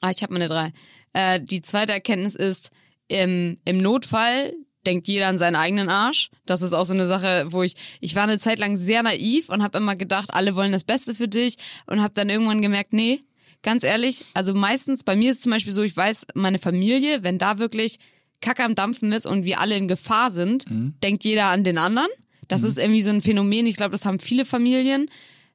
[0.00, 0.72] Ah, ich habe meine drei.
[1.12, 2.70] Äh, die zweite Erkenntnis ist,
[3.08, 4.54] im, im Notfall
[4.86, 6.30] denkt jeder an seinen eigenen Arsch.
[6.46, 9.48] Das ist auch so eine Sache, wo ich, ich war eine Zeit lang sehr naiv
[9.48, 11.56] und habe immer gedacht, alle wollen das Beste für dich
[11.86, 13.20] und habe dann irgendwann gemerkt, nee,
[13.62, 17.22] ganz ehrlich, also meistens, bei mir ist es zum Beispiel so, ich weiß, meine Familie,
[17.22, 17.98] wenn da wirklich
[18.40, 20.66] Kacke am Dampfen ist und wir alle in Gefahr sind,
[21.02, 22.08] denkt jeder an den anderen.
[22.48, 25.08] Das ist irgendwie so ein Phänomen, ich glaube, das haben viele Familien.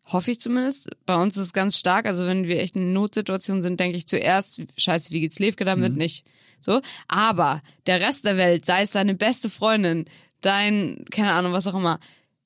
[0.08, 0.89] Hoffe ich zumindest.
[1.05, 2.05] Bei uns ist es ganz stark.
[2.05, 5.95] Also wenn wir echt in Notsituationen sind, denke ich zuerst, scheiße, wie geht's Levke damit?
[5.97, 6.26] Nicht.
[6.62, 6.82] So.
[7.08, 10.05] Aber der Rest der Welt, sei es deine beste Freundin,
[10.41, 11.99] dein, keine Ahnung, was auch immer,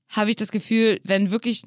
[0.10, 1.64] habe ich das Gefühl, wenn wirklich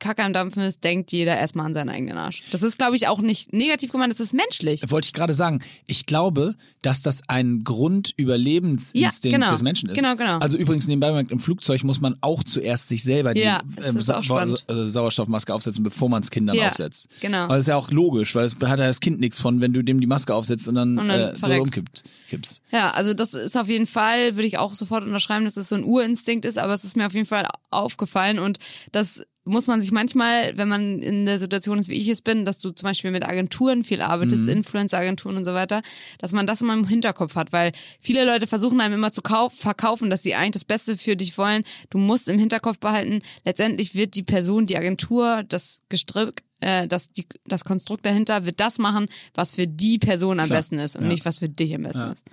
[0.00, 2.42] Kacke am Dampfen ist, denkt jeder erstmal an seinen eigenen Arsch.
[2.50, 4.82] Das ist, glaube ich, auch nicht negativ gemeint, das ist menschlich.
[4.90, 9.50] Wollte ich gerade sagen, ich glaube, dass das ein Grundüberlebensinstinkt Ja, genau.
[9.52, 9.96] des Menschen ist.
[9.96, 10.38] Genau, genau.
[10.38, 14.08] Also übrigens nebenbei bemerkt, im Flugzeug muss man auch zuerst sich selber die Ja, das
[14.08, 14.64] ähm, spannend.
[14.68, 17.08] äh, Sauerstoffmaske aufsetzen, bevor man es Kindern Ja, aufsetzt.
[17.20, 17.44] genau.
[17.44, 19.72] Aber das ist ja auch logisch, weil es hat ja das Kind nichts von, wenn
[19.72, 21.64] du dem die Maske aufsetzt und dann, Und dann äh, so verreckst.
[21.76, 22.02] umkippt.
[22.28, 22.62] Kippst.
[22.72, 25.76] Ja, also das ist auf jeden Fall, würde ich auch sofort unterschreiben, dass es so
[25.76, 28.58] ein Urinstinkt ist, aber es ist mir auf jeden Fall aufgefallen und
[28.92, 32.44] das muss man sich manchmal, wenn man in der Situation ist, wie ich es bin,
[32.46, 35.82] dass du zum Beispiel mit Agenturen viel arbeitest, Influencer-Agenturen und so weiter,
[36.18, 39.52] dass man das immer im Hinterkopf hat, weil viele Leute versuchen einem immer zu kauf,
[39.52, 41.64] verkaufen, dass sie eigentlich das Beste für dich wollen.
[41.90, 47.08] Du musst im Hinterkopf behalten, letztendlich wird die Person, die Agentur, das Gestrüpp, äh, das,
[47.08, 50.96] die, das Konstrukt dahinter wird das machen, was für die Person am Klar, besten ist
[50.96, 51.08] und ja.
[51.08, 52.12] nicht, was für dich am besten Ja.
[52.12, 52.24] ist.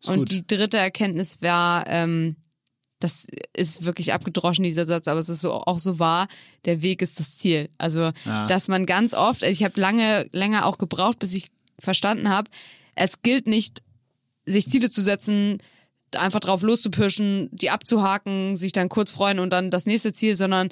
[0.00, 0.30] Ist Und gut.
[0.30, 2.36] die dritte Erkenntnis war, ähm,
[3.04, 6.26] das ist wirklich abgedroschen, dieser Satz, aber es ist so, auch so wahr,
[6.64, 7.68] der Weg ist das Ziel.
[7.78, 8.46] Also, Ja.
[8.46, 11.48] dass man ganz oft, also ich habe lange, länger auch gebraucht, bis ich
[11.78, 12.50] verstanden habe,
[12.94, 13.82] es gilt nicht,
[14.46, 15.58] sich Ziele zu setzen,
[16.16, 20.70] einfach drauf loszupirschen, die abzuhaken, sich dann kurz freuen und dann das nächste Ziel, sondern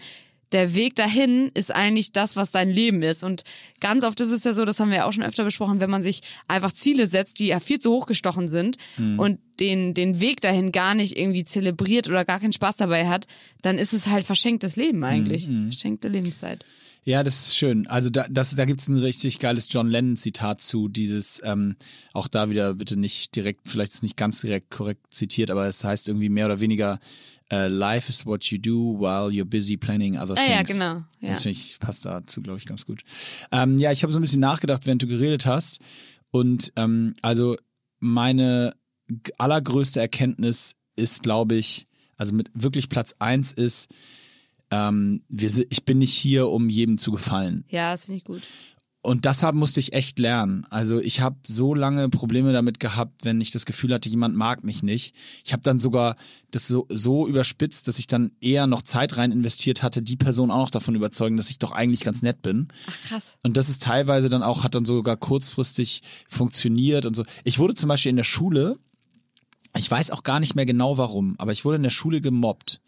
[0.52, 3.24] der Weg dahin ist eigentlich das, was dein Leben ist.
[3.24, 3.42] Und
[3.80, 5.90] ganz oft ist es ja so, das haben wir ja auch schon öfter besprochen, wenn
[5.90, 8.76] man sich einfach Ziele setzt, die ja viel zu hoch gestochen sind
[9.16, 13.26] und den, den Weg dahin gar nicht irgendwie zelebriert oder gar keinen Spaß dabei hat,
[13.62, 15.48] dann ist es halt verschenktes Leben eigentlich.
[15.70, 16.64] Verschenkte Lebenszeit.
[17.04, 17.88] Ja, das ist schön.
[17.88, 21.74] Also da, das, da gibt's ein richtig geiles John Lennon-Zitat zu, dieses, ähm,
[22.12, 25.82] auch da wieder bitte nicht direkt, vielleicht ist nicht ganz direkt korrekt zitiert, aber es
[25.82, 27.00] heißt irgendwie mehr oder weniger,
[27.52, 30.48] äh, Life is what you do while you're busy planning other Ah, things.
[30.48, 31.30] ja, genau, ja.
[31.30, 33.02] Das finde ich, passt dazu, glaube ich, ganz gut.
[33.52, 35.78] Ähm, ja, ich habe so ein bisschen nachgedacht, während du geredet hast.
[36.30, 37.56] Und ähm, also
[38.00, 38.72] meine
[39.38, 41.86] allergrößte Erkenntnis ist, glaube ich,
[42.16, 43.88] also mit wirklich Platz eins ist,
[44.70, 47.64] ähm, wir, ich bin nicht hier, um jedem zu gefallen.
[47.68, 48.42] Ja, das finde ich gut.
[49.04, 50.64] Und deshalb musste ich echt lernen.
[50.70, 54.62] Also ich habe so lange Probleme damit gehabt, wenn ich das Gefühl hatte, jemand mag
[54.62, 55.12] mich nicht.
[55.44, 56.14] Ich habe dann sogar
[56.52, 60.52] das so, so überspitzt, dass ich dann eher noch Zeit rein investiert hatte, die Person
[60.52, 62.68] auch noch davon überzeugen, dass ich doch eigentlich ganz nett bin.
[62.88, 63.38] Ach krass.
[63.42, 67.24] Und das ist teilweise dann auch, hat dann sogar kurzfristig funktioniert und so.
[67.42, 68.76] Ich wurde zum Beispiel in der Schule,
[69.76, 72.80] ich weiß auch gar nicht mehr genau warum, aber ich wurde in der Schule gemobbt.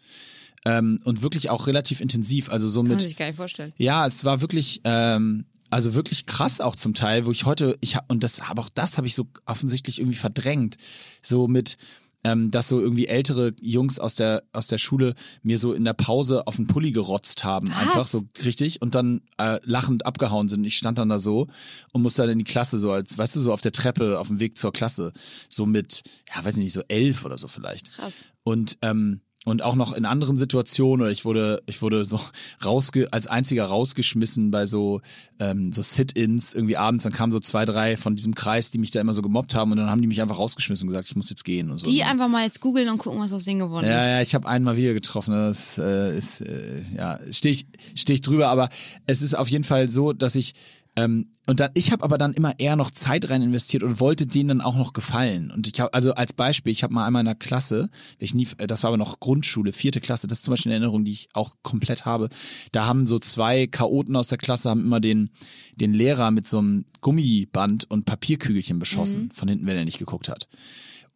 [0.67, 2.49] Ähm, und wirklich auch relativ intensiv.
[2.49, 3.01] Also so Kann mit.
[3.01, 3.73] sich gar nicht vorstellen.
[3.77, 7.95] Ja, es war wirklich, ähm, also wirklich krass auch zum Teil, wo ich heute, ich
[7.95, 10.77] hab, und das, aber auch das habe ich so offensichtlich irgendwie verdrängt.
[11.21, 11.77] So mit,
[12.25, 15.13] ähm, dass so irgendwie ältere Jungs aus der aus der Schule
[15.43, 17.77] mir so in der Pause auf den Pulli gerotzt haben, Was?
[17.77, 20.63] einfach so richtig und dann äh, lachend abgehauen sind.
[20.65, 21.45] Ich stand dann da so
[21.93, 24.27] und musste dann in die Klasse so als, weißt du, so auf der Treppe auf
[24.27, 25.13] dem Weg zur Klasse,
[25.49, 26.01] so mit,
[26.35, 27.93] ja, weiß ich nicht, so elf oder so vielleicht.
[27.95, 28.25] Krass.
[28.43, 32.19] Und ähm, und auch noch in anderen Situationen oder ich wurde ich wurde so
[32.65, 35.01] rausge als einziger rausgeschmissen bei so
[35.39, 38.91] ähm, so Sit-ins irgendwie abends dann kamen so zwei drei von diesem Kreis die mich
[38.91, 41.15] da immer so gemobbt haben und dann haben die mich einfach rausgeschmissen und gesagt ich
[41.15, 43.59] muss jetzt gehen und so Die einfach mal jetzt googeln und gucken, was aus denen
[43.59, 44.09] geworden ja, ist.
[44.09, 45.33] ja, ich habe einen mal wieder getroffen.
[45.33, 48.69] Das äh, ist, äh, ja, stehe ich, steh ich drüber, aber
[49.05, 50.53] es ist auf jeden Fall so, dass ich
[50.97, 54.25] ähm, und dann, ich habe aber dann immer eher noch Zeit rein investiert und wollte
[54.25, 55.51] denen dann auch noch gefallen.
[55.51, 58.47] Und ich habe, also als Beispiel, ich habe mal einmal in der Klasse, ich nie,
[58.57, 61.11] äh, das war aber noch Grundschule, vierte Klasse, das ist zum Beispiel eine Erinnerung, die
[61.11, 62.29] ich auch komplett habe.
[62.71, 65.29] Da haben so zwei Chaoten aus der Klasse haben immer den,
[65.75, 70.29] den Lehrer mit so einem Gummiband und Papierkügelchen beschossen, von hinten, wenn er nicht geguckt
[70.29, 70.47] hat.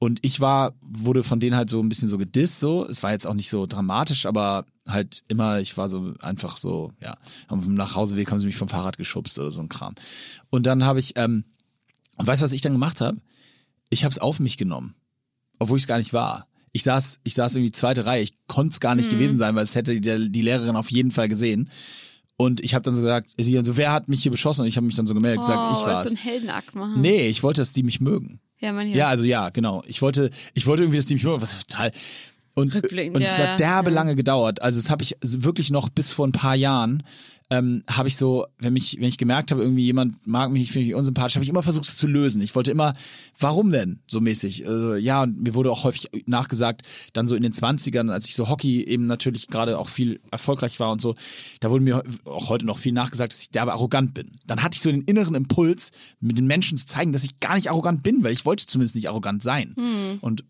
[0.02, 2.88] Und ich war, wurde von denen halt so ein bisschen so gedisst, so.
[2.88, 6.94] Es war jetzt auch nicht so dramatisch, aber halt immer, ich war so einfach so,
[7.04, 7.18] ja,
[7.50, 9.96] auf dem Nachhauseweg haben sie mich vom Fahrrad geschubst oder so ein Kram.
[10.50, 11.44] Und dann habe ich, ähm,
[12.16, 13.18] und weißt du, was ich dann gemacht habe?
[13.90, 14.96] Ich habe es auf mich genommen,
[15.60, 16.48] obwohl ich es gar nicht war.
[16.72, 19.64] Ich saß, ich saß irgendwie zweite Reihe, ich konnte es gar nicht gewesen sein, weil
[19.64, 21.70] es hätte die, die Lehrerin auf jeden Fall gesehen.
[22.38, 24.62] Und ich habe dann so gesagt, sie dann so, wer hat mich hier beschossen?
[24.62, 26.04] Und ich habe mich dann so gemeldet, gesagt, oh, ich wolltest war's.
[26.06, 27.02] du einen Heldenakt machen?
[27.02, 28.40] Nee, ich wollte, dass die mich mögen.
[28.60, 28.88] Ja, man.
[28.88, 29.84] Ja, also ja, genau.
[29.88, 31.92] Ich wollte, ich wollte irgendwie, die mich mögen, was total.
[32.56, 33.96] Und, und es ja, hat ja, derbe ja.
[33.96, 34.62] lange gedauert.
[34.62, 37.04] Also es habe ich wirklich noch bis vor ein paar Jahren
[37.52, 40.72] ähm, habe ich so, wenn mich, wenn ich gemerkt habe, irgendwie jemand mag mich nicht,
[40.72, 42.42] finde ich unsympathisch, habe ich immer versucht, es zu lösen.
[42.42, 42.94] Ich wollte immer,
[43.40, 44.66] warum denn so mäßig?
[44.66, 46.84] Äh, ja, und mir wurde auch häufig nachgesagt,
[47.14, 50.80] dann so in den 20ern, als ich so Hockey eben natürlich gerade auch viel erfolgreich
[50.80, 51.16] war und so,
[51.60, 54.32] da wurde mir auch heute noch viel nachgesagt, dass ich derbe arrogant bin.
[54.46, 57.56] Dann hatte ich so den inneren Impuls, mit den Menschen zu zeigen, dass ich gar
[57.56, 59.74] nicht arrogant bin, weil ich wollte zumindest nicht arrogant sein.
[60.22, 60.44] Und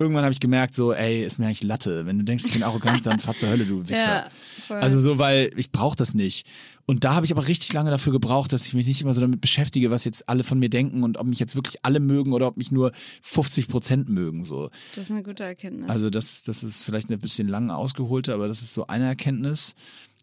[0.00, 2.06] irgendwann habe ich gemerkt, so, ey, ist mir eigentlich Latte.
[2.06, 3.96] Wenn du denkst, ich bin arrogant, dann fahr zur Hölle, du Wichser.
[3.96, 4.30] Ja,
[4.66, 4.78] voll.
[4.78, 6.46] also so, weil ich brauche das nicht.
[6.86, 9.20] Und da habe ich aber richtig lange dafür gebraucht, dass ich mich nicht immer so
[9.20, 12.32] damit beschäftige, was jetzt alle von mir denken und ob mich jetzt wirklich alle mögen
[12.32, 12.92] oder ob mich nur
[13.22, 14.44] 50 Prozent mögen.
[14.44, 14.70] So.
[14.94, 15.88] Das ist eine gute Erkenntnis.
[15.88, 19.74] Also das, das ist vielleicht eine bisschen lang ausgeholte, aber das ist so eine Erkenntnis.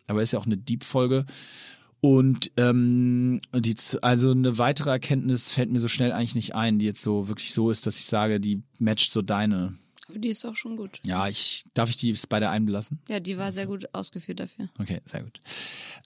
[0.08, 1.26] aber ist ja auch eine Deep-Folge.
[2.00, 6.86] Und ähm, die, also eine weitere Erkenntnis fällt mir so schnell eigentlich nicht ein, die
[6.86, 9.76] jetzt so wirklich so ist, dass ich sage, die matcht so deine.
[10.08, 11.00] Aber die ist auch schon gut.
[11.04, 13.00] Ja, ich darf ich die bei der einbelassen?
[13.10, 14.70] Ja, die war sehr gut ausgeführt dafür.
[14.80, 15.40] Okay, sehr gut.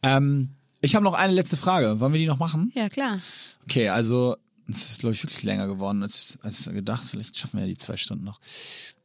[0.01, 1.99] Ähm, ich habe noch eine letzte Frage.
[1.99, 2.71] Wollen wir die noch machen?
[2.73, 3.19] Ja, klar.
[3.63, 4.37] Okay, also
[4.67, 7.05] es ist, glaube ich, wirklich länger geworden als, als gedacht.
[7.05, 8.39] Vielleicht schaffen wir ja die zwei Stunden noch.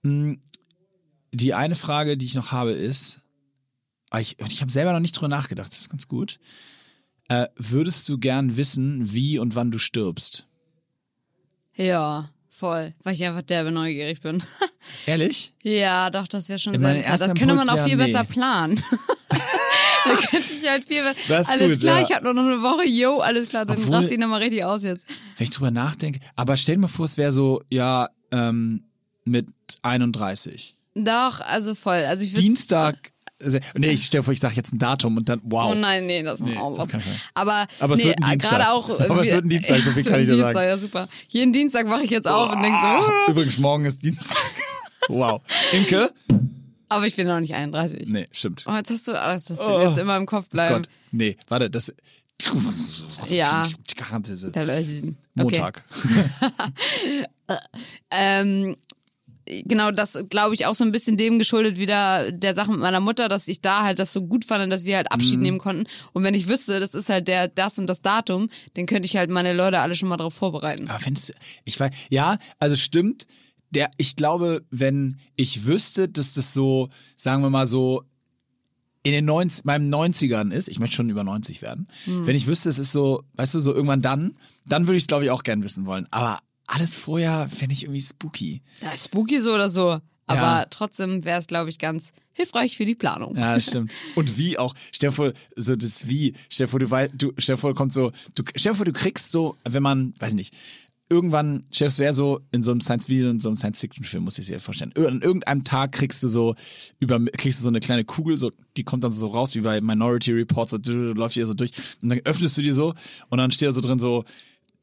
[0.03, 0.41] Hm,
[1.33, 3.19] Die eine Frage, die ich noch habe, ist,
[4.11, 6.39] ah, ich, und ich habe selber noch nicht drüber nachgedacht, das ist ganz gut.
[7.29, 10.47] Äh, würdest du gern wissen, wie und wann du stirbst?
[11.75, 12.95] Ja, voll.
[13.03, 14.43] Weil ich einfach derbe neugierig bin.
[15.07, 15.53] Ehrlich?
[15.63, 17.21] ja, doch, das wäre schon Ja, sehr mein interessant.
[17.21, 18.29] erster Das könnte man auch viel wäre, besser nee.
[18.33, 18.83] planen.
[20.05, 21.49] da könnte ich halt viel besser.
[21.53, 22.07] Alles gut, klar, ja.
[22.09, 22.87] ich habe nur noch eine Woche.
[22.89, 25.07] Yo, alles klar, dann Obwohl- raste ich nochmal richtig aus jetzt.
[25.37, 26.21] Wenn ich drüber nachdenke.
[26.37, 28.85] Aber stell dir mal vor, es wäre so, ja, ähm,
[29.25, 29.49] mit
[29.83, 30.77] 31.
[30.95, 32.05] Doch, also voll.
[32.07, 33.13] Also ich Dienstag.
[33.43, 35.71] Also, nee, ich stell dir vor, ich sage jetzt ein Datum und dann, wow.
[35.71, 37.17] Oh nein, nee, das ist auch keinen Fall.
[37.35, 38.51] Aber, Aber es nee, wird ein Dienstag.
[38.51, 38.89] gerade auch.
[38.89, 40.69] Aber es wir- wird ein Dienstag, so viel kann ich dir Dienstag, sagen.
[40.69, 41.09] Ja, super.
[41.29, 43.33] Jeden Dienstag wache ich jetzt auf und denk so.
[43.33, 44.39] Übrigens, morgen ist Dienstag.
[45.09, 45.41] Wow.
[45.73, 46.11] Imke?
[46.89, 48.09] Aber ich bin noch nicht 31.
[48.09, 48.65] Nee, stimmt.
[48.67, 49.81] Oh, jetzt hast du, ah, das wird Oh.
[49.81, 50.77] jetzt immer im Kopf bleiben.
[50.77, 50.89] Gott.
[51.13, 51.95] Nee, warte, das.
[53.29, 53.63] Ja.
[53.65, 53.77] Ich.
[53.95, 55.15] Okay.
[55.35, 55.85] Montag.
[58.11, 58.77] Ähm,
[59.65, 63.01] genau, das glaube ich auch so ein bisschen dem geschuldet wieder der Sache mit meiner
[63.01, 65.87] Mutter, dass ich da halt das so gut fand, dass wir halt Abschied nehmen konnten.
[66.13, 69.17] Und wenn ich wüsste, das ist halt der das und das Datum, dann könnte ich
[69.17, 70.89] halt meine Leute alle schon mal darauf vorbereiten.
[70.89, 71.33] Aber findest du,
[71.65, 73.27] ich weiß, ja, also stimmt.
[73.71, 78.03] Der, ich glaube, wenn ich wüsste, dass das so, sagen wir mal so,
[79.03, 82.27] in den 90, meinem 90ern ist, ich möchte schon über 90 werden, Hm.
[82.27, 84.37] wenn ich wüsste, es ist so, weißt du, so irgendwann dann,
[84.67, 86.07] dann würde ich es, glaube ich, auch gern wissen wollen.
[86.11, 88.63] Aber alles vorher fände ich irgendwie spooky.
[88.83, 90.01] Ja, spooky so oder so.
[90.29, 90.67] Aber Ja.
[90.71, 93.37] trotzdem wäre es, glaube ich, ganz hilfreich für die Planung.
[93.37, 93.95] Ja, stimmt.
[94.17, 97.33] Und wie auch, stell dir vor, so das Wie, stell dir vor, du weißt, du,
[97.39, 100.35] stell dir vor, kommt so, du, stell dir vor, du kriegst so, wenn man, weiß
[100.35, 100.53] nicht,
[101.09, 104.47] irgendwann, stell dir so in so einem Science wie in so einem Science-Fiction-Film, muss ich
[104.49, 104.93] dir vorstellen.
[104.97, 106.57] An irgendeinem Tag kriegst du so,
[106.99, 109.81] über, kriegst du so eine kleine Kugel, so, die kommt dann so raus, wie bei
[109.81, 111.71] Minority Report, so, du, läuft hier so durch,
[112.03, 112.95] und dann öffnest du die so,
[113.29, 114.25] und dann steht da so drin so,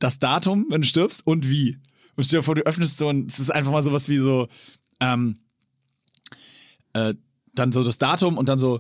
[0.03, 1.77] das Datum, wenn du stirbst, und wie.
[2.15, 4.47] Und stell dir vor, du öffnest so, und es ist einfach mal sowas wie so,
[4.99, 5.39] ähm,
[6.93, 7.13] äh,
[7.55, 8.77] dann so das Datum und dann so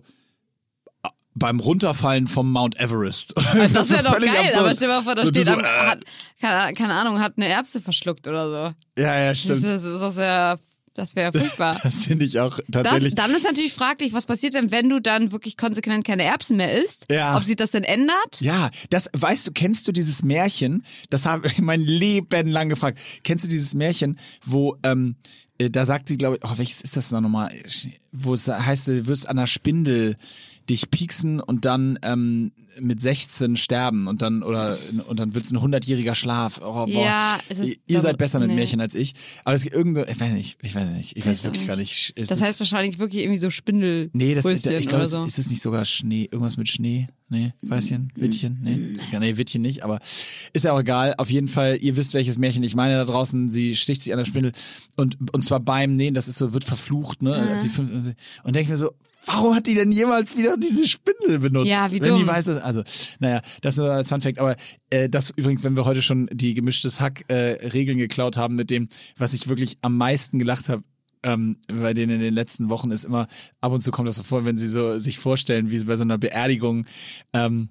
[1.03, 3.33] äh, beim Runterfallen vom Mount Everest.
[3.73, 5.63] Das wäre doch geil, aber stell dir mal vor, da So, steht, so, am, äh,
[5.63, 6.03] hat,
[6.39, 9.01] keine, keine Ahnung, hat eine Erbse verschluckt oder so.
[9.01, 9.63] Ja, ja, Das, stimmt.
[9.63, 10.59] das ist auch sehr,
[10.93, 11.79] das wäre furchtbar.
[11.83, 13.15] Das finde ich auch Dann, tatsächlich.
[13.15, 16.73] dann ist natürlich fraglich, was passiert denn, wenn du dann wirklich konsequent keine Erbsen mehr
[16.73, 17.05] isst?
[17.11, 17.35] Ja.
[17.35, 18.41] Ob sich das denn ändert?
[18.41, 20.83] ja, das, weißt du, kennst du dieses Märchen?
[21.09, 22.99] Das habe ich mein Leben lang gefragt.
[23.23, 25.15] Kennst du dieses Märchen, wo, ähm,
[25.57, 27.53] äh, da sagt sie, glaube ich, oh, welches ist das noch nochmal?
[28.11, 30.15] Wo es heißt, du wirst an einer Spindel
[30.69, 34.77] dich pieksen und dann ähm, mit 16 sterben und dann oder
[35.07, 36.61] und dann wird's ein 100-jähriger Schlaf.
[36.63, 36.85] Oh.
[36.87, 38.55] Ja, es ist- ihr, seid besser mit nee.
[38.55, 39.13] Märchen als ich.
[39.43, 42.13] Aber es irgendeine, ich weiß nicht, ich weiß nicht, ich weiß auch wirklich gar nicht.
[42.15, 44.09] Es Das heißt wahrscheinlich wirklich irgendwie so Spindel.
[44.13, 45.23] Nee, das ist, ich glaube, so.
[45.23, 47.07] ist es nicht sogar Schnee, irgendwas mit Schnee?
[47.29, 48.93] Nee, Weißchen, Wittchen, nee.
[49.11, 49.99] Ja, nee, Wittchen nicht, aber
[50.53, 51.15] ist ja auch egal.
[51.17, 53.49] Auf jeden Fall, ihr wisst, welches Märchen ich meine da draußen.
[53.49, 54.51] Sie sticht sich an der Spindel
[54.97, 57.57] und, und zwar beim Nähen, das ist so, wird verflucht, ne?
[57.59, 58.13] Fünf,
[58.43, 58.91] und denke mir so,
[59.25, 61.69] warum hat die denn jemals wieder diese Spindel benutzt?
[61.69, 62.27] Ja, wie Wenn die dumm.
[62.27, 62.83] weiß, dass- also,
[63.19, 64.55] naja, das nur als Fun Fact, aber
[64.89, 68.69] äh, das übrigens, wenn wir heute schon die gemischtes Hack äh, Regeln geklaut haben mit
[68.69, 68.87] dem,
[69.17, 70.83] was ich wirklich am meisten gelacht habe,
[71.25, 73.27] ähm, bei denen in den letzten Wochen ist immer,
[73.61, 75.95] ab und zu kommt das so vor, wenn sie so sich vorstellen, wie sie bei
[75.95, 76.85] so einer Beerdigung
[77.31, 77.69] ähm,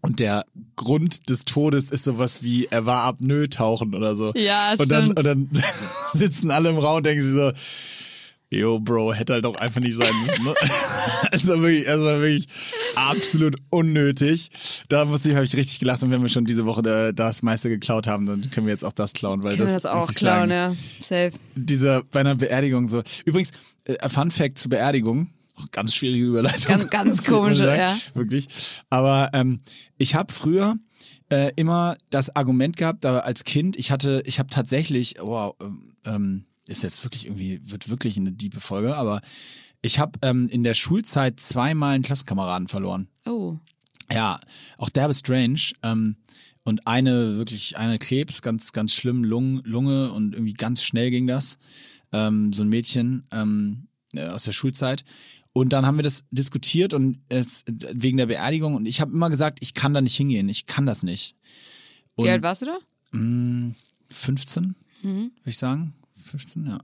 [0.00, 0.44] und der
[0.76, 4.32] Grund des Todes ist sowas wie, er war apnoe tauchen oder so.
[4.36, 5.18] Ja, und dann, stimmt.
[5.18, 5.48] und dann
[6.12, 7.52] sitzen alle im Raum und denken sie so,
[8.54, 10.44] yo, Bro, hätte halt auch einfach nicht sein müssen.
[10.44, 10.54] Ne?
[11.32, 12.46] also wirklich, also wirklich
[12.94, 14.50] absolut unnötig.
[14.88, 17.68] Da muss ich, habe ich richtig gelacht und wenn wir schon diese Woche das meiste
[17.68, 20.10] geklaut haben, dann können wir jetzt auch das klauen, weil Können das, wir das auch
[20.12, 20.74] klauen, sagen, ja.
[21.00, 21.32] Safe.
[21.54, 23.02] dieser bei einer Beerdigung so.
[23.24, 23.50] Übrigens,
[23.84, 25.30] äh, Fun Fact zur Beerdigung.
[25.56, 26.66] Oh, Ganz schwierige Überleitung.
[26.68, 27.96] Ganz- ganz komische, ja.
[28.14, 28.48] Wirklich.
[28.90, 29.60] Aber ähm,
[29.98, 30.74] ich habe früher
[31.30, 35.90] äh, immer das Argument gehabt, aber als Kind, ich hatte, ich habe tatsächlich, wow, ähm,
[36.04, 39.20] ähm, ist jetzt wirklich irgendwie, wird wirklich eine diepe Folge, aber
[39.82, 43.08] ich habe ähm, in der Schulzeit zweimal einen Klassenkameraden verloren.
[43.26, 43.58] Oh.
[44.10, 44.40] Ja,
[44.78, 45.60] auch derbe strange.
[45.82, 46.16] Ähm,
[46.62, 51.26] und eine wirklich, eine Krebs, ganz, ganz schlimm, Lung, Lunge und irgendwie ganz schnell ging
[51.26, 51.58] das.
[52.12, 55.04] Ähm, so ein Mädchen ähm, äh, aus der Schulzeit.
[55.52, 59.30] Und dann haben wir das diskutiert und es wegen der Beerdigung und ich habe immer
[59.30, 61.36] gesagt, ich kann da nicht hingehen, ich kann das nicht.
[62.16, 62.78] Und Wie alt warst du da?
[63.12, 63.74] mh,
[64.10, 65.94] 15, würde ich sagen.
[66.24, 66.78] 15, ja.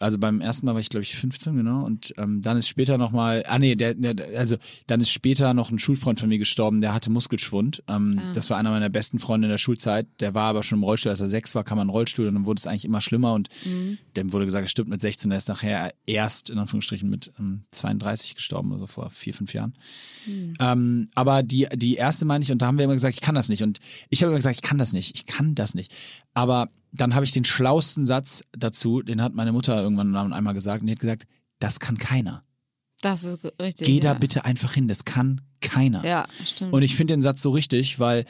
[0.00, 1.84] also beim ersten Mal war ich glaube ich 15, genau.
[1.84, 4.56] Und ähm, dann ist später nochmal, ah nee, der, der, also
[4.86, 7.82] dann ist später noch ein Schulfreund von mir gestorben, der hatte Muskelschwund.
[7.88, 8.32] Ähm, Ah.
[8.34, 10.06] Das war einer meiner besten Freunde in der Schulzeit.
[10.20, 12.34] Der war aber schon im Rollstuhl, als er sechs war, kam er in Rollstuhl und
[12.34, 13.96] dann wurde es eigentlich immer schlimmer und Mhm.
[14.16, 17.62] dem wurde gesagt, er stirbt mit 16, er ist nachher erst in Anführungsstrichen mit ähm,
[17.70, 19.74] 32 gestorben, also vor vier, fünf Jahren.
[20.26, 20.52] Mhm.
[20.60, 23.34] Ähm, aber die, die erste meine ich, und da haben wir immer gesagt, ich kann
[23.36, 23.62] das nicht.
[23.62, 23.78] Und
[24.10, 25.94] ich habe immer gesagt, ich kann das nicht, ich kann das nicht.
[26.34, 30.82] Aber dann habe ich den schlausten Satz dazu, den hat meine Mutter irgendwann einmal gesagt,
[30.82, 31.26] und die hat gesagt,
[31.58, 32.44] das kann keiner.
[33.02, 33.86] Das ist richtig.
[33.86, 34.14] Geh da ja.
[34.14, 36.04] bitte einfach hin, das kann keiner.
[36.04, 36.72] Ja, stimmt.
[36.72, 38.24] Und ich finde den Satz so richtig, weil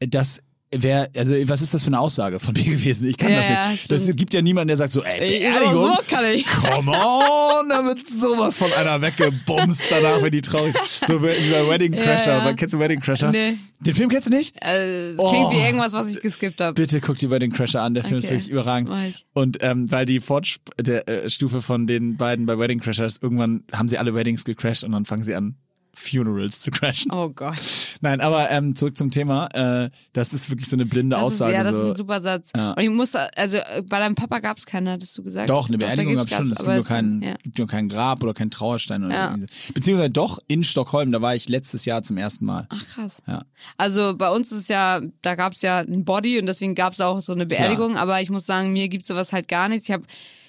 [0.00, 3.08] das wäre, also was ist das für eine Aussage von mir gewesen?
[3.08, 3.90] Ich kann Ja, das ja, nicht.
[3.90, 6.44] Das gibt ja niemanden, der sagt so, ey, Beerdigung, sowas kann ich.
[6.46, 10.74] come on, da wird sowas von einer weggebumst danach, wenn die traurig
[11.06, 12.38] So wie bei Wedding Ja, Crasher.
[12.44, 12.52] ja.
[12.54, 13.30] Kennst du Wedding Crasher?
[13.30, 13.54] Nee.
[13.80, 14.56] Den Film kennst du nicht?
[14.62, 15.50] Äh, es klingt Oh.
[15.52, 16.74] wie irgendwas, was ich geskippt habe.
[16.74, 18.90] Bitte guck dir Wedding Crasher an, der Film ist Okay, wirklich überragend.
[19.34, 23.22] Und ähm, weil die Fortstufe der, äh, Stufe von den beiden bei Wedding Crasher ist,
[23.22, 25.54] irgendwann haben sie alle Weddings gecrashed und dann fangen sie an,
[25.98, 27.10] Funerals zu crashen.
[27.12, 27.56] Oh Gott.
[28.00, 29.48] Nein, aber ähm, zurück zum Thema.
[29.48, 31.50] Äh, das ist wirklich so eine blinde Das Aussage.
[31.52, 31.88] ist, ja, das ist so.
[31.88, 32.50] ein super Satz.
[32.56, 32.72] Ja.
[32.72, 33.58] Und ich musste, also
[33.88, 35.50] bei deinem Papa gab es keine, hattest du gesagt?
[35.50, 36.52] Doch, eine Beerdigung gab es schon.
[36.52, 37.34] Es gibt nur, kein, ja.
[37.42, 39.04] gibt nur kein Grab oder kein Trauerstein.
[39.04, 39.30] Oder Ja.
[39.32, 39.72] irgendwie so.
[39.74, 42.66] Beziehungsweise doch in Stockholm, da war ich letztes Jahr zum ersten Mal.
[42.70, 43.22] Ach krass.
[43.26, 43.42] Ja.
[43.76, 47.00] Also bei uns ist ja, da gab es ja ein Body und deswegen gab es
[47.00, 49.88] auch so eine Beerdigung, aber ich muss sagen, mir gibt sowas halt gar nichts.
[49.88, 50.02] Ich hab,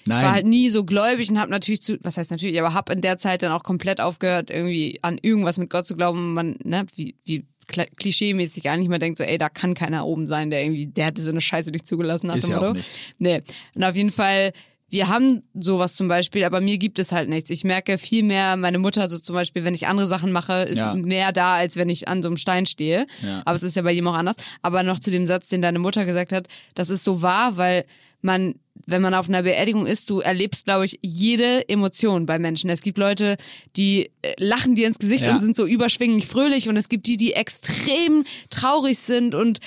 [0.06, 0.24] Nein.
[0.24, 3.00] war halt nie so gläubig und habe natürlich zu, was heißt natürlich, aber habe in
[3.00, 6.34] der Zeit dann auch komplett aufgehört, irgendwie an irgendwas mit Gott zu glauben.
[6.34, 10.50] Man, ne, wie, wie klischee-mäßig eigentlich mal denkt so, ey, da kann keiner oben sein,
[10.50, 12.74] der irgendwie, der hätte so eine Scheiße nicht zugelassen Ist dem ja auch Motto.
[12.74, 12.88] nicht.
[13.18, 13.42] Nee.
[13.74, 14.52] Und auf jeden Fall,
[14.90, 17.48] wir haben sowas zum Beispiel, aber mir gibt es halt nichts.
[17.50, 20.78] Ich merke viel mehr, meine Mutter so zum Beispiel, wenn ich andere Sachen mache, ist
[20.78, 20.94] Ja.
[20.94, 23.06] mehr da, als wenn ich an so einem Stein stehe.
[23.22, 23.42] Ja.
[23.44, 24.36] Aber es ist ja bei jedem auch anders.
[24.62, 27.84] Aber noch zu dem Satz, den deine Mutter gesagt hat, das ist so wahr, weil
[28.22, 28.56] man,
[28.86, 32.68] wenn man auf einer Beerdigung ist, du erlebst, glaube ich, jede Emotion bei Menschen.
[32.68, 33.36] Es gibt Leute,
[33.76, 35.32] die äh, lachen dir ins Gesicht Ja.
[35.32, 39.60] und sind so überschwinglich fröhlich und es gibt die, die extrem traurig sind und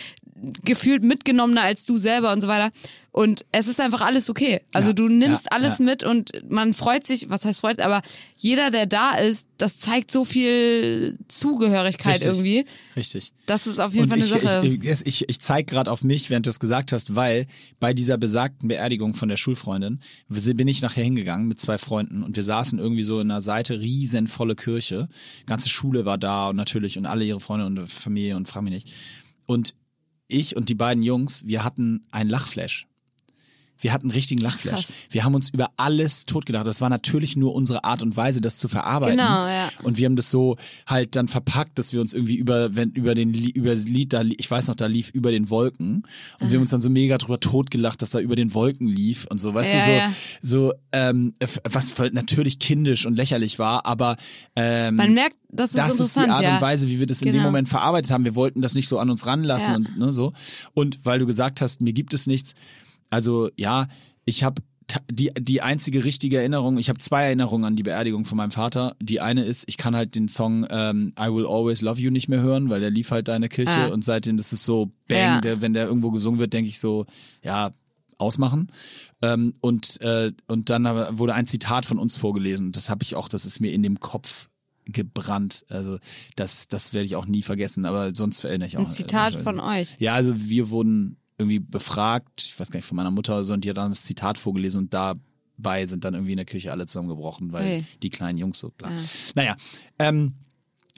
[0.64, 2.70] gefühlt mitgenommener als du selber und so weiter.
[3.14, 4.62] Und es ist einfach alles okay.
[4.72, 5.86] Also Ja, du nimmst ja, alles ja.
[5.86, 8.02] mit und man freut sich, was heißt freut, aber
[8.36, 12.28] jeder, der da ist, das zeigt so viel Zugehörigkeit Richtig.
[12.28, 12.66] irgendwie.
[12.96, 13.32] Richtig.
[13.46, 14.68] Das ist auf jeden Und Fall eine ich, Sache.
[14.68, 17.46] ich, ich, ich, ich zeige gerade auf mich, während du es gesagt hast, weil
[17.80, 22.36] bei dieser besagten Beerdigung von der Schulfreundin bin ich nachher hingegangen mit zwei Freunden und
[22.36, 25.08] wir saßen irgendwie so in einer Seite, riesenvolle Kirche.
[25.46, 28.74] Ganze Schule war da und natürlich und alle ihre Freunde und Familie und frag mich
[28.74, 28.92] nicht.
[29.46, 29.76] Und
[30.28, 32.88] ich und die beiden Jungs, wir hatten einen Lachflash.
[33.80, 34.74] Wir hatten einen richtigen Lachflash.
[34.88, 34.94] krass.
[35.10, 36.66] Wir haben uns über alles totgedacht.
[36.66, 39.18] Das war natürlich nur unsere Art und Weise, das zu verarbeiten.
[39.18, 39.70] Genau, ja.
[39.84, 40.56] Und wir haben das so
[40.88, 44.22] halt dann verpackt, dass wir uns irgendwie über, wenn, über den über das Lied, da,
[44.24, 46.04] ich weiß noch, da lief über den Wolken.
[46.40, 49.26] Und wir haben uns dann so mega drüber totgelacht, dass da über den Wolken lief
[49.30, 50.14] und so, weißt Ja, du, so, ja.
[50.42, 51.34] so ähm,
[51.70, 54.16] was natürlich kindisch und lächerlich war, aber
[54.56, 57.28] ähm, Man merkt, das ist das ist die Art und Weise, wie wir das in
[57.28, 57.46] dem Genau.
[57.46, 58.24] Moment verarbeitet haben.
[58.24, 60.34] Wir wollten das nicht so an uns ranlassen und ne, so.
[60.74, 62.54] Und weil du gesagt hast, mir gibt es nichts.
[63.10, 63.88] Also ja,
[64.26, 64.62] ich habe
[65.10, 68.96] die, die einzige richtige Erinnerung, ich habe zwei Erinnerungen an die Beerdigung von meinem Vater.
[69.02, 72.28] Die eine ist, ich kann halt den Song ähm, I Will Always Love You nicht
[72.28, 73.88] mehr hören, weil der lief halt da in der Kirche Ah.
[73.88, 75.42] und seitdem, das ist so bang, Ja.
[75.42, 77.06] der, wenn der irgendwo gesungen wird, denke ich so,
[77.44, 77.72] ja,
[78.20, 78.72] ausmachen.
[79.22, 80.84] Ähm, und, äh, und dann
[81.18, 82.72] wurde ein Zitat von uns vorgelesen.
[82.72, 84.50] Das habe ich auch, das ist mir in dem Kopf
[84.86, 85.66] gebrannt.
[85.70, 85.98] Also
[86.36, 88.82] das, das werde ich auch nie vergessen, aber sonst erinnere ich auch.
[88.82, 89.96] Ein Zitat von euch.
[90.00, 93.54] Ja, also wir wurden irgendwie befragt, ich weiß gar nicht, von meiner Mutter oder so,
[93.54, 96.72] und die hat dann das Zitat vorgelesen und dabei sind dann irgendwie in der Kirche
[96.72, 97.86] alle zusammengebrochen, weil Ui.
[98.02, 98.90] die kleinen Jungs so bla.
[98.90, 99.02] Ja.
[99.36, 99.56] Naja,
[100.00, 100.34] ähm,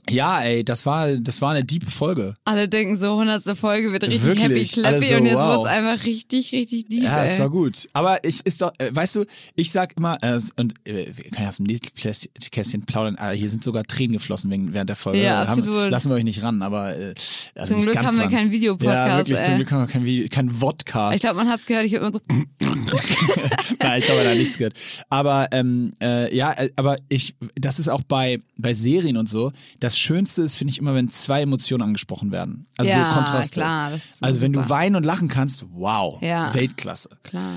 [0.09, 2.35] ja, ey, das war, das war eine deep Folge.
[2.45, 3.57] Alle denken so, 100.
[3.57, 5.57] Folge wird richtig Wirklich, happy clappy so, und jetzt wow.
[5.57, 7.03] wird's einfach richtig, richtig deep.
[7.03, 7.27] Ja, ey.
[7.27, 7.87] es war gut.
[7.93, 9.25] Aber ich ist doch, äh, weißt du,
[9.55, 13.49] ich sag immer, äh, und äh, wir können ja aus dem Nähkästchen plaudern, aber hier
[13.49, 15.21] sind sogar Tränen geflossen wegen, während der Folge.
[15.21, 15.91] Ja, Haben, absolut.
[15.91, 17.13] lassen wir euch nicht ran, aber äh,
[17.55, 20.05] also Zum Glück ganz haben wir keinen Videopodcast, Ja, wirklich, zum Glück haben wir keinen
[20.05, 21.15] Video, keinen Vodcast.
[21.15, 22.21] Ich glaube, man hat's gehört, ich habe immer so,
[23.79, 24.73] Nein, ich glaube, da hat nichts gehört.
[25.09, 29.51] Aber ähm, äh, ja, äh, aber ich, das ist auch bei bei Serien und so.
[29.79, 32.65] Das Schönste ist, finde ich, immer, wenn zwei Emotionen angesprochen werden.
[32.77, 33.59] Also Ja, so Kontraste.
[33.61, 34.69] klar, das also wenn du super.
[34.69, 36.53] weinen und lachen kannst, wow, Ja.
[36.53, 37.09] Weltklasse.
[37.23, 37.53] klar.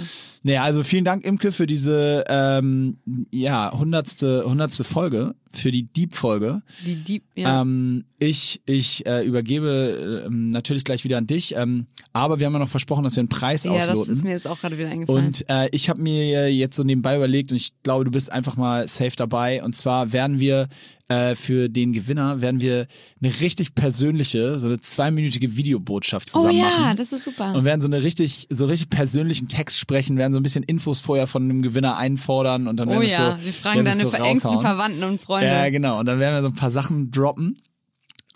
[0.49, 2.97] Naja, also vielen Dank, Imke, für diese ähm,
[3.31, 6.63] ja, hundertste, hundertste Folge, für die Deep-Folge.
[6.87, 7.61] Die Deep, ja.
[7.61, 12.55] Ähm, ich ich äh, übergebe ähm, natürlich gleich wieder an dich, ähm, aber wir haben
[12.55, 14.13] ja noch versprochen, dass wir einen Preis ja, das ausloten.
[14.15, 15.27] ist mir jetzt auch gerade wieder eingefallen.
[15.27, 18.57] Und äh, ich habe mir jetzt so nebenbei überlegt und ich glaube, du bist einfach
[18.57, 19.63] mal safe dabei.
[19.63, 20.69] Und zwar werden wir
[21.09, 22.87] äh, für den Gewinner werden wir
[23.23, 26.97] eine richtig persönliche, so eine zweiminütige Videobotschaft oh zusammen ja, machen.
[26.97, 27.55] das ist super.
[27.55, 30.63] und werden so eine richtig, so richtig persönlichen Text sprechen, werden so so ein bisschen
[30.63, 33.85] Infos vorher von einem Gewinner einfordern und dann Oh werden wir ja, so, wir fragen
[33.85, 34.61] deine so engsten.
[34.61, 35.49] Verwandten und Freunde.
[35.49, 35.99] Ja, genau.
[35.99, 37.61] Und dann werden wir so ein paar Sachen droppen.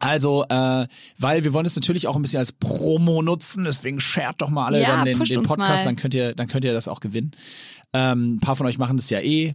[0.00, 0.86] Also, äh,
[1.18, 4.66] weil wir wollen es natürlich auch ein bisschen als Promo nutzen, deswegen shared doch mal
[4.66, 7.30] alle Ja, dann den, den Podcast, dann könnt ihr, dann könnt ihr das auch gewinnen.
[7.92, 9.54] Ähm, ein paar von euch machen das ja eh.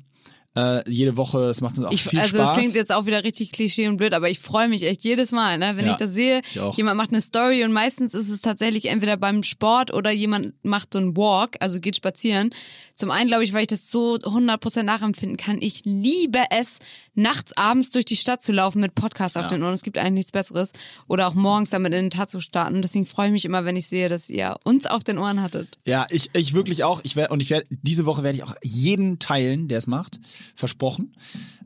[0.58, 2.50] Äh, jede Woche, es macht uns auch Ich, viel also Spaß.
[2.52, 5.32] es klingt jetzt auch wieder richtig klischee und blöd, aber ich freue mich echt jedes
[5.32, 5.74] Mal, ne?
[5.76, 6.42] wenn Ja, ich das sehe.
[6.44, 6.78] ich.
[6.78, 10.94] Jemand macht eine Story und meistens ist es tatsächlich entweder beim Sport oder jemand macht
[10.94, 12.54] so einen Walk, also geht spazieren.
[12.98, 15.60] Zum einen glaube ich, weil ich das so 100% nachempfinden kann.
[15.62, 16.80] Ich liebe es,
[17.14, 19.74] nachts, abends durch die Stadt zu laufen mit Podcast auf den Ohren.
[19.74, 20.74] Es gibt eigentlich nichts Besseres.
[21.08, 22.82] Oder auch morgens damit in den Tag zu starten.
[22.82, 25.78] Deswegen freue ich mich immer, wenn ich sehe, dass ihr uns auf den Ohren hattet.
[25.86, 27.02] Ja, ich, ich wirklich auch.
[27.04, 30.20] Ich werde und ich werde diese Woche werde ich auch jeden teilen, der es macht,
[30.56, 31.14] versprochen.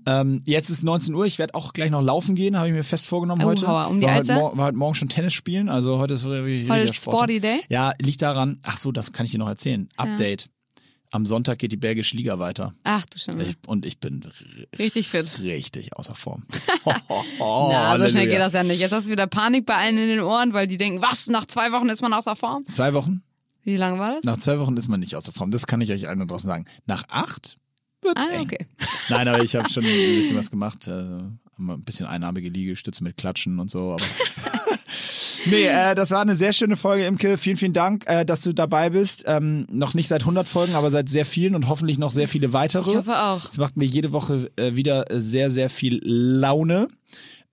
[0.06, 1.26] Ähm, jetzt ist 19 Uhr.
[1.26, 3.68] Ich werde auch gleich noch laufen gehen, habe ich mir fest vorgenommen Oh, heute.
[3.68, 5.70] Hauer, um die war, heute mor- war heute Morgen schon Tennis spielen.
[5.70, 7.16] Also heute ist Heute ist Sport.
[7.16, 7.62] Sporty Day?
[7.70, 8.60] Ja, liegt daran.
[8.64, 9.88] Ach so, das kann ich dir noch erzählen.
[9.96, 10.50] Update.
[11.14, 12.74] Am Sonntag geht die Belgische Liga weiter.
[12.86, 13.46] Ach du Schande.
[13.46, 14.22] Ich, und ich bin
[14.80, 15.40] Richtig fit.
[15.44, 16.46] richtig außer Form.
[17.40, 18.80] Na, so schnell Oh, geht das ja nicht.
[18.80, 21.46] Jetzt hast du wieder Panik bei allen in den Ohren, weil die denken, was, nach
[21.46, 22.66] zwei Wochen ist man außer Form?
[22.70, 23.24] Zwei Wochen?
[23.64, 24.24] Wie lange war das?
[24.24, 25.52] Nach zwei Wochen ist man nicht außer Form.
[25.52, 26.66] Das kann ich euch allen draußen sagen.
[26.86, 27.58] Nach acht
[28.02, 28.44] wird's Ah, eng.
[28.44, 28.66] okay.
[29.10, 30.88] Nein, aber ich habe schon ein bisschen was gemacht.
[30.88, 31.24] Also,
[31.70, 33.94] ein bisschen einarmige Liegestütze mit Klatschen und so.
[33.94, 34.04] Aber
[35.46, 37.38] nee, äh, das war eine sehr schöne Folge, Imke.
[37.38, 39.26] Vielen, vielen Dank, äh, dass du dabei bist.
[39.28, 42.54] Ähm, noch nicht seit 100 Folgen, aber seit sehr vielen und hoffentlich noch sehr viele
[42.54, 42.90] weitere.
[42.90, 43.50] Ich hoffe auch.
[43.50, 46.88] Es macht mir jede Woche äh, wieder sehr, sehr viel Laune.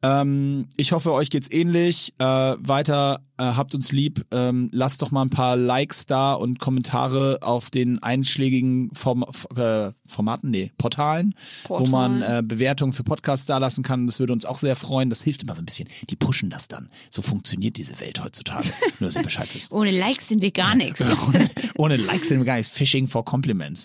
[0.03, 2.12] Ähm, ich hoffe, euch geht's ähnlich.
[2.19, 4.25] Äh, weiter, äh, habt uns lieb.
[4.31, 9.25] Ähm, lasst doch mal ein paar Likes da und Kommentare auf den einschlägigen Form
[9.57, 11.35] äh, Formaten, nee, Portalen,
[11.66, 14.07] wo man äh, Bewertungen für Podcasts da lassen kann.
[14.07, 15.11] Das würde uns auch sehr freuen.
[15.11, 15.89] Das hilft immer so ein bisschen.
[16.09, 16.91] Die pushen das dann.
[17.11, 18.69] So funktioniert diese Welt heutzutage.
[19.01, 19.73] Nur, dass ihr Bescheid wisst.
[19.73, 21.05] Ohne Likes sind wir gar nichts.
[21.27, 22.70] ohne, ohne Likes sind wir gar nicht.
[22.70, 23.85] Fishing for Compliments.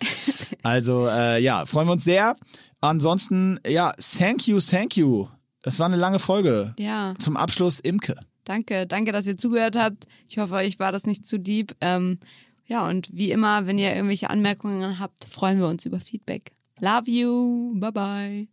[0.62, 2.36] Also äh, ja, freuen wir uns sehr.
[2.82, 5.28] Ansonsten, ja, thank you, thank you.
[5.64, 6.76] Das war eine lange Folge.
[6.78, 8.16] Ja, Zum Abschluss Imke.
[8.44, 8.86] danke.
[8.86, 10.06] Danke, dass ihr zugehört habt.
[10.28, 11.76] Ich hoffe, euch war das nicht zu deep.
[11.82, 12.20] Ähm,
[12.66, 16.52] ja, und wie immer, wenn ihr irgendwelche Anmerkungen habt, freuen wir uns über Feedback.
[16.80, 17.74] Love you.
[17.80, 18.48] Bye bye.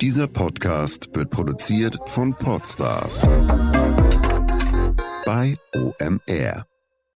[0.00, 3.22] Dieser Podcast wird produziert von Podstars
[5.24, 6.66] bei OMR.